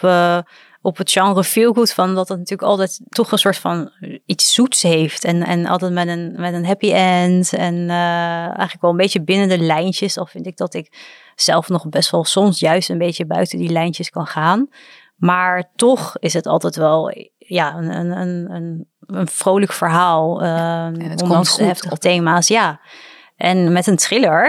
op 0.82 0.96
het 0.96 1.10
genre 1.10 1.42
good 1.72 1.92
van 1.92 2.14
dat 2.14 2.28
het 2.28 2.38
natuurlijk 2.38 2.68
altijd 2.68 3.00
toch 3.08 3.32
een 3.32 3.38
soort 3.38 3.56
van 3.56 3.90
iets 4.26 4.54
zoets 4.54 4.82
heeft 4.82 5.24
en, 5.24 5.42
en 5.42 5.66
altijd 5.66 5.92
met 5.92 6.08
een, 6.08 6.34
met 6.36 6.54
een 6.54 6.66
happy 6.66 6.92
end 6.92 7.52
en 7.52 7.74
uh, 7.74 8.46
eigenlijk 8.46 8.80
wel 8.80 8.90
een 8.90 8.96
beetje 8.96 9.22
binnen 9.22 9.48
de 9.48 9.58
lijntjes. 9.58 10.18
Al 10.18 10.26
vind 10.26 10.46
ik 10.46 10.56
dat 10.56 10.74
ik 10.74 10.92
zelf 11.34 11.68
nog 11.68 11.88
best 11.88 12.10
wel 12.10 12.24
soms 12.24 12.60
juist 12.60 12.90
een 12.90 12.98
beetje 12.98 13.26
buiten 13.26 13.58
die 13.58 13.70
lijntjes 13.70 14.10
kan 14.10 14.26
gaan. 14.26 14.68
Maar 15.16 15.70
toch 15.76 16.16
is 16.18 16.34
het 16.34 16.46
altijd 16.46 16.76
wel 16.76 17.14
ja, 17.38 17.76
een, 17.76 17.90
een, 17.90 18.50
een, 18.50 18.88
een 19.06 19.28
vrolijk 19.28 19.72
verhaal. 19.72 20.42
Uh, 20.42 20.84
en 20.84 21.10
het 21.10 21.22
komt 21.22 21.56
heftige 21.56 21.98
thema's. 21.98 22.48
Ja. 22.48 22.80
En 23.36 23.72
met 23.72 23.86
een 23.86 23.96
thriller 23.96 24.48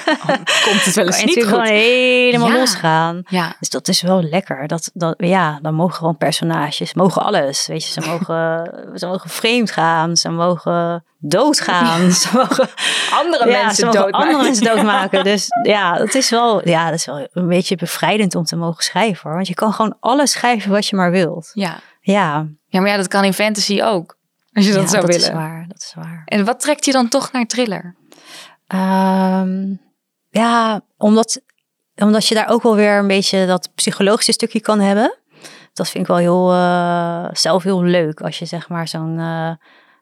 komt 0.66 0.84
het 0.84 0.94
wel 0.94 1.06
eens 1.10 1.24
niet 1.24 1.34
goed. 1.34 1.44
gewoon 1.44 1.66
helemaal 1.66 2.48
ja. 2.48 2.56
losgaan. 2.56 3.22
Ja. 3.28 3.56
Dus 3.58 3.68
dat 3.68 3.88
is 3.88 4.02
wel 4.02 4.22
lekker. 4.22 4.66
Dat, 4.66 4.90
dat, 4.94 5.14
ja, 5.16 5.58
dan 5.62 5.74
mogen 5.74 5.94
gewoon 5.94 6.16
personages, 6.16 6.94
mogen 6.94 7.22
alles. 7.22 7.66
Weet 7.66 7.84
je, 7.86 7.92
ze 7.92 8.00
mogen, 8.10 8.70
ze 8.94 9.06
mogen 9.06 9.30
vreemd 9.30 9.70
gaan, 9.70 10.16
ze 10.16 10.30
mogen 10.30 11.04
doodgaan. 11.18 12.10
ze 12.10 12.28
mogen 12.32 12.68
andere 13.12 13.46
mensen 13.46 13.84
doodmaken. 13.84 14.12
Andere 14.12 14.42
mensen 14.42 14.64
doodmaken. 14.64 15.24
Dus 15.24 15.46
ja, 15.62 15.96
het 15.96 16.14
is 16.14 16.30
wel, 16.30 16.68
ja, 16.68 16.84
dat 16.90 16.98
is 16.98 17.06
wel 17.06 17.28
een 17.32 17.48
beetje 17.48 17.76
bevrijdend 17.76 18.34
om 18.34 18.44
te 18.44 18.56
mogen 18.56 18.84
schrijven. 18.84 19.20
Hoor. 19.22 19.34
Want 19.34 19.48
je 19.48 19.54
kan 19.54 19.72
gewoon 19.72 19.96
alles 20.00 20.30
schrijven 20.30 20.70
wat 20.70 20.86
je 20.86 20.96
maar 20.96 21.10
wilt. 21.10 21.50
Ja. 21.52 21.78
Ja. 22.00 22.46
Ja, 22.68 22.80
maar 22.80 22.90
ja, 22.90 22.96
dat 22.96 23.08
kan 23.08 23.24
in 23.24 23.34
fantasy 23.34 23.82
ook. 23.82 24.16
Als 24.52 24.66
je 24.66 24.72
dat 24.72 24.90
zou 24.90 25.06
dat 25.06 25.16
willen. 25.16 25.28
Is 25.28 25.34
waar, 25.34 25.64
dat 25.68 25.78
is 25.78 25.92
waar. 25.96 26.22
En 26.24 26.44
wat 26.44 26.60
trekt 26.60 26.84
je 26.84 26.92
dan 26.92 27.08
toch 27.08 27.32
naar 27.32 27.46
thriller? 27.46 27.94
Um, 28.66 29.80
ja, 30.28 30.80
omdat, 30.96 31.40
omdat 31.94 32.26
je 32.26 32.34
daar 32.34 32.48
ook 32.48 32.62
wel 32.62 32.76
weer 32.76 32.98
een 32.98 33.06
beetje 33.06 33.46
dat 33.46 33.70
psychologische 33.74 34.32
stukje 34.32 34.60
kan 34.60 34.80
hebben. 34.80 35.18
Dat 35.72 35.88
vind 35.88 36.04
ik 36.04 36.10
wel 36.10 36.18
heel, 36.18 36.52
uh, 36.52 37.28
zelf 37.32 37.62
heel 37.62 37.82
leuk. 37.82 38.20
Als 38.20 38.38
je 38.38 38.44
zeg 38.44 38.68
maar 38.68 38.88
zo'n, 38.88 39.18
uh, 39.18 39.50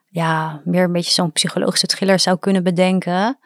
ja, 0.05 0.61
meer 0.63 0.83
een 0.83 0.91
beetje 0.91 1.11
zo'n 1.11 1.31
psychologische 1.31 1.87
thriller 1.87 2.19
zou 2.19 2.37
kunnen 2.37 2.63
bedenken. 2.63 3.39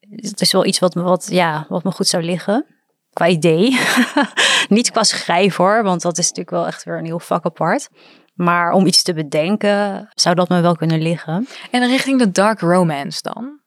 Het 0.00 0.40
is 0.40 0.52
wel 0.52 0.64
iets 0.64 0.78
wat 0.78 0.94
me, 0.94 1.02
wat, 1.02 1.26
ja, 1.30 1.66
wat 1.68 1.84
me 1.84 1.90
goed 1.90 2.06
zou 2.06 2.22
liggen. 2.22 2.66
Qua 3.12 3.28
idee. 3.28 3.80
Niet 4.68 4.90
qua 4.90 5.02
schrijven 5.02 5.64
hoor, 5.64 5.82
want 5.82 6.02
dat 6.02 6.18
is 6.18 6.28
natuurlijk 6.28 6.56
wel 6.56 6.66
echt 6.66 6.84
weer 6.84 6.98
een 6.98 7.04
heel 7.04 7.20
vak 7.20 7.44
apart. 7.44 7.88
Maar 8.34 8.72
om 8.72 8.86
iets 8.86 9.02
te 9.02 9.14
bedenken, 9.14 10.08
zou 10.14 10.34
dat 10.34 10.48
me 10.48 10.60
wel 10.60 10.76
kunnen 10.76 11.02
liggen. 11.02 11.48
En 11.70 11.86
richting 11.86 12.18
de 12.18 12.30
dark 12.30 12.60
romance 12.60 13.18
dan? 13.22 13.60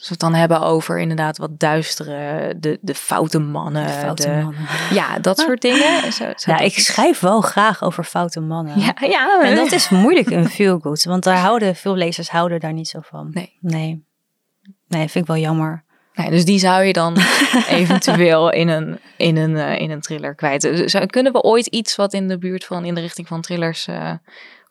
Als 0.00 0.08
we 0.08 0.14
het 0.14 0.32
dan 0.32 0.34
hebben 0.34 0.60
over 0.60 0.98
inderdaad 0.98 1.38
wat 1.38 1.58
duistere, 1.58 2.54
de, 2.58 2.78
de 2.80 2.94
foute 2.94 3.38
mannen. 3.38 3.86
De 3.86 3.92
foute 3.92 4.28
mannen. 4.28 4.66
Ja, 4.92 5.18
dat 5.18 5.38
soort 5.46 5.60
dingen. 5.60 6.12
Zo, 6.12 6.32
ja, 6.36 6.58
ik 6.58 6.78
schrijf 6.78 7.20
wel 7.20 7.40
graag 7.40 7.82
over 7.82 8.04
foute 8.04 8.40
mannen. 8.40 8.80
Ja, 8.80 8.94
ja. 9.00 9.42
En 9.42 9.54
dat 9.54 9.72
is 9.72 9.88
moeilijk 9.88 10.30
in 10.30 10.48
feel 10.48 10.78
good, 10.78 11.04
want 11.04 11.24
daar 11.24 11.38
houden 11.38 11.76
veel 11.76 11.94
lezers 11.94 12.30
houden 12.30 12.60
daar 12.60 12.72
niet 12.72 12.88
zo 12.88 13.00
van. 13.02 13.30
Nee. 13.32 13.56
Nee, 13.60 14.04
nee 14.88 15.08
vind 15.08 15.24
ik 15.24 15.26
wel 15.26 15.42
jammer. 15.42 15.84
Nee, 16.14 16.30
dus 16.30 16.44
die 16.44 16.58
zou 16.58 16.82
je 16.84 16.92
dan 16.92 17.16
eventueel 17.80 18.50
in 18.50 18.68
een, 18.68 18.98
in, 19.16 19.36
een, 19.36 19.50
uh, 19.50 19.78
in 19.78 19.90
een 19.90 20.00
thriller 20.00 20.34
kwijt. 20.34 20.60
Dus, 20.60 20.96
kunnen 21.06 21.32
we 21.32 21.42
ooit 21.42 21.66
iets 21.66 21.96
wat 21.96 22.12
in 22.12 22.28
de 22.28 22.38
buurt 22.38 22.64
van, 22.64 22.84
in 22.84 22.94
de 22.94 23.00
richting 23.00 23.28
van 23.28 23.40
thrillers 23.40 23.86
uh, 23.86 24.12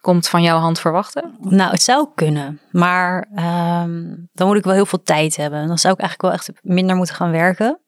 komt 0.01 0.27
van 0.27 0.41
jouw 0.41 0.57
hand 0.57 0.79
verwachten? 0.79 1.35
Nou, 1.39 1.71
het 1.71 1.81
zou 1.81 2.07
kunnen. 2.15 2.59
Maar 2.71 3.27
um, 3.31 4.29
dan 4.33 4.47
moet 4.47 4.57
ik 4.57 4.63
wel 4.63 4.73
heel 4.73 4.85
veel 4.85 5.03
tijd 5.03 5.35
hebben. 5.35 5.67
Dan 5.67 5.77
zou 5.77 5.93
ik 5.93 5.99
eigenlijk 5.99 6.29
wel 6.29 6.39
echt 6.39 6.61
minder 6.61 6.95
moeten 6.95 7.15
gaan 7.15 7.31
werken. 7.31 7.79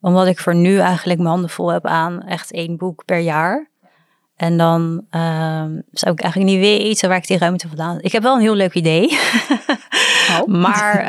Omdat 0.00 0.26
ik 0.26 0.38
voor 0.38 0.54
nu 0.54 0.78
eigenlijk 0.78 1.18
mijn 1.18 1.30
handen 1.30 1.50
vol 1.50 1.68
heb 1.68 1.86
aan 1.86 2.22
echt 2.22 2.52
één 2.52 2.76
boek 2.76 3.04
per 3.04 3.18
jaar. 3.18 3.72
En 4.36 4.56
dan 4.56 4.82
um, 5.10 5.82
zou 5.90 6.12
ik 6.12 6.20
eigenlijk 6.20 6.52
niet 6.52 6.60
weten 6.60 7.08
waar 7.08 7.18
ik 7.18 7.26
die 7.26 7.38
ruimte 7.38 7.68
vandaan... 7.68 8.00
Ik 8.00 8.12
heb 8.12 8.22
wel 8.22 8.34
een 8.34 8.40
heel 8.40 8.54
leuk 8.54 8.74
idee. 8.74 9.08
Oh. 10.40 10.46
maar 10.46 11.06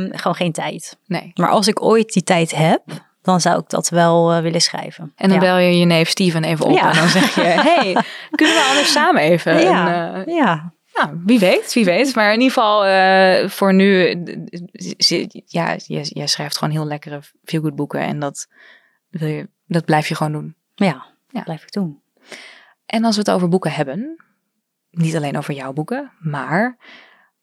um, 0.00 0.10
gewoon 0.12 0.34
geen 0.36 0.52
tijd. 0.52 0.98
Nee. 1.06 1.30
Maar 1.34 1.48
als 1.48 1.68
ik 1.68 1.82
ooit 1.82 2.12
die 2.12 2.22
tijd 2.22 2.54
heb, 2.54 2.82
dan 3.28 3.40
zou 3.40 3.58
ik 3.60 3.68
dat 3.68 3.88
wel 3.88 4.34
uh, 4.34 4.42
willen 4.42 4.60
schrijven. 4.60 5.12
En 5.16 5.28
dan 5.28 5.38
bel 5.38 5.56
je 5.56 5.78
je 5.78 5.84
neef 5.84 6.08
Steven 6.08 6.44
even 6.44 6.66
op 6.66 6.76
ja. 6.76 6.90
en 6.90 6.96
dan 6.96 7.08
zeg 7.08 7.34
je... 7.34 7.40
hey, 7.70 7.96
kunnen 8.30 8.54
we 8.54 8.66
anders 8.68 8.92
samen 8.92 9.22
even? 9.22 9.60
Ja, 9.60 10.14
en, 10.14 10.28
uh, 10.28 10.34
ja. 10.36 10.72
Nou, 10.94 11.22
wie 11.24 11.38
weet, 11.38 11.72
wie 11.72 11.84
weet. 11.84 12.14
Maar 12.14 12.32
in 12.32 12.40
ieder 12.40 12.52
geval 12.52 12.86
uh, 12.86 13.48
voor 13.48 13.74
nu... 13.74 14.22
Ja, 15.46 15.76
jij 15.86 16.26
schrijft 16.26 16.58
gewoon 16.58 16.74
heel 16.74 16.86
lekkere 16.86 17.20
feel-good 17.44 17.76
boeken. 17.76 18.00
En 18.00 18.18
dat, 18.18 18.48
wil 19.10 19.28
je, 19.28 19.48
dat 19.66 19.84
blijf 19.84 20.08
je 20.08 20.14
gewoon 20.14 20.32
doen. 20.32 20.56
Ja, 20.74 21.06
ja, 21.28 21.42
blijf 21.42 21.62
ik 21.62 21.72
doen. 21.72 22.02
En 22.86 23.04
als 23.04 23.14
we 23.14 23.20
het 23.20 23.30
over 23.30 23.48
boeken 23.48 23.72
hebben... 23.72 24.24
Niet 24.90 25.16
alleen 25.16 25.38
over 25.38 25.54
jouw 25.54 25.72
boeken, 25.72 26.12
maar... 26.18 26.76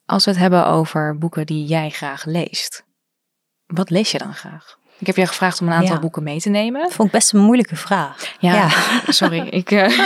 Als 0.04 0.24
we 0.24 0.30
het 0.30 0.40
hebben 0.40 0.66
over 0.66 1.18
boeken 1.18 1.46
die 1.46 1.64
jij 1.64 1.90
graag 1.90 2.24
leest. 2.24 2.84
Wat 3.66 3.90
lees 3.90 4.10
je 4.10 4.18
dan 4.18 4.34
graag? 4.34 4.78
Ik 4.98 5.06
heb 5.06 5.16
je 5.16 5.26
gevraagd 5.26 5.60
om 5.60 5.66
een 5.66 5.72
aantal 5.72 5.98
boeken 5.98 6.22
mee 6.22 6.40
te 6.40 6.48
nemen. 6.48 6.82
Dat 6.82 6.92
vond 6.92 7.08
ik 7.08 7.14
best 7.14 7.32
een 7.32 7.40
moeilijke 7.40 7.76
vraag. 7.76 8.34
Ja, 8.38 8.68
sorry. 9.08 9.46
Ik, 9.50 9.70
uh... 9.70 9.98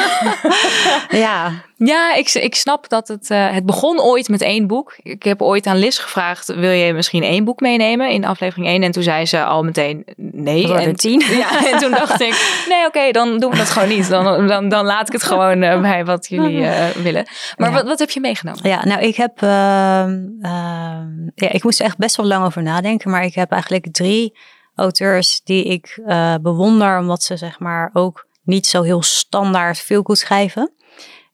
ja, 1.24 1.53
ja 1.76 2.14
ik, 2.14 2.33
ik 2.33 2.55
snap 2.55 2.88
dat 2.88 3.09
het... 3.09 3.31
Uh, 3.31 3.50
het 3.50 3.66
begon 3.66 4.00
ooit 4.00 4.29
met 4.29 4.42
één 4.42 4.66
boek. 4.66 4.96
Ik 5.03 5.22
heb 5.22 5.42
ooit 5.42 5.66
aan 5.66 5.76
Liz 5.76 6.00
gevraagd... 6.00 6.55
wil 6.55 6.70
je 6.70 6.92
misschien 6.92 7.22
één 7.22 7.44
boek 7.44 7.61
meenemen 7.61 8.11
in 8.11 8.24
aflevering 8.24 8.66
1? 8.66 8.83
En 8.83 8.90
toen 8.90 9.03
zei 9.03 9.26
ze 9.26 9.44
al 9.44 9.62
meteen 9.62 10.05
nee. 10.16 10.74
En 10.74 10.96
tien. 10.96 11.22
Ja, 11.40 11.72
en 11.72 11.79
toen 11.79 11.90
dacht 11.90 12.20
ik... 12.20 12.64
nee, 12.68 12.87
oké, 12.87 13.11
dan 13.11 13.38
doen 13.38 13.50
we 13.50 13.57
dat 13.57 13.70
gewoon 13.70 13.88
niet. 13.88 14.09
Dan, 14.09 14.46
dan, 14.46 14.68
dan 14.68 14.85
laat 14.85 15.07
ik 15.07 15.12
het 15.12 15.22
gewoon 15.22 15.62
uh, 15.62 15.81
bij 15.81 16.05
wat 16.05 16.29
jullie 16.29 16.68
willen. 17.03 17.26
Maar 17.57 17.68
ja. 17.68 17.74
wat, 17.74 17.85
wat 17.85 17.98
heb 17.98 18.11
je 18.11 18.20
meegenomen? 18.20 18.68
Ja, 18.68 18.85
nou 18.85 19.00
ik 19.00 19.16
heb... 19.16 19.42
Ehm, 19.42 20.18
ehm, 20.42 21.08
ja, 21.35 21.50
ik 21.50 21.64
moest 21.64 21.81
er 21.81 21.87
echt 21.87 21.98
best 21.98 22.17
wel 22.17 22.27
lang 22.27 22.44
over 22.44 22.62
nadenken. 22.62 23.10
Maar 23.10 23.25
ik 23.25 23.35
heb 23.35 23.52
eigenlijk 23.52 23.92
drie 23.92 24.33
auteurs 24.81 25.40
die 25.44 25.64
ik 25.64 26.00
uh, 26.06 26.35
bewonder, 26.42 26.98
omdat 26.98 27.22
ze 27.22 27.37
zeg 27.37 27.58
maar 27.58 27.90
ook 27.92 28.26
niet 28.42 28.66
zo 28.66 28.83
heel 28.83 29.02
standaard 29.02 29.78
veel 29.78 30.02
goed 30.02 30.18
schrijven. 30.18 30.72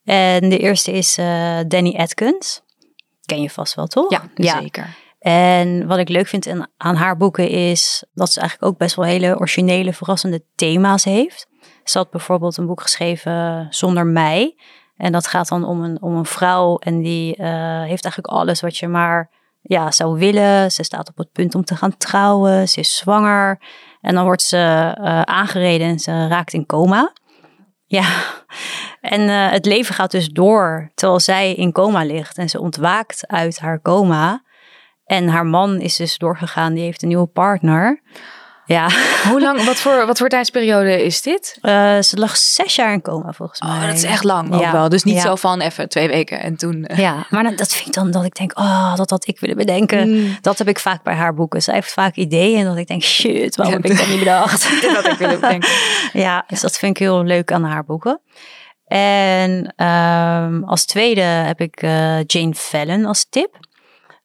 En 0.05 0.49
de 0.49 0.59
eerste 0.59 0.93
is 0.93 1.19
uh, 1.19 1.59
Danny 1.69 1.95
Atkins. 1.97 2.63
Ken 3.25 3.43
je 3.43 3.51
vast 3.51 3.75
wel, 3.75 3.87
toch? 3.87 4.11
Ja, 4.11 4.23
ja, 4.35 4.61
zeker. 4.61 4.97
En 5.19 5.87
wat 5.87 5.99
ik 5.99 6.09
leuk 6.09 6.27
vind 6.27 6.49
aan 6.77 6.95
haar 6.95 7.17
boeken 7.17 7.49
is 7.49 8.05
dat 8.15 8.33
ze 8.33 8.41
eigenlijk 8.41 8.73
ook 8.73 8.79
best 8.79 8.97
wel 8.97 9.05
hele 9.05 9.39
originele, 9.39 9.93
verrassende 9.93 10.43
thema's 10.55 11.05
heeft. 11.05 11.47
Ze 11.85 11.99
had 11.99 12.11
bijvoorbeeld 12.11 12.57
een 12.57 12.67
boek 12.67 12.81
geschreven 12.81 13.67
Zonder 13.71 14.07
Mij. 14.07 14.57
En 14.97 15.13
dat 15.13 15.27
gaat 15.27 15.49
dan 15.49 15.65
om 15.65 15.83
een, 15.83 16.03
om 16.03 16.17
een 16.17 16.27
vrouw 16.27 16.77
en 16.77 17.03
die 17.03 17.39
uh, 17.39 17.83
heeft 17.83 18.05
eigenlijk 18.05 18.27
alles 18.27 18.61
wat 18.61 18.77
je 18.77 18.89
maar 18.89 19.31
ja, 19.69 19.91
zou 19.91 20.19
willen. 20.19 20.73
Ze 20.73 20.83
staat 20.83 21.09
op 21.09 21.17
het 21.17 21.33
punt 21.33 21.55
om 21.55 21.65
te 21.65 21.77
gaan 21.77 21.97
trouwen. 21.97 22.69
Ze 22.69 22.81
is 22.81 22.97
zwanger. 22.97 23.61
En 24.01 24.15
dan 24.15 24.25
wordt 24.25 24.43
ze 24.43 24.57
uh, 25.01 25.21
aangereden 25.21 25.87
en 25.87 25.99
ze 25.99 26.29
raakt 26.29 26.53
in 26.53 26.67
coma. 26.67 27.13
Ja, 27.87 28.05
en 29.01 29.21
uh, 29.21 29.51
het 29.51 29.67
leven 29.67 29.95
gaat 29.95 30.11
dus 30.11 30.29
door 30.29 30.91
terwijl 30.95 31.21
zij 31.21 31.55
in 31.55 31.73
coma 31.73 32.05
ligt. 32.05 32.39
En 32.39 32.49
ze 32.49 32.61
ontwaakt 32.61 33.27
uit 33.27 33.59
haar 33.59 33.83
coma. 33.83 34.45
En 35.05 35.29
haar 35.29 35.47
man 35.47 35.81
is 35.81 35.97
dus 35.97 36.19
doorgegaan, 36.19 36.75
die 36.75 36.83
heeft 36.83 37.03
een 37.03 37.09
nieuwe 37.09 37.27
partner. 37.27 38.03
Ja. 38.67 38.89
Hoe 39.29 39.41
lang, 39.41 39.65
wat 39.65 39.77
voor, 39.77 40.07
wat 40.07 40.19
voor 40.19 40.29
tijdsperiode 40.29 41.05
is 41.05 41.23
dit? 41.23 41.59
Uh, 41.63 42.01
ze 42.01 42.17
lag 42.17 42.37
zes 42.37 42.75
jaar 42.75 42.93
in 42.93 43.03
coma 43.03 43.33
volgens 43.33 43.61
mij. 43.61 43.71
Oh, 43.71 43.87
dat 43.87 43.95
is 43.95 44.03
echt 44.03 44.25
lang 44.25 44.55
ook 44.55 44.71
wel. 44.73 44.89
Dus 44.89 45.05
niet 45.05 45.21
zo 45.21 45.35
van 45.35 45.61
even 45.61 45.89
twee 45.89 46.09
weken 46.09 46.41
en 46.41 46.57
toen. 46.57 46.89
Uh. 46.91 46.99
Ja, 46.99 47.27
maar 47.31 47.57
dat 47.57 47.73
vind 47.73 47.87
ik 47.87 47.93
dan 47.93 48.11
dat 48.11 48.25
ik 48.25 48.35
denk, 48.35 48.59
oh, 48.59 48.97
dat 48.97 49.11
had 49.11 49.29
ik 49.29 49.41
willen 49.41 49.57
bedenken. 49.57 50.09
Mm. 50.09 50.37
Dat 50.41 50.59
heb 50.59 50.69
ik 50.69 50.79
vaak 50.79 51.03
bij 51.03 51.15
haar 51.15 51.35
boeken. 51.35 51.63
Zij 51.63 51.75
heeft 51.75 51.93
vaak 51.93 52.17
ideeën 52.17 52.59
en 52.59 52.65
dat 52.65 52.77
ik 52.77 52.87
denk, 52.87 53.03
shit, 53.03 53.57
waarom 53.57 53.75
heb 53.75 53.91
ik 53.91 53.99
dat 53.99 54.09
niet 54.09 54.19
bedacht? 54.19 54.69
dat 54.83 54.95
had 54.95 55.07
ik 55.07 55.19
willen 55.19 55.41
bedenken. 55.41 55.71
ja, 56.13 56.45
dus 56.47 56.61
dat 56.61 56.77
vind 56.77 56.91
ik 56.91 57.03
heel 57.03 57.25
leuk 57.25 57.53
aan 57.53 57.65
haar 57.65 57.85
boeken. 57.85 58.21
En 58.87 59.75
um, 59.87 60.65
als 60.65 60.85
tweede 60.85 61.21
heb 61.21 61.61
ik 61.61 61.83
uh, 61.83 62.23
Jane 62.25 62.55
Fallon 62.55 63.05
als 63.05 63.27
tip. 63.31 63.66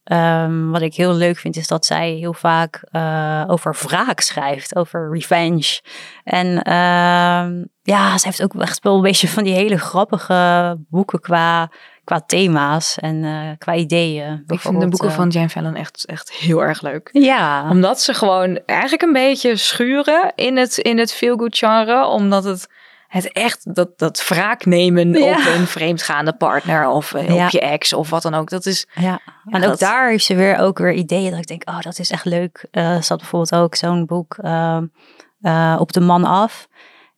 Um, 0.04 0.72
wat 0.72 0.82
ik 0.82 0.95
heel 0.95 1.14
leuk 1.14 1.38
vind 1.38 1.56
is 1.56 1.68
dat 1.68 1.86
zij 1.86 2.12
heel 2.12 2.34
vaak 2.34 2.84
uh, 2.91 3.43
over 3.47 3.76
wraak 3.82 4.20
schrijft, 4.20 4.76
over 4.76 5.10
revenge. 5.12 5.82
En 6.24 6.47
uh, 6.47 7.66
ja, 7.82 8.18
ze 8.18 8.28
heeft 8.28 8.43
ook 8.43 8.56
echt 8.56 8.84
wel 8.84 8.95
een 8.95 9.02
beetje 9.02 9.28
van 9.28 9.43
die 9.43 9.54
hele 9.54 9.78
grappige 9.78 10.78
boeken 10.89 11.20
qua, 11.20 11.72
qua 12.04 12.22
thema's 12.26 12.97
en 12.97 13.24
uh, 13.24 13.49
qua 13.58 13.76
ideeën. 13.76 14.43
Ik 14.47 14.60
vind 14.60 14.80
de 14.80 14.88
boeken 14.88 15.10
eh, 15.10 15.16
van 15.16 15.30
Jane 15.30 15.49
Fallon 15.49 15.76
echt, 15.76 16.06
echt 16.06 16.32
heel 16.32 16.64
erg 16.64 16.82
leuk. 16.82 17.10
Ja. 17.12 17.70
Omdat 17.70 18.02
ze 18.02 18.14
gewoon 18.14 18.60
eigenlijk 18.66 19.02
een 19.02 19.14
beetje 19.14 19.56
schuren 19.56 20.32
in 20.36 20.58
het, 20.58 20.78
in 20.78 20.97
het 20.97 21.14
feel-good 21.14 21.58
genre, 21.58 22.06
omdat 22.06 22.43
het 22.43 22.68
het 23.12 23.32
echt, 23.32 23.76
dat, 23.76 23.89
dat 23.99 24.28
wraak 24.28 24.66
nemen 24.66 25.14
Ja. 25.14 25.32
op 25.32 25.45
een 25.55 25.68
vreemdgaande 25.68 26.34
partner 26.34 26.88
of 26.89 27.14
eh, 27.14 27.30
Ja. 27.36 27.45
op 27.45 27.51
je 27.51 27.59
ex 27.59 27.93
of 27.93 28.09
wat 28.09 28.22
dan 28.22 28.34
ook. 28.34 28.49
Dat 28.49 28.66
is, 28.66 28.88
Ja, 28.93 29.20
en 29.45 29.66
ook 29.66 29.80
daar 29.80 30.09
heeft 30.09 30.26
ze 30.26 30.36
weer 30.36 30.57
ook 30.57 30.78
weer 30.78 30.93
ideeën 30.93 31.30
dat 31.32 31.39
ik 31.39 31.47
denk, 31.47 31.70
oh, 31.70 31.80
dat 31.80 31.99
is 31.99 32.12
echt 32.12 32.26
leuk. 32.26 32.68
Eh 32.72 33.01
ze 33.01 33.05
had 33.07 33.18
bijvoorbeeld 33.18 33.55
ook 33.55 33.76
zo'n 33.76 34.05
boek 34.05 34.38
eh, 34.38 35.76
op 35.80 35.91
de 35.93 35.99
man 36.01 36.26
af. 36.26 36.68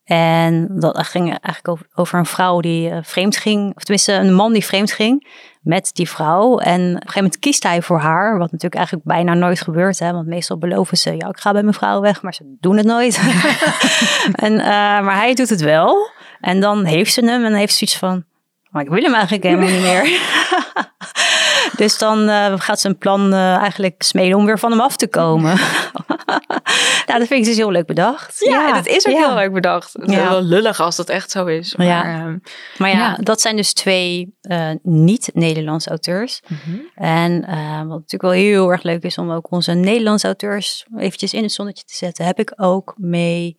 En 0.04 0.68
dat 0.80 1.06
ging 1.06 1.28
eigenlijk 1.28 1.68
over, 1.68 1.86
over 1.94 2.18
een 2.18 2.26
vrouw 2.26 2.60
die 2.60 2.90
eh, 2.90 2.98
vreemd 3.02 3.36
ging, 3.36 3.76
of 3.76 3.82
tenminste 3.82 4.12
een 4.12 4.34
man 4.34 4.52
die 4.52 4.64
vreemd 4.64 4.92
ging 4.92 5.26
met 5.64 5.90
die 5.92 6.08
vrouw. 6.08 6.58
En 6.58 6.80
op 6.80 6.86
een 6.86 6.94
gegeven 6.94 7.22
moment 7.22 7.38
kiest 7.38 7.62
hij 7.62 7.82
voor 7.82 7.98
haar, 7.98 8.32
wat 8.38 8.52
natuurlijk 8.52 8.74
eigenlijk 8.74 9.06
bijna 9.06 9.34
nooit 9.34 9.60
gebeurt. 9.60 9.98
Hè? 9.98 10.12
Want 10.12 10.26
meestal 10.26 10.58
beloven 10.58 10.96
ze, 10.96 11.16
ja, 11.16 11.28
ik 11.28 11.38
ga 11.38 11.52
bij 11.52 11.62
mijn 11.62 11.74
vrouw 11.74 12.00
weg, 12.00 12.22
maar 12.22 12.34
ze 12.34 12.56
doen 12.60 12.76
het 12.76 12.86
nooit. 12.86 13.20
en, 14.46 14.58
eh, 14.58 14.66
maar 15.00 15.16
hij 15.16 15.34
doet 15.34 15.48
het 15.48 15.60
wel. 15.60 16.10
En 16.40 16.60
dan 16.60 16.84
heeft 16.84 17.12
ze 17.12 17.20
hem 17.20 17.44
en 17.44 17.50
dan 17.50 17.58
heeft 17.58 17.74
ze 17.74 17.78
zoiets 17.78 17.98
van, 17.98 18.24
maar 18.70 18.82
ik 18.82 18.88
wil 18.88 19.02
hem 19.02 19.14
eigenlijk 19.14 19.44
helemaal 19.44 19.68
niet 19.68 19.82
meer. 19.82 20.02
Dus 21.76 21.98
dan 21.98 22.28
eh, 22.28 22.52
gaat 22.56 22.80
ze 22.80 22.88
een 22.88 22.98
plan 22.98 23.32
eh, 23.32 23.54
eigenlijk 23.56 24.02
smeden 24.02 24.38
om 24.38 24.46
weer 24.46 24.58
van 24.58 24.70
hem 24.70 24.80
af 24.80 24.96
te 24.96 25.08
komen. 25.08 25.54
nou, 27.06 27.18
dat 27.18 27.26
vind 27.28 27.30
ik 27.30 27.44
dus 27.44 27.56
heel 27.56 27.70
leuk 27.70 27.86
bedacht. 27.86 28.36
ja, 28.48 28.72
dat 28.72 28.86
is 28.86 29.06
ook 29.06 29.14
ja. 29.14 29.26
heel 29.26 29.34
leuk 29.34 29.52
bedacht. 29.52 29.92
Het 29.92 30.08
is 30.08 30.14
Ja. 30.14 30.28
wel 30.28 30.42
lullig 30.42 30.80
als 30.80 30.96
dat 30.96 31.08
echt 31.08 31.30
zo 31.30 31.46
is. 31.46 31.76
Maar, 31.76 31.86
Ja. 31.86 32.04
ehm, 32.04 32.38
Maar 32.78 32.90
ja, 32.90 32.96
Ja. 32.96 33.16
dat 33.20 33.40
zijn 33.40 33.56
dus 33.56 33.72
twee 33.72 34.34
eh, 34.40 34.70
niet-Nederlandse 34.82 35.88
auteurs. 35.88 36.40
mhm. 36.48 36.76
En 36.94 37.40
wat 37.88 37.98
natuurlijk 37.98 38.22
wel 38.22 38.30
heel 38.30 38.70
erg 38.70 38.82
leuk 38.82 39.02
is 39.02 39.18
om 39.18 39.30
ook 39.30 39.50
onze 39.50 39.72
Nederlandse 39.72 40.26
auteurs 40.26 40.86
eventjes 40.96 41.32
in 41.34 41.42
het 41.42 41.52
zonnetje 41.52 41.84
te 41.84 41.94
zetten, 41.94 42.24
heb 42.24 42.38
ik 42.38 42.52
ook 42.56 42.94
mee 42.96 43.56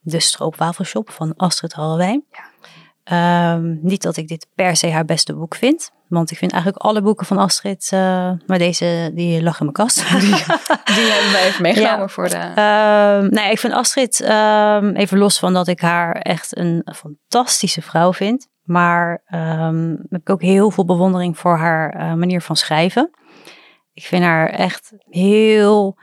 de 0.00 0.20
Stroopwafelshop 0.20 1.10
van 1.10 1.34
Astrid 1.36 1.72
Hallewijn. 1.72 2.24
Ehm, 3.06 3.76
niet 3.80 4.02
dat 4.02 4.16
ik 4.16 4.28
dit 4.28 4.46
per 4.54 4.76
se 4.76 4.90
haar 4.90 5.04
beste 5.04 5.34
boek 5.34 5.54
vind. 5.54 5.90
Want 6.08 6.30
ik 6.30 6.36
vind 6.38 6.52
eigenlijk 6.52 6.82
alle 6.82 7.02
boeken 7.02 7.26
van 7.26 7.38
Astrid, 7.38 7.88
eh, 7.92 8.32
maar 8.46 8.58
deze 8.58 9.10
die 9.14 9.42
lag 9.42 9.60
in 9.60 9.64
mijn 9.64 9.72
kast. 9.76 9.96
Die 10.20 11.04
hebben 11.12 11.32
wij 11.32 11.46
even 11.46 11.62
meegenomen 11.62 11.98
Ja. 11.98 12.08
voor 12.08 12.28
de... 12.28 12.36
Ehm, 12.36 13.26
nee, 13.34 13.50
ik 13.50 13.58
vind 13.58 13.72
Astrid, 13.72 14.20
ehm, 14.20 14.94
even 14.94 15.18
los 15.18 15.38
van 15.38 15.52
dat 15.52 15.68
ik 15.68 15.80
haar 15.80 16.12
echt 16.14 16.56
een 16.56 16.86
fantastische 16.96 17.82
vrouw 17.82 18.12
vind. 18.12 18.48
Maar 18.62 19.22
heb 20.08 20.20
ik 20.20 20.30
ook 20.30 20.42
heel 20.42 20.70
veel 20.70 20.84
bewondering 20.84 21.38
voor 21.38 21.56
haar 21.56 21.90
eh, 21.90 22.12
manier 22.14 22.40
van 22.40 22.56
schrijven. 22.56 23.10
Ik 23.92 24.04
vind 24.04 24.24
haar 24.24 24.48
echt 24.48 24.92
heel 25.08 25.98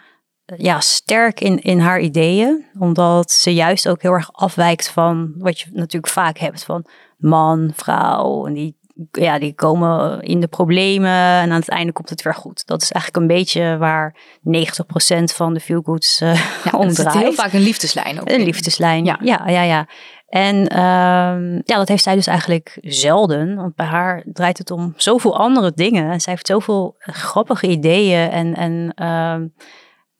ja, 0.57 0.79
sterk 0.79 1.39
in, 1.39 1.61
in 1.61 1.79
haar 1.79 1.99
ideeën. 1.99 2.65
Omdat 2.79 3.31
ze 3.31 3.53
juist 3.53 3.87
ook 3.89 4.01
heel 4.01 4.11
erg 4.11 4.33
afwijkt 4.33 4.89
van 4.89 5.33
wat 5.37 5.59
je 5.59 5.69
natuurlijk 5.71 6.13
vaak 6.13 6.37
hebt. 6.37 6.63
Van 6.63 6.85
man, 7.17 7.71
vrouw. 7.75 8.45
En 8.47 8.53
die, 8.53 8.77
ja, 9.11 9.39
die 9.39 9.53
komen 9.53 10.21
in 10.21 10.39
de 10.39 10.47
problemen. 10.47 11.11
En 11.11 11.51
aan 11.51 11.59
het 11.59 11.69
einde 11.69 11.91
komt 11.91 12.09
het 12.09 12.21
weer 12.21 12.35
goed. 12.35 12.65
Dat 12.65 12.81
is 12.81 12.91
eigenlijk 12.91 13.23
een 13.23 13.37
beetje 13.37 13.77
waar 13.77 14.15
90% 14.39 15.23
van 15.23 15.53
de 15.53 15.59
feelgoods 15.59 16.21
eh 16.21 16.35
ja, 16.71 16.77
om 16.77 16.89
draait. 16.93 17.17
heel 17.17 17.33
vaak 17.33 17.53
een 17.53 17.61
liefdeslijn 17.61 18.21
ook 18.21 18.29
Een 18.29 18.43
liefdeslijn. 18.43 19.05
Ja. 19.05 19.19
Ja, 19.21 19.43
ja, 19.47 19.61
ja. 19.61 19.87
En 20.33 20.67
ehm, 20.67 21.53
ja, 21.53 21.77
dat 21.77 21.87
heeft 21.87 22.03
zij 22.03 22.15
dus 22.15 22.27
eigenlijk 22.27 22.77
zelden. 22.81 23.55
Want 23.55 23.75
bij 23.75 23.85
haar 23.85 24.23
draait 24.33 24.57
het 24.57 24.71
om 24.71 24.93
zoveel 24.97 25.37
andere 25.37 25.71
dingen. 25.75 26.11
En 26.11 26.21
zij 26.21 26.33
heeft 26.33 26.47
zoveel 26.47 26.95
grappige 26.97 27.67
ideeën. 27.67 28.29
En, 28.29 28.55
en 28.55 28.91
ehm, 28.95 29.47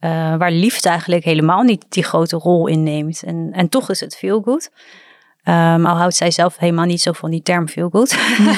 eh, 0.04 0.36
waar 0.36 0.52
liefde 0.52 0.90
eigenlijk 0.90 1.24
helemaal 1.24 1.62
niet 1.62 1.86
die 1.90 2.04
grote 2.04 2.36
rol 2.38 2.68
in 2.68 2.84
neemt. 2.84 3.24
En, 3.24 3.50
en 3.52 3.70
toch 3.70 3.90
is 3.90 4.00
het 4.00 4.16
veel 4.16 4.42
goed. 4.42 4.70
Ehm 5.44 5.86
al 5.86 5.96
houdt 5.98 6.16
zij 6.16 6.32
zelf 6.32 6.58
helemaal 6.58 6.86
niet 6.86 7.02
zo 7.02 7.12
van 7.12 7.32
die 7.32 7.42
term 7.42 7.70
veel 7.70 7.90
goed. 7.90 8.18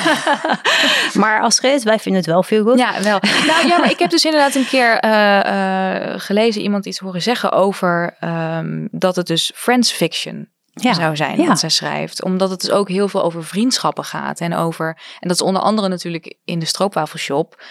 maar 1.21 1.41
als 1.41 1.59
het 1.61 1.83
wij 1.83 1.99
vinden 1.99 2.21
het 2.21 2.31
wel 2.31 2.43
veel 2.43 2.63
goed. 2.63 2.79
Ja, 2.79 3.01
wel. 3.01 3.19
Nou 3.47 3.67
ja, 3.67 3.77
maar 3.77 3.89
ik 3.89 3.99
heb 3.99 4.09
dus 4.09 4.25
inderdaad 4.25 4.55
een 4.55 4.67
keer 4.67 4.99
eh, 4.99 6.13
eh, 6.13 6.19
gelezen, 6.19 6.61
iemand 6.61 6.85
iets 6.85 6.99
horen 6.99 7.21
zeggen 7.21 7.51
over 7.51 8.15
ehm, 8.19 8.87
dat 8.91 9.15
het 9.15 9.27
dus 9.27 9.51
friends 9.55 9.91
fiction 9.91 10.49
Ja. 10.73 10.93
zou 10.93 11.15
zijn 11.15 11.41
Ja. 11.41 11.47
wat 11.47 11.59
zij 11.59 11.69
schrijft. 11.69 12.23
Omdat 12.23 12.49
het 12.49 12.61
dus 12.61 12.71
ook 12.71 12.89
heel 12.89 13.07
veel 13.07 13.23
over 13.23 13.43
vriendschappen 13.45 14.03
gaat. 14.03 14.39
En 14.39 14.55
over, 14.55 14.87
en 15.19 15.27
dat 15.27 15.37
is 15.37 15.43
onder 15.43 15.61
andere 15.61 15.87
natuurlijk 15.87 16.37
in 16.45 16.59
de 16.59 16.65
stroopwafelshop, 16.65 17.63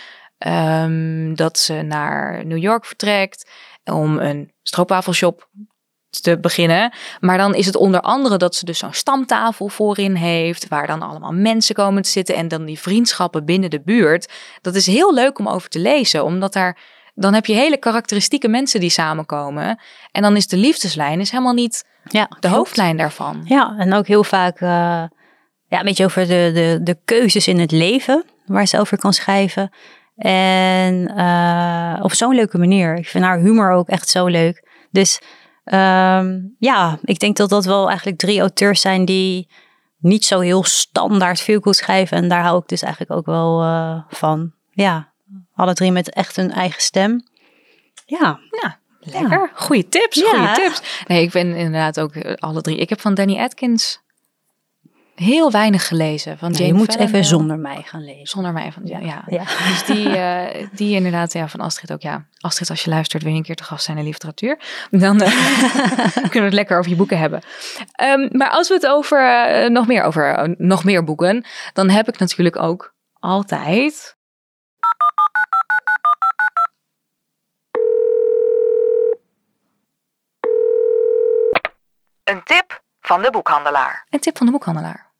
ehm, 0.44 1.34
dat 1.34 1.58
ze 1.58 1.82
naar 1.82 2.46
New 2.46 2.58
York 2.58 2.84
vertrekt 2.84 3.50
om 3.84 4.18
een 4.18 4.52
stroopwafelshop 4.62 5.48
te 6.10 6.38
beginnen. 6.38 6.92
Maar 7.20 7.38
dan 7.38 7.54
is 7.54 7.66
het 7.66 7.76
onder 7.76 8.00
andere 8.00 8.36
dat 8.36 8.54
ze 8.54 8.64
dus 8.64 8.78
zo'n 8.78 8.92
stamtafel 8.92 9.68
voorin 9.68 10.14
heeft, 10.14 10.68
waar 10.68 10.86
dan 10.86 11.02
allemaal 11.02 11.32
mensen 11.32 11.74
komen 11.74 12.02
te 12.02 12.10
zitten 12.10 12.34
en 12.34 12.48
dan 12.48 12.64
die 12.64 12.78
vriendschappen 12.78 13.44
binnen 13.44 13.70
de 13.70 13.80
buurt. 13.80 14.32
Dat 14.60 14.74
is 14.74 14.86
heel 14.86 15.14
leuk 15.14 15.38
om 15.38 15.48
over 15.48 15.68
te 15.68 15.78
lezen, 15.78 16.24
omdat 16.24 16.52
daar 16.52 16.78
dan 17.14 17.34
heb 17.34 17.46
je 17.46 17.54
hele 17.54 17.76
karakteristieke 17.76 18.48
mensen 18.48 18.80
die 18.80 18.90
samenkomen. 18.90 19.80
En 20.12 20.22
dan 20.22 20.36
is 20.36 20.46
de 20.46 20.56
liefdeslijn 20.56 21.20
is 21.20 21.30
helemaal 21.30 21.52
niet 21.52 21.84
ja 22.02 22.24
de 22.24 22.28
klopt. 22.28 22.56
hoofdlijn 22.56 22.96
daarvan. 22.96 23.42
Ja, 23.44 23.74
en 23.78 23.94
ook 23.94 24.06
heel 24.06 24.24
vaak 24.24 24.60
eh, 24.60 24.68
ja, 25.68 25.78
een 25.78 25.84
beetje 25.84 26.04
over 26.04 26.26
de, 26.26 26.50
de, 26.54 26.78
de 26.82 26.98
keuzes 27.04 27.48
in 27.48 27.58
het 27.58 27.70
leven 27.70 28.24
waar 28.46 28.66
ze 28.66 28.80
over 28.80 28.98
kan 28.98 29.12
schrijven. 29.12 29.70
En 30.16 31.14
eh, 31.16 31.98
op 32.04 32.12
zo'n 32.12 32.34
leuke 32.34 32.58
manier. 32.58 32.94
Ik 32.96 33.08
vind 33.08 33.24
haar 33.24 33.38
humor 33.38 33.70
ook 33.70 33.88
echt 33.88 34.08
zo 34.08 34.26
leuk. 34.26 34.68
Dus 34.90 35.20
ehm, 35.64 36.38
ja, 36.58 36.98
ik 37.02 37.18
denk 37.18 37.36
dat 37.36 37.48
dat 37.48 37.64
wel 37.64 37.88
eigenlijk 37.88 38.18
drie 38.18 38.40
auteurs 38.40 38.80
zijn 38.80 39.04
die 39.04 39.48
niet 39.98 40.24
zo 40.24 40.40
heel 40.40 40.64
standaard 40.64 41.40
veel 41.40 41.60
goed 41.60 41.76
schrijven. 41.76 42.16
En 42.16 42.28
daar 42.28 42.42
hou 42.42 42.58
ik 42.58 42.68
dus 42.68 42.82
eigenlijk 42.82 43.12
ook 43.12 43.26
wel 43.26 43.62
eh, 43.62 44.02
van. 44.08 44.52
Ja, 44.70 45.12
alle 45.54 45.74
drie 45.74 45.92
met 45.92 46.10
echt 46.10 46.36
hun 46.36 46.52
eigen 46.52 46.82
stem. 46.82 47.22
Ja, 48.06 48.38
Ja, 48.62 48.78
lekker. 49.00 49.50
Goeie 49.54 49.88
tips, 49.88 50.16
Ja. 50.20 50.28
goede 50.30 50.52
tips. 50.62 51.04
Nee, 51.06 51.22
ik 51.22 51.30
ben 51.32 51.56
inderdaad 51.56 52.00
ook 52.00 52.14
eh, 52.14 52.34
alle 52.34 52.60
drie. 52.60 52.76
Ik 52.76 52.88
heb 52.88 53.00
van 53.00 53.14
Danny 53.14 53.38
Atkins 53.38 54.02
heel 55.14 55.50
weinig 55.50 55.86
gelezen. 55.86 56.38
Van 56.38 56.52
Nou, 56.52 56.64
je 56.64 56.74
moet 56.74 56.92
Fallon 56.92 57.08
even 57.08 57.24
zonder 57.24 57.58
mij 57.58 57.82
gaan 57.84 58.04
lezen. 58.04 58.26
Zonder 58.26 58.52
mij 58.52 58.72
van, 58.72 58.82
ja. 58.86 58.98
ja. 58.98 59.24
Ja. 59.26 59.44
Dus 59.44 59.84
die, 59.86 60.16
eh, 60.16 60.66
die 60.72 60.94
inderdaad, 60.94 61.32
ja, 61.32 61.48
van 61.48 61.60
Astrid 61.60 61.92
ook, 61.92 62.02
ja. 62.02 62.26
Astrid, 62.38 62.70
als 62.70 62.84
je 62.84 62.90
luistert, 62.90 63.22
wil 63.22 63.32
je 63.32 63.38
een 63.38 63.44
keer 63.44 63.56
te 63.56 63.64
gast 63.64 63.84
zijn 63.84 63.98
in 63.98 64.04
literatuur. 64.04 64.58
Dan 64.90 65.20
eh, 65.20 65.32
kunnen 66.14 66.30
we 66.30 66.38
het 66.38 66.52
lekker 66.52 66.78
over 66.78 66.90
je 66.90 66.96
boeken 66.96 67.18
hebben. 67.18 67.42
Ehm, 67.92 68.28
maar 68.30 68.50
als 68.50 68.68
we 68.68 68.74
het 68.74 68.86
over, 68.86 69.46
eh, 69.46 69.70
nog 69.70 69.86
meer 69.86 70.02
over, 70.02 70.34
eh, 70.34 70.54
nog 70.56 70.84
meer 70.84 71.04
boeken, 71.04 71.44
dan 71.72 71.90
heb 71.90 72.08
ik 72.08 72.18
natuurlijk 72.18 72.58
ook 72.58 72.94
altijd... 73.18 74.16
Een 82.24 82.42
tip 82.42 82.83
van 83.06 83.22
de 83.22 83.30
boekhandelaar. 83.30 84.06
Een 84.10 84.20
tip 84.20 84.36
van 84.36 84.46
de 84.46 84.52
boekhandelaar. 84.52 85.12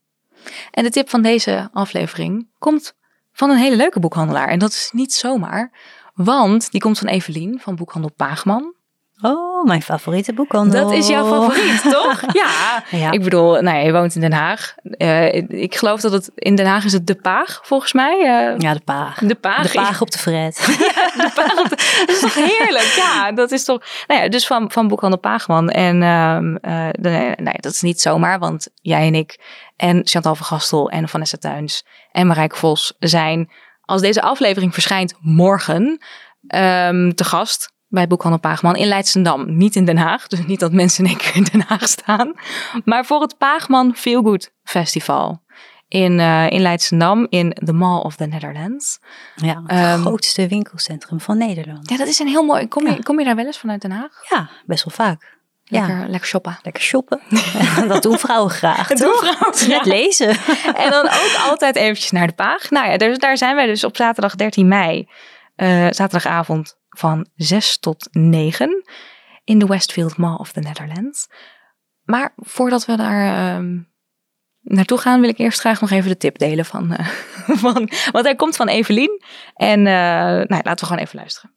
En 0.70 0.82
de 0.82 0.90
tip 0.90 1.10
van 1.10 1.22
deze 1.22 1.68
aflevering 1.72 2.48
komt 2.58 2.94
van 3.32 3.50
een 3.50 3.56
hele 3.56 3.76
leuke 3.76 4.00
boekhandelaar. 4.00 4.48
En 4.48 4.58
dat 4.58 4.70
is 4.70 4.90
niet 4.92 5.12
zomaar, 5.12 5.72
Want 6.14 6.70
die 6.70 6.80
komt 6.80 6.98
van 6.98 7.08
Evelien 7.08 7.60
van 7.60 7.76
Boekhandel 7.76 8.12
Paagman. 8.12 8.74
Oh, 9.26 9.64
mijn 9.64 9.82
favoriete 9.82 10.32
boekhandel. 10.32 10.84
Dat 10.88 10.92
is 10.98 11.08
jouw 11.08 11.24
favoriet, 11.26 11.82
toch? 12.02 12.20
Ja. 12.32 12.82
Ja. 12.90 13.10
Ik 13.10 13.22
bedoel, 13.22 13.50
nou 13.52 13.76
ja, 13.76 13.82
je 13.82 13.92
woont 13.92 14.14
in 14.14 14.20
Den 14.20 14.32
Haag. 14.32 14.74
Eh, 14.82 15.34
ik 15.48 15.74
geloof 15.76 16.00
dat 16.00 16.12
het 16.12 16.30
in 16.34 16.54
Den 16.54 16.66
Haag 16.66 16.84
is 16.84 16.92
het 16.92 17.06
De 17.06 17.14
Paag, 17.14 17.60
volgens 17.62 17.92
mij. 17.92 18.18
Eh, 18.20 18.58
Ja, 18.58 18.72
de 18.74 18.80
paag. 18.84 19.18
De 19.18 19.34
Paag. 19.34 19.62
De 19.62 19.78
paag 19.80 20.00
op 20.00 20.10
de 20.10 20.18
fret. 20.18 20.56
De 21.16 21.30
Paag 21.34 21.58
op 21.58 21.68
de- 21.68 22.02
dat 22.06 22.08
is 22.14 22.20
toch 22.20 22.34
heerlijk? 22.34 22.92
Ja, 22.96 23.32
dat 23.32 23.50
is 23.50 23.64
toch... 23.64 23.82
Nou 24.06 24.20
ja, 24.22 24.28
dus 24.28 24.46
van, 24.46 24.70
van 24.70 24.88
Boekhandel 24.88 25.20
Paagman. 25.20 25.68
En 25.68 26.00
de- 26.00 27.08
nee, 27.08 27.32
nee, 27.36 27.54
dat 27.60 27.72
is 27.72 27.80
niet 27.82 28.00
zomaar, 28.00 28.38
want 28.38 28.68
jij 28.74 29.06
en 29.06 29.14
ik 29.14 29.38
en 29.76 30.00
Chantal 30.04 30.34
van 30.34 30.46
Gastel 30.46 30.90
en 30.90 31.08
Vanessa 31.08 31.36
Tuins 31.36 31.86
en 32.12 32.26
Marijke 32.26 32.56
Vos 32.56 32.94
zijn, 32.98 33.50
als 33.82 34.00
deze 34.00 34.22
aflevering 34.22 34.72
verschijnt, 34.72 35.14
morgen 35.20 35.98
ehm, 36.46 37.10
te 37.10 37.24
gast 37.24 37.72
bij 37.94 38.06
Boekhandel 38.06 38.40
Paagman 38.40 38.76
in 38.76 38.86
Leidschendam. 38.86 39.56
Niet 39.56 39.76
in 39.76 39.84
Den 39.84 39.96
Haag, 39.96 40.26
dus 40.26 40.46
niet 40.46 40.60
dat 40.60 40.72
mensen 40.72 41.04
in 41.04 41.10
één 41.10 41.18
keer 41.18 41.36
in 41.36 41.42
Den 41.52 41.64
Haag 41.68 41.88
staan. 41.88 42.32
Maar 42.84 43.04
voor 43.04 43.20
het 43.20 43.38
Paagman 43.38 43.94
Feel 43.96 44.22
Good 44.22 44.52
Festival 44.64 45.42
in, 45.88 46.20
eh 46.20 46.50
in 46.50 46.60
Leidschendam 46.60 47.26
in 47.28 47.50
the 47.64 47.72
Mall 47.72 48.00
of 48.00 48.16
the 48.16 48.26
Netherlands. 48.26 48.98
Ja, 49.36 49.62
het 49.66 49.70
Ehm, 49.70 50.00
grootste 50.00 50.48
winkelcentrum 50.48 51.20
van 51.20 51.38
Nederland. 51.38 51.90
Ja, 51.90 51.96
dat 51.96 52.06
is 52.08 52.18
een 52.18 52.26
heel 52.28 52.42
mooi... 52.44 52.68
Kom 52.68 52.86
je, 52.88 53.02
kom 53.02 53.18
je 53.18 53.24
daar 53.24 53.36
wel 53.36 53.46
eens 53.46 53.58
vanuit 53.58 53.80
Den 53.82 53.90
Haag? 53.90 54.12
Ja, 54.28 54.48
best 54.66 54.84
wel 54.84 55.06
vaak. 55.06 55.32
Lekker, 55.64 55.96
Ja, 55.98 56.06
lekker 56.08 56.28
shoppen. 56.28 56.58
lekker 56.62 56.82
shoppen. 56.82 57.20
dat 57.88 58.02
doen 58.02 58.18
vrouwen 58.18 58.50
graag, 58.50 58.88
Dat 58.88 58.98
doen 58.98 59.14
vrouwen 59.16 59.54
graag. 59.68 59.84
lezen. 59.84 60.28
En 60.84 60.90
dan 60.90 61.04
ook 61.06 61.36
altijd 61.48 61.76
eventjes 61.76 62.10
naar 62.10 62.26
de 62.26 62.32
Paag. 62.32 62.70
Nou 62.70 62.90
ja, 62.90 62.96
dus 62.96 63.18
daar 63.18 63.36
zijn 63.36 63.54
wij 63.54 63.66
dus 63.66 63.84
op 63.84 63.96
zaterdag 63.96 64.34
13 64.34 64.68
mei. 64.68 65.08
eh, 65.56 65.86
zaterdagavond 65.90 66.76
van 66.94 67.26
6 67.34 67.78
tot 67.78 68.08
9. 68.10 68.84
In 69.44 69.58
de 69.58 69.66
Westfield 69.66 70.16
Mall 70.16 70.36
of 70.36 70.52
the 70.52 70.60
Netherlands. 70.60 71.28
Maar 72.02 72.32
voordat 72.36 72.86
we 72.86 72.96
daar 72.96 73.54
ehm, 73.54 73.78
naartoe 74.60 74.98
gaan, 74.98 75.20
wil 75.20 75.28
ik 75.28 75.38
eerst 75.38 75.60
graag 75.60 75.80
nog 75.80 75.90
even 75.90 76.10
de 76.10 76.16
tip 76.16 76.38
delen 76.38 76.64
van. 76.64 76.92
eh, 76.92 77.08
van 77.64 77.90
want 78.12 78.24
hij 78.24 78.34
komt 78.34 78.56
van 78.56 78.68
Evelien. 78.68 79.22
En 79.54 79.78
eh, 79.78 80.46
nou, 80.46 80.60
laten 80.62 80.78
we 80.78 80.86
gewoon 80.86 81.02
even 81.02 81.18
luisteren. 81.18 81.52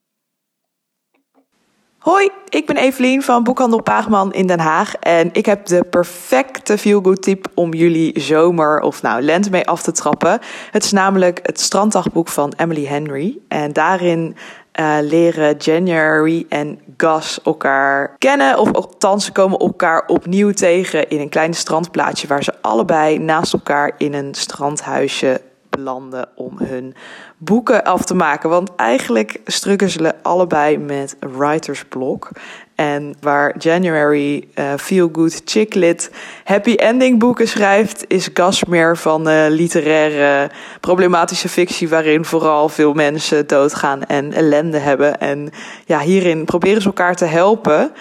Hoi, 1.98 2.30
ik 2.50 2.66
ben 2.66 2.78
Evelien 2.78 3.22
van 3.22 3.44
Boekhandel 3.44 3.82
Paagman 3.82 4.34
in 4.34 4.48
Den 4.48 4.60
Haag. 4.60 4.96
En 4.96 5.30
ik 5.34 5.46
heb 5.46 5.66
de 5.66 5.84
perfecte 5.90 6.78
feel-good 6.78 7.22
tip 7.22 7.48
om 7.54 7.74
jullie 7.74 8.20
zomer 8.20 8.80
of 8.80 9.02
nou 9.02 9.22
lente 9.22 9.50
mee 9.50 9.68
af 9.68 9.82
te 9.82 9.92
trappen. 9.92 10.40
Het 10.72 10.84
is 10.84 10.92
namelijk 10.92 11.40
het 11.42 11.60
stranddagboek 11.60 12.28
van 12.28 12.54
Emily 12.58 12.86
Henry. 12.86 13.38
En 13.48 13.74
daarin 13.74 14.36
eh, 14.78 14.98
leren 15.02 15.56
January 15.58 16.46
en 16.50 16.80
Gus 16.98 17.40
elkaar 17.44 18.16
kennen. 18.18 18.60
Of 18.60 18.74
althans, 18.74 19.26
ze 19.26 19.32
komen 19.32 19.60
elkaar 19.60 20.04
opnieuw 20.08 20.52
tegen 20.52 21.10
in 21.10 21.20
een 21.20 21.30
klein 21.30 21.54
strandplaatsje... 21.54 22.28
waar 22.28 22.44
ze 22.44 22.54
allebei 22.62 23.20
naast 23.20 23.54
elkaar 23.54 23.92
in 23.98 24.14
een 24.14 24.34
strandhuisje 24.34 25.42
belanden 25.70 26.30
om 26.36 26.58
hun 26.58 26.96
boeken 27.38 27.84
af 27.84 28.06
te 28.06 28.16
maken. 28.16 28.50
Want 28.50 28.76
eigenlijk 28.76 29.42
struggelen 29.46 30.16
allebei 30.22 30.78
met 30.78 31.16
writersblok. 31.20 32.30
En 32.78 33.16
waar 33.20 33.56
January 33.58 34.48
eh, 34.54 34.74
feel 34.78 35.10
good 35.12 35.42
chick 35.46 35.74
lit 35.74 36.12
happy 36.44 36.74
ending 36.76 37.20
boeken 37.20 37.48
schrijft, 37.48 38.06
is 38.08 38.30
Gus 38.34 38.64
meer 38.64 38.98
van 38.98 39.30
eh, 39.30 39.46
literaire 39.50 40.52
problematische 40.80 41.50
fictie 41.50 41.90
waarin 41.90 42.26
vooral 42.26 42.70
veel 42.70 42.94
mensen 42.94 43.48
doodgaan 43.48 44.04
en 44.04 44.34
ellende 44.34 44.78
hebben. 44.78 45.20
En 45.20 45.50
ja, 45.86 46.00
hierin 46.00 46.46
proberen 46.46 46.82
ze 46.82 46.88
elkaar 46.88 47.16
te 47.16 47.26
helpen. 47.26 47.92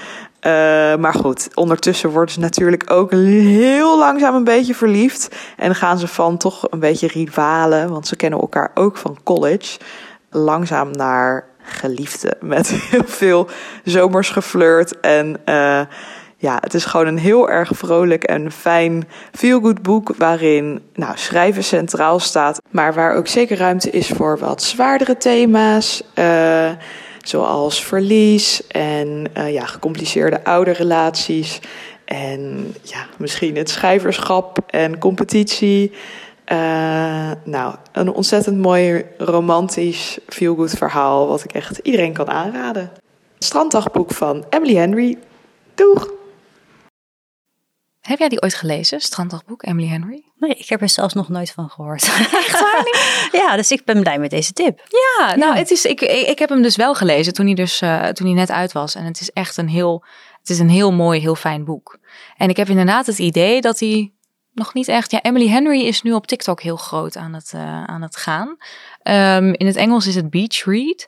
Eh, 0.41 0.53
maar 0.97 1.15
goed, 1.15 1.49
ondertussen 1.55 2.11
worden 2.11 2.35
ze 2.35 2.41
natuurlijk 2.41 2.91
ook 2.91 3.11
heel 3.11 3.99
langzaam 3.99 4.35
een 4.35 4.45
beetje 4.45 4.75
verliefd. 4.75 5.37
En 5.57 5.75
gaan 5.75 5.99
ze 5.99 6.09
van 6.09 6.37
toch 6.37 6.67
een 6.71 6.81
beetje 6.81 7.07
rivalen, 7.07 7.91
want 7.91 8.07
ze 8.07 8.17
kennen 8.17 8.41
elkaar 8.41 8.71
ook 8.75 8.97
van 8.97 9.19
college. 9.23 9.79
Langzaam 10.31 10.91
naar 10.91 11.45
geliefden 11.67 12.37
met 12.41 12.69
heel 12.91 13.05
veel 13.07 13.49
zomers 13.85 14.31
geflirt. 14.31 15.01
En 15.01 15.37
eh, 15.45 15.81
ja, 16.37 16.59
het 16.61 16.75
is 16.75 16.85
gewoon 16.85 17.07
een 17.07 17.19
heel 17.19 17.51
erg 17.51 17.71
vrolijk 17.75 18.25
en 18.25 18.53
fijn 18.53 19.09
feel-good 19.33 19.83
boek... 19.83 20.15
waarin 20.19 20.83
nou, 20.95 21.13
schrijven 21.17 21.65
centraal 21.65 22.19
staat, 22.19 22.61
maar 22.71 22.95
waar 22.95 23.15
ook 23.15 23.27
zeker 23.27 23.57
ruimte 23.57 23.91
is 23.91 24.09
voor 24.09 24.39
wat 24.39 24.63
zwaardere 24.63 25.17
thema's... 25.17 26.03
eh, 26.15 26.71
Zoals 27.27 27.85
verlies 27.85 28.67
en 28.67 29.27
eh, 29.33 29.53
ja, 29.53 29.65
gecompliceerde 29.65 30.45
ouderrelaties. 30.45 31.61
En 32.05 32.75
ja, 32.83 33.07
misschien 33.19 33.57
het 33.57 33.71
schrijverschap 33.71 34.59
en 34.67 34.99
competitie. 34.99 35.93
Eh, 36.47 37.31
nou, 37.45 37.75
een 37.93 38.13
ontzettend 38.13 38.59
mooi 38.59 39.05
romantisch 39.19 40.19
feel-good 40.27 40.71
verhaal... 40.71 41.27
wat 41.27 41.45
ik 41.45 41.53
echt 41.53 41.79
iedereen 41.79 42.13
kan 42.13 42.31
aanraden. 42.31 42.83
Het 43.35 43.45
stranddagboek 43.45 44.13
van 44.13 44.45
Emily 44.51 44.75
Henry. 44.75 45.19
Doeg! 45.75 46.15
Heb 48.01 48.19
jij 48.19 48.29
die 48.29 48.43
ooit 48.43 48.55
gelezen, 48.55 49.01
Stranddagboek, 49.01 49.67
Emily 49.67 49.89
Henry? 49.89 50.25
Nee, 50.37 50.55
ik 50.55 50.69
heb 50.69 50.81
er 50.81 50.89
zelfs 50.89 51.15
nog 51.15 51.29
nooit 51.29 51.51
van 51.51 51.69
gehoord. 51.69 52.03
Echt 52.33 52.61
waar 52.61 52.85
Ja, 53.43 53.57
dus 53.57 53.71
ik 53.71 53.85
ben 53.85 54.01
blij 54.01 54.19
met 54.19 54.31
deze 54.31 54.53
tip. 54.53 54.81
Ja, 54.89 55.37
nou, 55.37 55.57
Het 55.57 55.71
is, 55.71 55.85
ik, 55.85 56.01
ik, 56.01 56.27
ik 56.27 56.39
heb 56.39 56.49
hem 56.49 56.63
dus 56.63 56.77
wel 56.77 56.95
gelezen 56.95 57.33
toen 57.33 57.47
hij, 57.47 57.55
dus, 57.55 57.81
eh, 57.81 58.07
toen 58.09 58.27
hij 58.27 58.37
net 58.37 58.51
uit 58.51 58.73
was. 58.73 58.95
En 58.95 59.05
het 59.05 59.21
is 59.21 59.31
echt 59.31 59.57
een 59.57 59.69
heel, 59.69 60.05
het 60.41 60.51
is 60.51 60.59
een 60.59 60.71
heel 60.71 60.93
mooi, 60.93 61.21
heel 61.21 61.35
fijn 61.35 61.65
boek. 61.65 61.99
En 62.37 62.49
ik 62.49 62.57
heb 62.57 62.69
inderdaad 62.69 63.07
het 63.07 63.19
idee 63.19 63.61
dat 63.61 63.79
hij 63.79 64.13
nog 64.57 64.75
niet 64.75 64.89
echt... 64.89 65.11
Ja, 65.11 65.23
Emily 65.23 65.49
Henry 65.49 65.81
is 65.81 66.03
nu 66.03 66.13
op 66.13 66.27
TikTok 66.27 66.63
heel 66.63 66.77
groot 66.77 67.17
aan 67.17 67.33
het, 67.33 67.53
eh, 67.55 67.85
aan 67.85 68.03
het 68.03 68.17
gaan. 68.17 68.57
Ehm, 69.03 69.53
in 69.53 69.67
het 69.67 69.77
Engels 69.77 70.07
is 70.07 70.15
het 70.15 70.31
Beach 70.31 70.65
Read. 70.65 71.05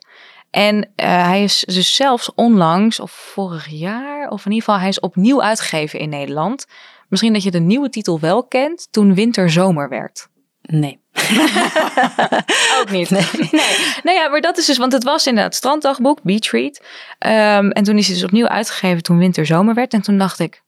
En 0.51 0.89
eh, 0.95 1.25
hij 1.25 1.43
is 1.43 1.63
dus 1.67 1.95
zelfs 1.95 2.33
onlangs, 2.35 2.99
of 2.99 3.11
vorig 3.11 3.67
jaar, 3.67 4.29
of 4.29 4.45
in 4.45 4.51
ieder 4.51 4.65
geval, 4.65 4.79
hij 4.79 4.89
is 4.89 4.99
opnieuw 4.99 5.41
uitgegeven 5.41 5.99
in 5.99 6.09
Nederland. 6.09 6.65
Misschien 7.09 7.33
dat 7.33 7.43
je 7.43 7.51
de 7.51 7.59
nieuwe 7.59 7.89
titel 7.89 8.19
wel 8.19 8.43
kent, 8.43 8.87
toen 8.91 9.15
Winter 9.15 9.49
Zomer 9.49 9.89
werd. 9.89 10.27
Nee. 10.61 10.99
Ook 12.79 12.89
niet. 12.91 13.09
Nee. 13.51 13.75
Nou 14.03 14.17
ja, 14.17 14.29
maar 14.29 14.41
dat 14.41 14.57
is 14.57 14.65
dus, 14.65 14.77
want 14.77 14.91
het 14.91 15.03
was 15.03 15.27
inderdaad 15.27 15.55
stranddagboek, 15.55 16.21
Beach 16.23 16.51
Read. 16.51 16.81
Ehm, 17.19 17.69
en 17.69 17.83
toen 17.83 17.97
is 17.97 18.05
hij 18.05 18.15
dus 18.15 18.23
opnieuw 18.23 18.47
uitgegeven 18.47 19.03
toen 19.03 19.17
winter 19.17 19.45
zomer 19.45 19.73
werd. 19.73 19.93
En 19.93 20.01
toen 20.01 20.17
dacht 20.17 20.39
ik, 20.39 20.61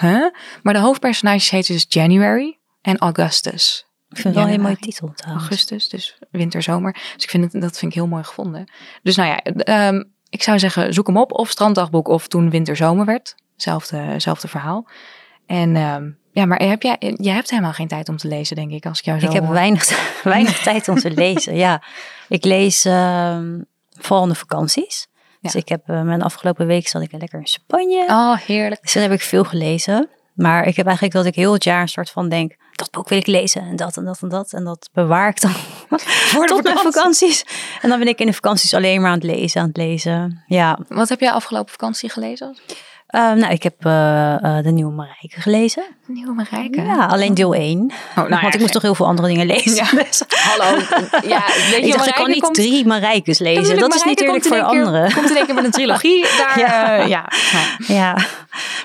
huh? 0.00 0.30
Maar 0.62 0.74
de 0.74 0.80
hoofdpersonages 0.80 1.50
heten 1.50 1.74
dus 1.74 1.86
January 1.88 2.58
en 2.82 2.98
Augustus. 2.98 3.86
Ik 4.08 4.16
vind 4.16 4.24
het 4.24 4.34
wel 4.34 4.44
een 4.44 4.50
hele 4.50 4.62
mooie 4.62 4.76
titel 4.76 5.12
trouwens. 5.14 5.48
Augustus, 5.48 5.88
dus 5.88 6.18
winter 6.30 6.62
zomer. 6.62 6.92
Dus 6.92 7.24
ik 7.24 7.30
vind 7.30 7.52
het, 7.52 7.62
dat 7.62 7.78
vind 7.78 7.92
ik 7.92 7.98
heel 7.98 8.06
mooi 8.06 8.24
gevonden. 8.24 8.70
Dus 9.02 9.16
nou 9.16 9.28
ja, 9.28 9.38
ehm, 9.42 10.02
ik 10.28 10.42
zou 10.42 10.58
zeggen, 10.58 10.94
zoek 10.94 11.06
hem 11.06 11.16
op. 11.16 11.32
Of 11.32 11.50
stranddagboek 11.50 12.08
of 12.08 12.28
toen 12.28 12.50
winter 12.50 12.76
zomer 12.76 13.04
werd. 13.04 13.34
Zelfde, 13.56 14.14
zelfde 14.16 14.48
verhaal. 14.48 14.88
En 15.46 15.76
ehm, 15.76 16.10
ja, 16.32 16.46
maar 16.46 16.62
heb 16.62 16.82
jij, 16.82 16.96
jij 17.16 17.34
hebt 17.34 17.50
helemaal 17.50 17.72
geen 17.72 17.88
tijd 17.88 18.08
om 18.08 18.16
te 18.16 18.28
lezen, 18.28 18.56
denk 18.56 18.72
ik, 18.72 18.86
als 18.86 18.98
ik 18.98 19.04
jou 19.04 19.20
zo 19.20 19.26
Ik 19.26 19.32
heb 19.32 19.48
weinig, 19.48 20.12
weinig 20.22 20.58
tijd 20.62 20.88
om 20.88 20.94
te 20.94 21.10
lezen. 21.24 21.56
Ja, 21.56 21.82
ik 22.28 22.44
lees 22.44 22.84
ehm, 22.84 23.60
vooral 23.90 24.22
in 24.22 24.28
de 24.28 24.34
vakanties. 24.34 25.07
Dus 25.40 25.54
ik 25.54 25.68
heb 25.68 25.82
eh, 25.86 26.02
mijn 26.02 26.22
afgelopen 26.22 26.66
week 26.66 26.88
zat 26.88 27.02
ik 27.02 27.12
lekker 27.12 27.38
in 27.38 27.46
Spanje. 27.46 28.04
Oh, 28.08 28.36
heerlijk. 28.36 28.82
Dus 28.82 28.92
dan 28.92 29.02
heb 29.02 29.12
ik 29.12 29.20
veel 29.20 29.44
gelezen. 29.44 30.08
Maar 30.34 30.66
ik 30.66 30.76
heb 30.76 30.86
eigenlijk 30.86 31.14
dat 31.16 31.26
ik 31.26 31.34
heel 31.34 31.52
het 31.52 31.64
jaar 31.64 31.80
een 31.80 31.88
soort 31.88 32.10
van 32.10 32.28
denk, 32.28 32.56
dat 32.72 32.90
boek 32.90 33.08
wil 33.08 33.18
ik 33.18 33.26
lezen 33.26 33.62
en 33.62 33.76
dat 33.76 33.96
en 33.96 34.04
dat 34.04 34.22
en 34.22 34.28
dat. 34.28 34.52
En 34.52 34.64
dat 34.64 34.90
bewaar 34.92 35.28
ik 35.28 35.40
dan 35.40 35.50
Voor 36.30 36.46
tot 36.46 36.62
mijn 36.62 36.76
vakantie. 36.76 36.92
vakanties. 36.92 37.44
En 37.82 37.88
dan 37.88 37.98
ben 37.98 38.08
ik 38.08 38.18
in 38.18 38.26
de 38.26 38.32
vakanties 38.32 38.74
alleen 38.74 39.00
maar 39.00 39.10
aan 39.10 39.16
het 39.16 39.26
lezen, 39.26 39.60
aan 39.60 39.66
het 39.66 39.76
lezen. 39.76 40.44
Ja, 40.46 40.78
Wat 40.88 41.08
heb 41.08 41.20
jij 41.20 41.30
afgelopen 41.32 41.70
vakantie 41.70 42.10
gelezen? 42.10 42.56
Eh, 43.08 43.32
nou 43.32 43.52
ik 43.52 43.62
heb 43.62 43.84
eh, 43.84 44.34
eh, 44.58 44.64
de 44.64 44.70
nieuwe 44.70 44.92
Marijke 44.92 45.40
gelezen. 45.40 45.82
Nieuwe 46.06 46.32
Marijke. 46.32 46.82
Ja, 46.82 47.06
alleen 47.06 47.34
deel 47.34 47.54
1. 47.54 47.92
nou 48.14 48.28
ja, 48.30 48.40
Want 48.40 48.54
ik 48.54 48.60
moest 48.60 48.72
toch 48.72 48.82
heel 48.82 48.94
veel 48.94 49.06
andere 49.06 49.28
dingen 49.28 49.46
lezen. 49.46 49.74
Ja. 49.74 49.90
Dus- 50.04 50.22
Hallo. 50.28 50.78
Ja, 51.28 51.42
weet 51.46 51.70
je, 51.70 51.76
ik 51.86 51.92
dacht, 51.92 52.06
ik 52.06 52.14
kan 52.14 52.30
niet 52.30 52.40
komt- 52.42 52.54
drie 52.54 52.86
Marijkes 52.86 53.38
lezen. 53.38 53.62
Natuurlijk, 53.62 53.92
Dat 53.92 54.18
is 54.18 54.26
komt 54.26 54.46
voor 54.46 54.60
anderen. 54.62 55.12
Komt 55.12 55.30
in 55.30 55.36
één 55.36 55.46
keer 55.46 55.54
met 55.54 55.64
een 55.64 55.70
trilogie. 55.70 56.22
Daar, 56.38 56.58
Ja. 56.58 56.94
ja. 56.94 57.06
ja. 57.06 57.28
Nou, 57.52 57.98
Ja, 57.98 58.16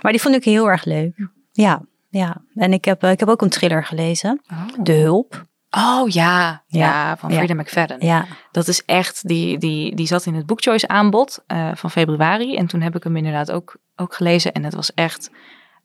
maar 0.01 0.11
die 0.11 0.21
vond 0.21 0.35
ik 0.35 0.43
heel 0.43 0.69
erg 0.69 0.85
leuk. 0.85 1.27
Ja, 1.51 1.81
ja. 2.09 2.37
En 2.55 2.73
ik 2.73 2.85
heb, 2.85 3.03
eh, 3.03 3.11
ik 3.11 3.19
heb 3.19 3.29
ook 3.29 3.41
een 3.41 3.49
thriller 3.49 3.85
gelezen. 3.85 4.41
De 4.79 4.93
Hulp. 4.93 5.45
Oh 5.77 6.09
ja. 6.09 6.63
ja, 6.67 6.79
Ja. 6.79 7.17
van 7.17 7.31
Ja. 7.31 7.37
Frida 7.37 7.53
McFadden. 7.53 8.05
Ja, 8.05 8.25
Dat 8.51 8.67
is 8.67 8.85
echt, 8.85 9.27
die, 9.27 9.57
die, 9.57 9.95
die 9.95 10.07
zat 10.07 10.25
in 10.25 10.35
het 10.35 10.45
Bookchoice 10.45 10.87
aanbod 10.87 11.43
eh, 11.47 11.69
van 11.75 11.91
februari. 11.91 12.55
En 12.55 12.67
toen 12.67 12.81
heb 12.81 12.95
ik 12.95 13.03
hem 13.03 13.15
inderdaad 13.15 13.51
ook, 13.51 13.75
ook 13.95 14.13
gelezen. 14.15 14.51
En 14.53 14.63
het 14.63 14.73
was 14.73 14.93
echt, 14.93 15.29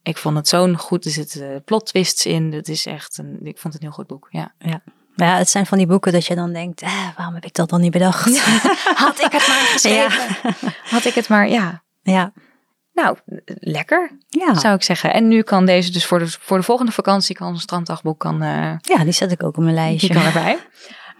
ik 0.02 0.16
vond 0.16 0.36
het 0.36 0.48
zo'n 0.48 0.76
goed, 0.76 1.04
er 1.04 1.10
zitten 1.10 1.62
plot 1.64 1.86
twists 1.86 2.26
in. 2.26 2.52
Het 2.52 2.68
is 2.68 2.86
echt, 2.86 3.18
een, 3.18 3.38
ik 3.42 3.58
vond 3.58 3.74
het 3.74 3.82
een 3.82 3.88
heel 3.88 3.96
goed 3.96 4.06
boek. 4.06 4.26
Ja. 4.30 4.52
Ja, 5.16 5.36
het 5.36 5.48
zijn 5.50 5.66
van 5.66 5.78
die 5.78 5.86
boeken 5.86 6.12
dat 6.12 6.26
je 6.26 6.34
dan 6.34 6.52
denkt, 6.52 6.82
eh, 6.82 7.08
waarom 7.16 7.34
heb 7.34 7.44
ik 7.44 7.54
dat 7.54 7.68
dan 7.68 7.80
niet 7.80 7.92
bedacht? 7.92 8.40
Had 9.04 9.18
ik 9.24 9.32
het 9.32 9.46
maar 9.48 9.66
geschreven. 9.72 10.36
Had 10.84 11.04
ik 11.04 11.14
het 11.14 11.28
maar, 11.28 11.48
ja. 11.48 11.82
Ja, 12.02 12.32
Nou, 12.98 13.16
lekker, 13.60 14.10
ja. 14.28 14.54
zou 14.54 14.74
ik 14.74 14.82
zeggen. 14.82 15.12
En 15.12 15.28
nu 15.28 15.42
kan 15.42 15.66
deze 15.66 15.92
dus 15.92 16.06
voor 16.06 16.18
de, 16.18 16.30
voor 16.40 16.56
de 16.56 16.62
volgende 16.62 16.92
vakantie, 16.92 17.34
kan 17.34 17.48
een 17.48 17.60
stranddagboek 17.60 18.18
kan, 18.18 18.42
eh, 18.42 18.76
ja 18.80 19.04
die 19.04 19.12
zet 19.12 19.32
ik 19.32 19.42
ook 19.42 19.56
op 19.56 19.62
mijn 19.62 19.74
lijstje. 19.74 20.06
die 20.06 20.16
kan 20.16 20.26
erbij. 20.26 20.58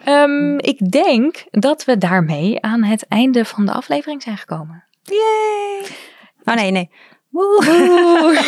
Ehm, 0.05 0.59
ik 0.59 0.91
denk 0.91 1.45
dat 1.51 1.85
we 1.85 1.99
daarmee 1.99 2.63
aan 2.63 2.83
het 2.83 3.07
einde 3.09 3.45
van 3.45 3.67
de 3.67 3.73
aflevering 3.73 4.23
zijn 4.23 4.37
gekomen. 4.37 4.85
Yay! 5.03 5.87
Oh 6.45 6.55
nee, 6.55 6.71
nee. 6.71 6.91
Woe. 7.29 8.39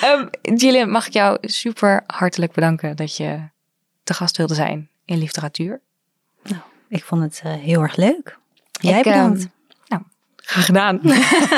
Ehm, 0.70 0.90
mag 0.90 1.06
ik 1.06 1.12
jou 1.12 1.38
super 1.40 2.02
hartelijk 2.06 2.52
bedanken 2.52 2.96
dat 2.96 3.16
je 3.16 3.40
te 4.04 4.14
gast 4.14 4.36
wilde 4.36 4.54
zijn 4.54 4.88
in 5.04 5.18
literatuur. 5.18 5.80
Ik 6.88 7.04
vond 7.04 7.22
het 7.22 7.40
eh, 7.44 7.52
heel 7.52 7.80
erg 7.82 7.96
leuk. 7.96 8.38
Jij 8.80 8.98
Ik, 8.98 9.06
ehm, 9.06 9.14
bedankt. 9.14 9.48
Graag 10.42 10.64
gedaan. 10.64 11.00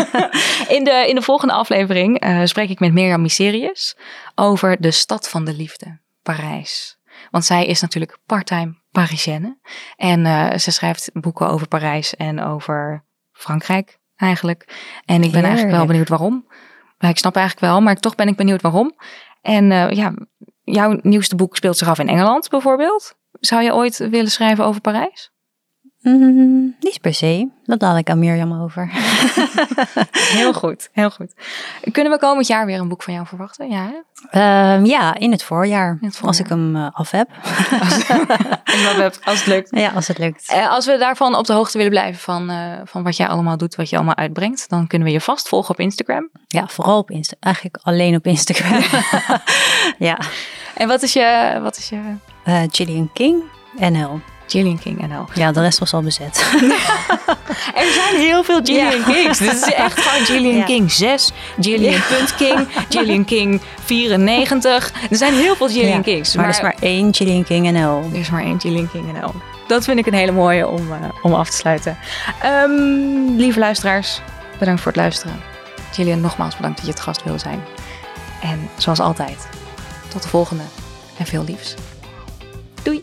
in, 0.77 0.85
de, 0.85 1.05
in 1.09 1.15
de 1.15 1.23
volgende 1.23 1.55
aflevering 1.55 2.21
eh, 2.21 2.41
spreek 2.45 2.69
ik 2.69 2.81
met 2.81 2.93
Mirjam 2.93 3.23
Mysterius 3.23 3.97
over 4.35 4.81
de 4.81 4.91
stad 4.91 5.29
van 5.29 5.45
de 5.45 5.55
liefde, 5.55 5.99
Parijs. 6.23 6.99
Want 7.31 7.45
zij 7.45 7.67
is 7.67 7.81
natuurlijk 7.81 8.19
parttime 8.27 8.75
Parisienne. 8.91 9.59
En 9.97 10.27
eh, 10.27 10.59
ze 10.59 10.71
schrijft 10.71 11.11
boeken 11.13 11.49
over 11.49 11.69
Parijs 11.69 12.17
en 12.17 12.43
over 12.43 13.05
Frankrijk 13.33 13.99
eigenlijk. 14.17 14.69
En 15.05 15.23
ik 15.23 15.33
ben 15.33 15.45
eigenlijk 15.45 15.77
wel 15.77 15.87
benieuwd 15.87 16.09
waarom. 16.09 16.47
Maar 16.99 17.11
ik 17.11 17.19
snap 17.19 17.37
eigenlijk 17.37 17.67
wel, 17.67 17.81
maar 17.81 17.97
toch 17.97 18.15
ben 18.15 18.29
ik 18.29 18.37
benieuwd 18.37 18.63
waarom. 18.63 18.95
En 19.43 19.73
eh, 19.73 19.91
ja, 19.91 20.15
jouw 20.63 20.99
nieuwste 21.03 21.37
boek 21.37 21.57
speelt 21.57 21.79
zich 21.79 21.89
af 21.89 21.99
in 21.99 22.09
Engeland 22.09 22.49
bijvoorbeeld. 22.49 23.15
Zou 23.33 23.63
je 23.63 23.75
ooit 23.75 23.97
willen 23.97 24.31
schrijven 24.31 24.65
over 24.65 24.81
Parijs? 24.81 25.33
Mm, 26.05 26.75
niet 26.81 27.01
per 27.01 27.15
se. 27.15 27.49
Dat 27.65 27.81
laat 27.81 27.99
ik 27.99 28.11
aan 28.11 28.19
Mirjam 28.19 28.63
over. 28.63 28.91
Heel 30.39 30.53
goed, 30.53 30.89
heel 30.93 31.11
goed. 31.11 31.35
Kunnen 31.93 32.13
we 32.13 32.19
komend 32.19 32.47
jaar 32.47 32.67
weer 32.67 32.79
een 32.79 32.89
boek 32.89 33.03
van 33.03 33.15
jou 33.15 33.27
verwachten? 33.27 33.71
Ja? 33.71 34.03
Ehm, 34.31 34.85
ja, 34.85 35.15
in 35.15 35.31
het 35.31 35.43
voorjaar. 35.43 35.99
het 36.01 36.17
voorjaar. 36.17 36.29
Als 36.29 36.41
ik 36.41 36.49
hem 36.49 36.77
eh, 36.77 36.89
af 36.93 37.11
heb. 37.11 37.29
Als, 37.81 38.09
als 39.25 39.39
het 39.39 39.47
lukt. 39.47 39.69
ja, 39.71 39.91
als 39.91 40.09
het 40.09 40.19
lukt. 40.19 40.49
Eh, 40.49 40.71
als 40.71 40.87
we 40.87 40.99
daarvan 40.99 41.35
op 41.37 41.47
de 41.47 41.53
hoogte 41.53 41.77
willen 41.77 41.93
blijven 41.93 42.21
van, 42.21 42.51
eh, 42.51 42.81
van 42.85 43.03
wat 43.03 43.17
jij 43.17 43.29
allemaal 43.29 43.57
doet, 43.57 43.75
wat 43.75 43.89
je 43.89 43.97
allemaal 43.97 44.17
uitbrengt, 44.17 44.69
dan 44.69 44.87
kunnen 44.87 45.09
we 45.09 45.15
je 45.15 45.21
vast 45.21 45.49
volgen 45.49 45.71
op 45.71 45.81
Instagram. 45.81 46.31
Ja, 46.47 46.67
vooral 46.69 46.99
op 46.99 47.11
Insta. 47.11 47.37
Eigenlijk 47.41 47.79
alleen 47.83 48.15
op 48.15 48.27
Instagram. 48.27 48.83
ja. 50.09 50.19
En 50.75 50.89
wat 50.89 51.03
is 51.03 51.13
je, 51.13 51.59
wat 51.63 51.77
is 51.77 51.89
je 51.89 52.01
Eh 52.45 52.63
Gillian 52.71 53.11
King, 53.13 53.43
NL. 53.79 54.34
Gillian 54.47 54.79
King 54.79 55.07
NL? 55.09 55.25
Ja, 55.35 55.53
de 55.53 55.61
rest 55.61 55.79
was 55.79 55.93
al 55.95 56.03
bezet. 56.03 56.45
Er 57.75 57.93
zijn 57.93 58.17
heel 58.17 58.45
veel 58.45 58.61
Gillian 58.63 58.91
Ja. 58.99 59.03
Kings. 59.05 59.39
Dit 59.39 59.53
is 59.53 59.63
echt 59.73 60.01
gewoon 60.01 60.25
Gillian 60.27 60.57
Ja. 60.57 60.65
King 60.65 60.93
6, 60.93 61.31
Gillian 61.61 62.01
punt 62.09 62.35
King, 62.35 62.69
Gillian 62.89 63.25
King 63.25 63.61
94. 63.85 64.93
Er 65.11 65.17
zijn 65.17 65.35
heel 65.35 65.57
veel 65.57 65.69
Gillian 65.69 65.97
Ja, 65.97 66.01
Kings. 66.03 66.35
Maar 66.35 66.45
er 66.45 66.51
is 66.51 66.61
maar 66.61 66.77
één 66.81 67.15
Gillian 67.15 67.45
King 67.45 67.71
NL. 67.71 68.03
Er 68.13 68.19
is 68.19 68.31
maar 68.31 68.43
één 68.43 68.61
Gillian 68.61 68.91
King 68.91 69.13
NL. 69.13 69.33
Dat 69.67 69.85
vind 69.85 69.99
ik 69.99 70.07
een 70.07 70.15
hele 70.15 70.33
mooie 70.33 70.69
om, 70.69 70.93
eh, 70.93 70.99
om 71.23 71.35
af 71.35 71.51
te 71.51 71.57
sluiten. 71.57 71.99
Ehm, 72.43 73.37
lieve 73.37 73.59
luisteraars, 73.59 74.21
bedankt 74.59 74.81
voor 74.81 74.93
het 74.93 75.01
luisteren. 75.01 75.41
Gillian, 75.93 76.21
nogmaals 76.21 76.57
bedankt 76.57 76.77
dat 76.77 76.87
je 76.87 76.93
het 76.93 77.01
gast 77.03 77.23
wilde 77.23 77.39
zijn. 77.39 77.63
En 78.43 78.69
zoals 78.77 79.01
altijd, 79.01 79.49
tot 80.09 80.23
de 80.23 80.29
volgende 80.29 80.63
en 81.19 81.27
veel 81.27 81.45
liefs. 81.45 81.75
Doei! 82.83 83.03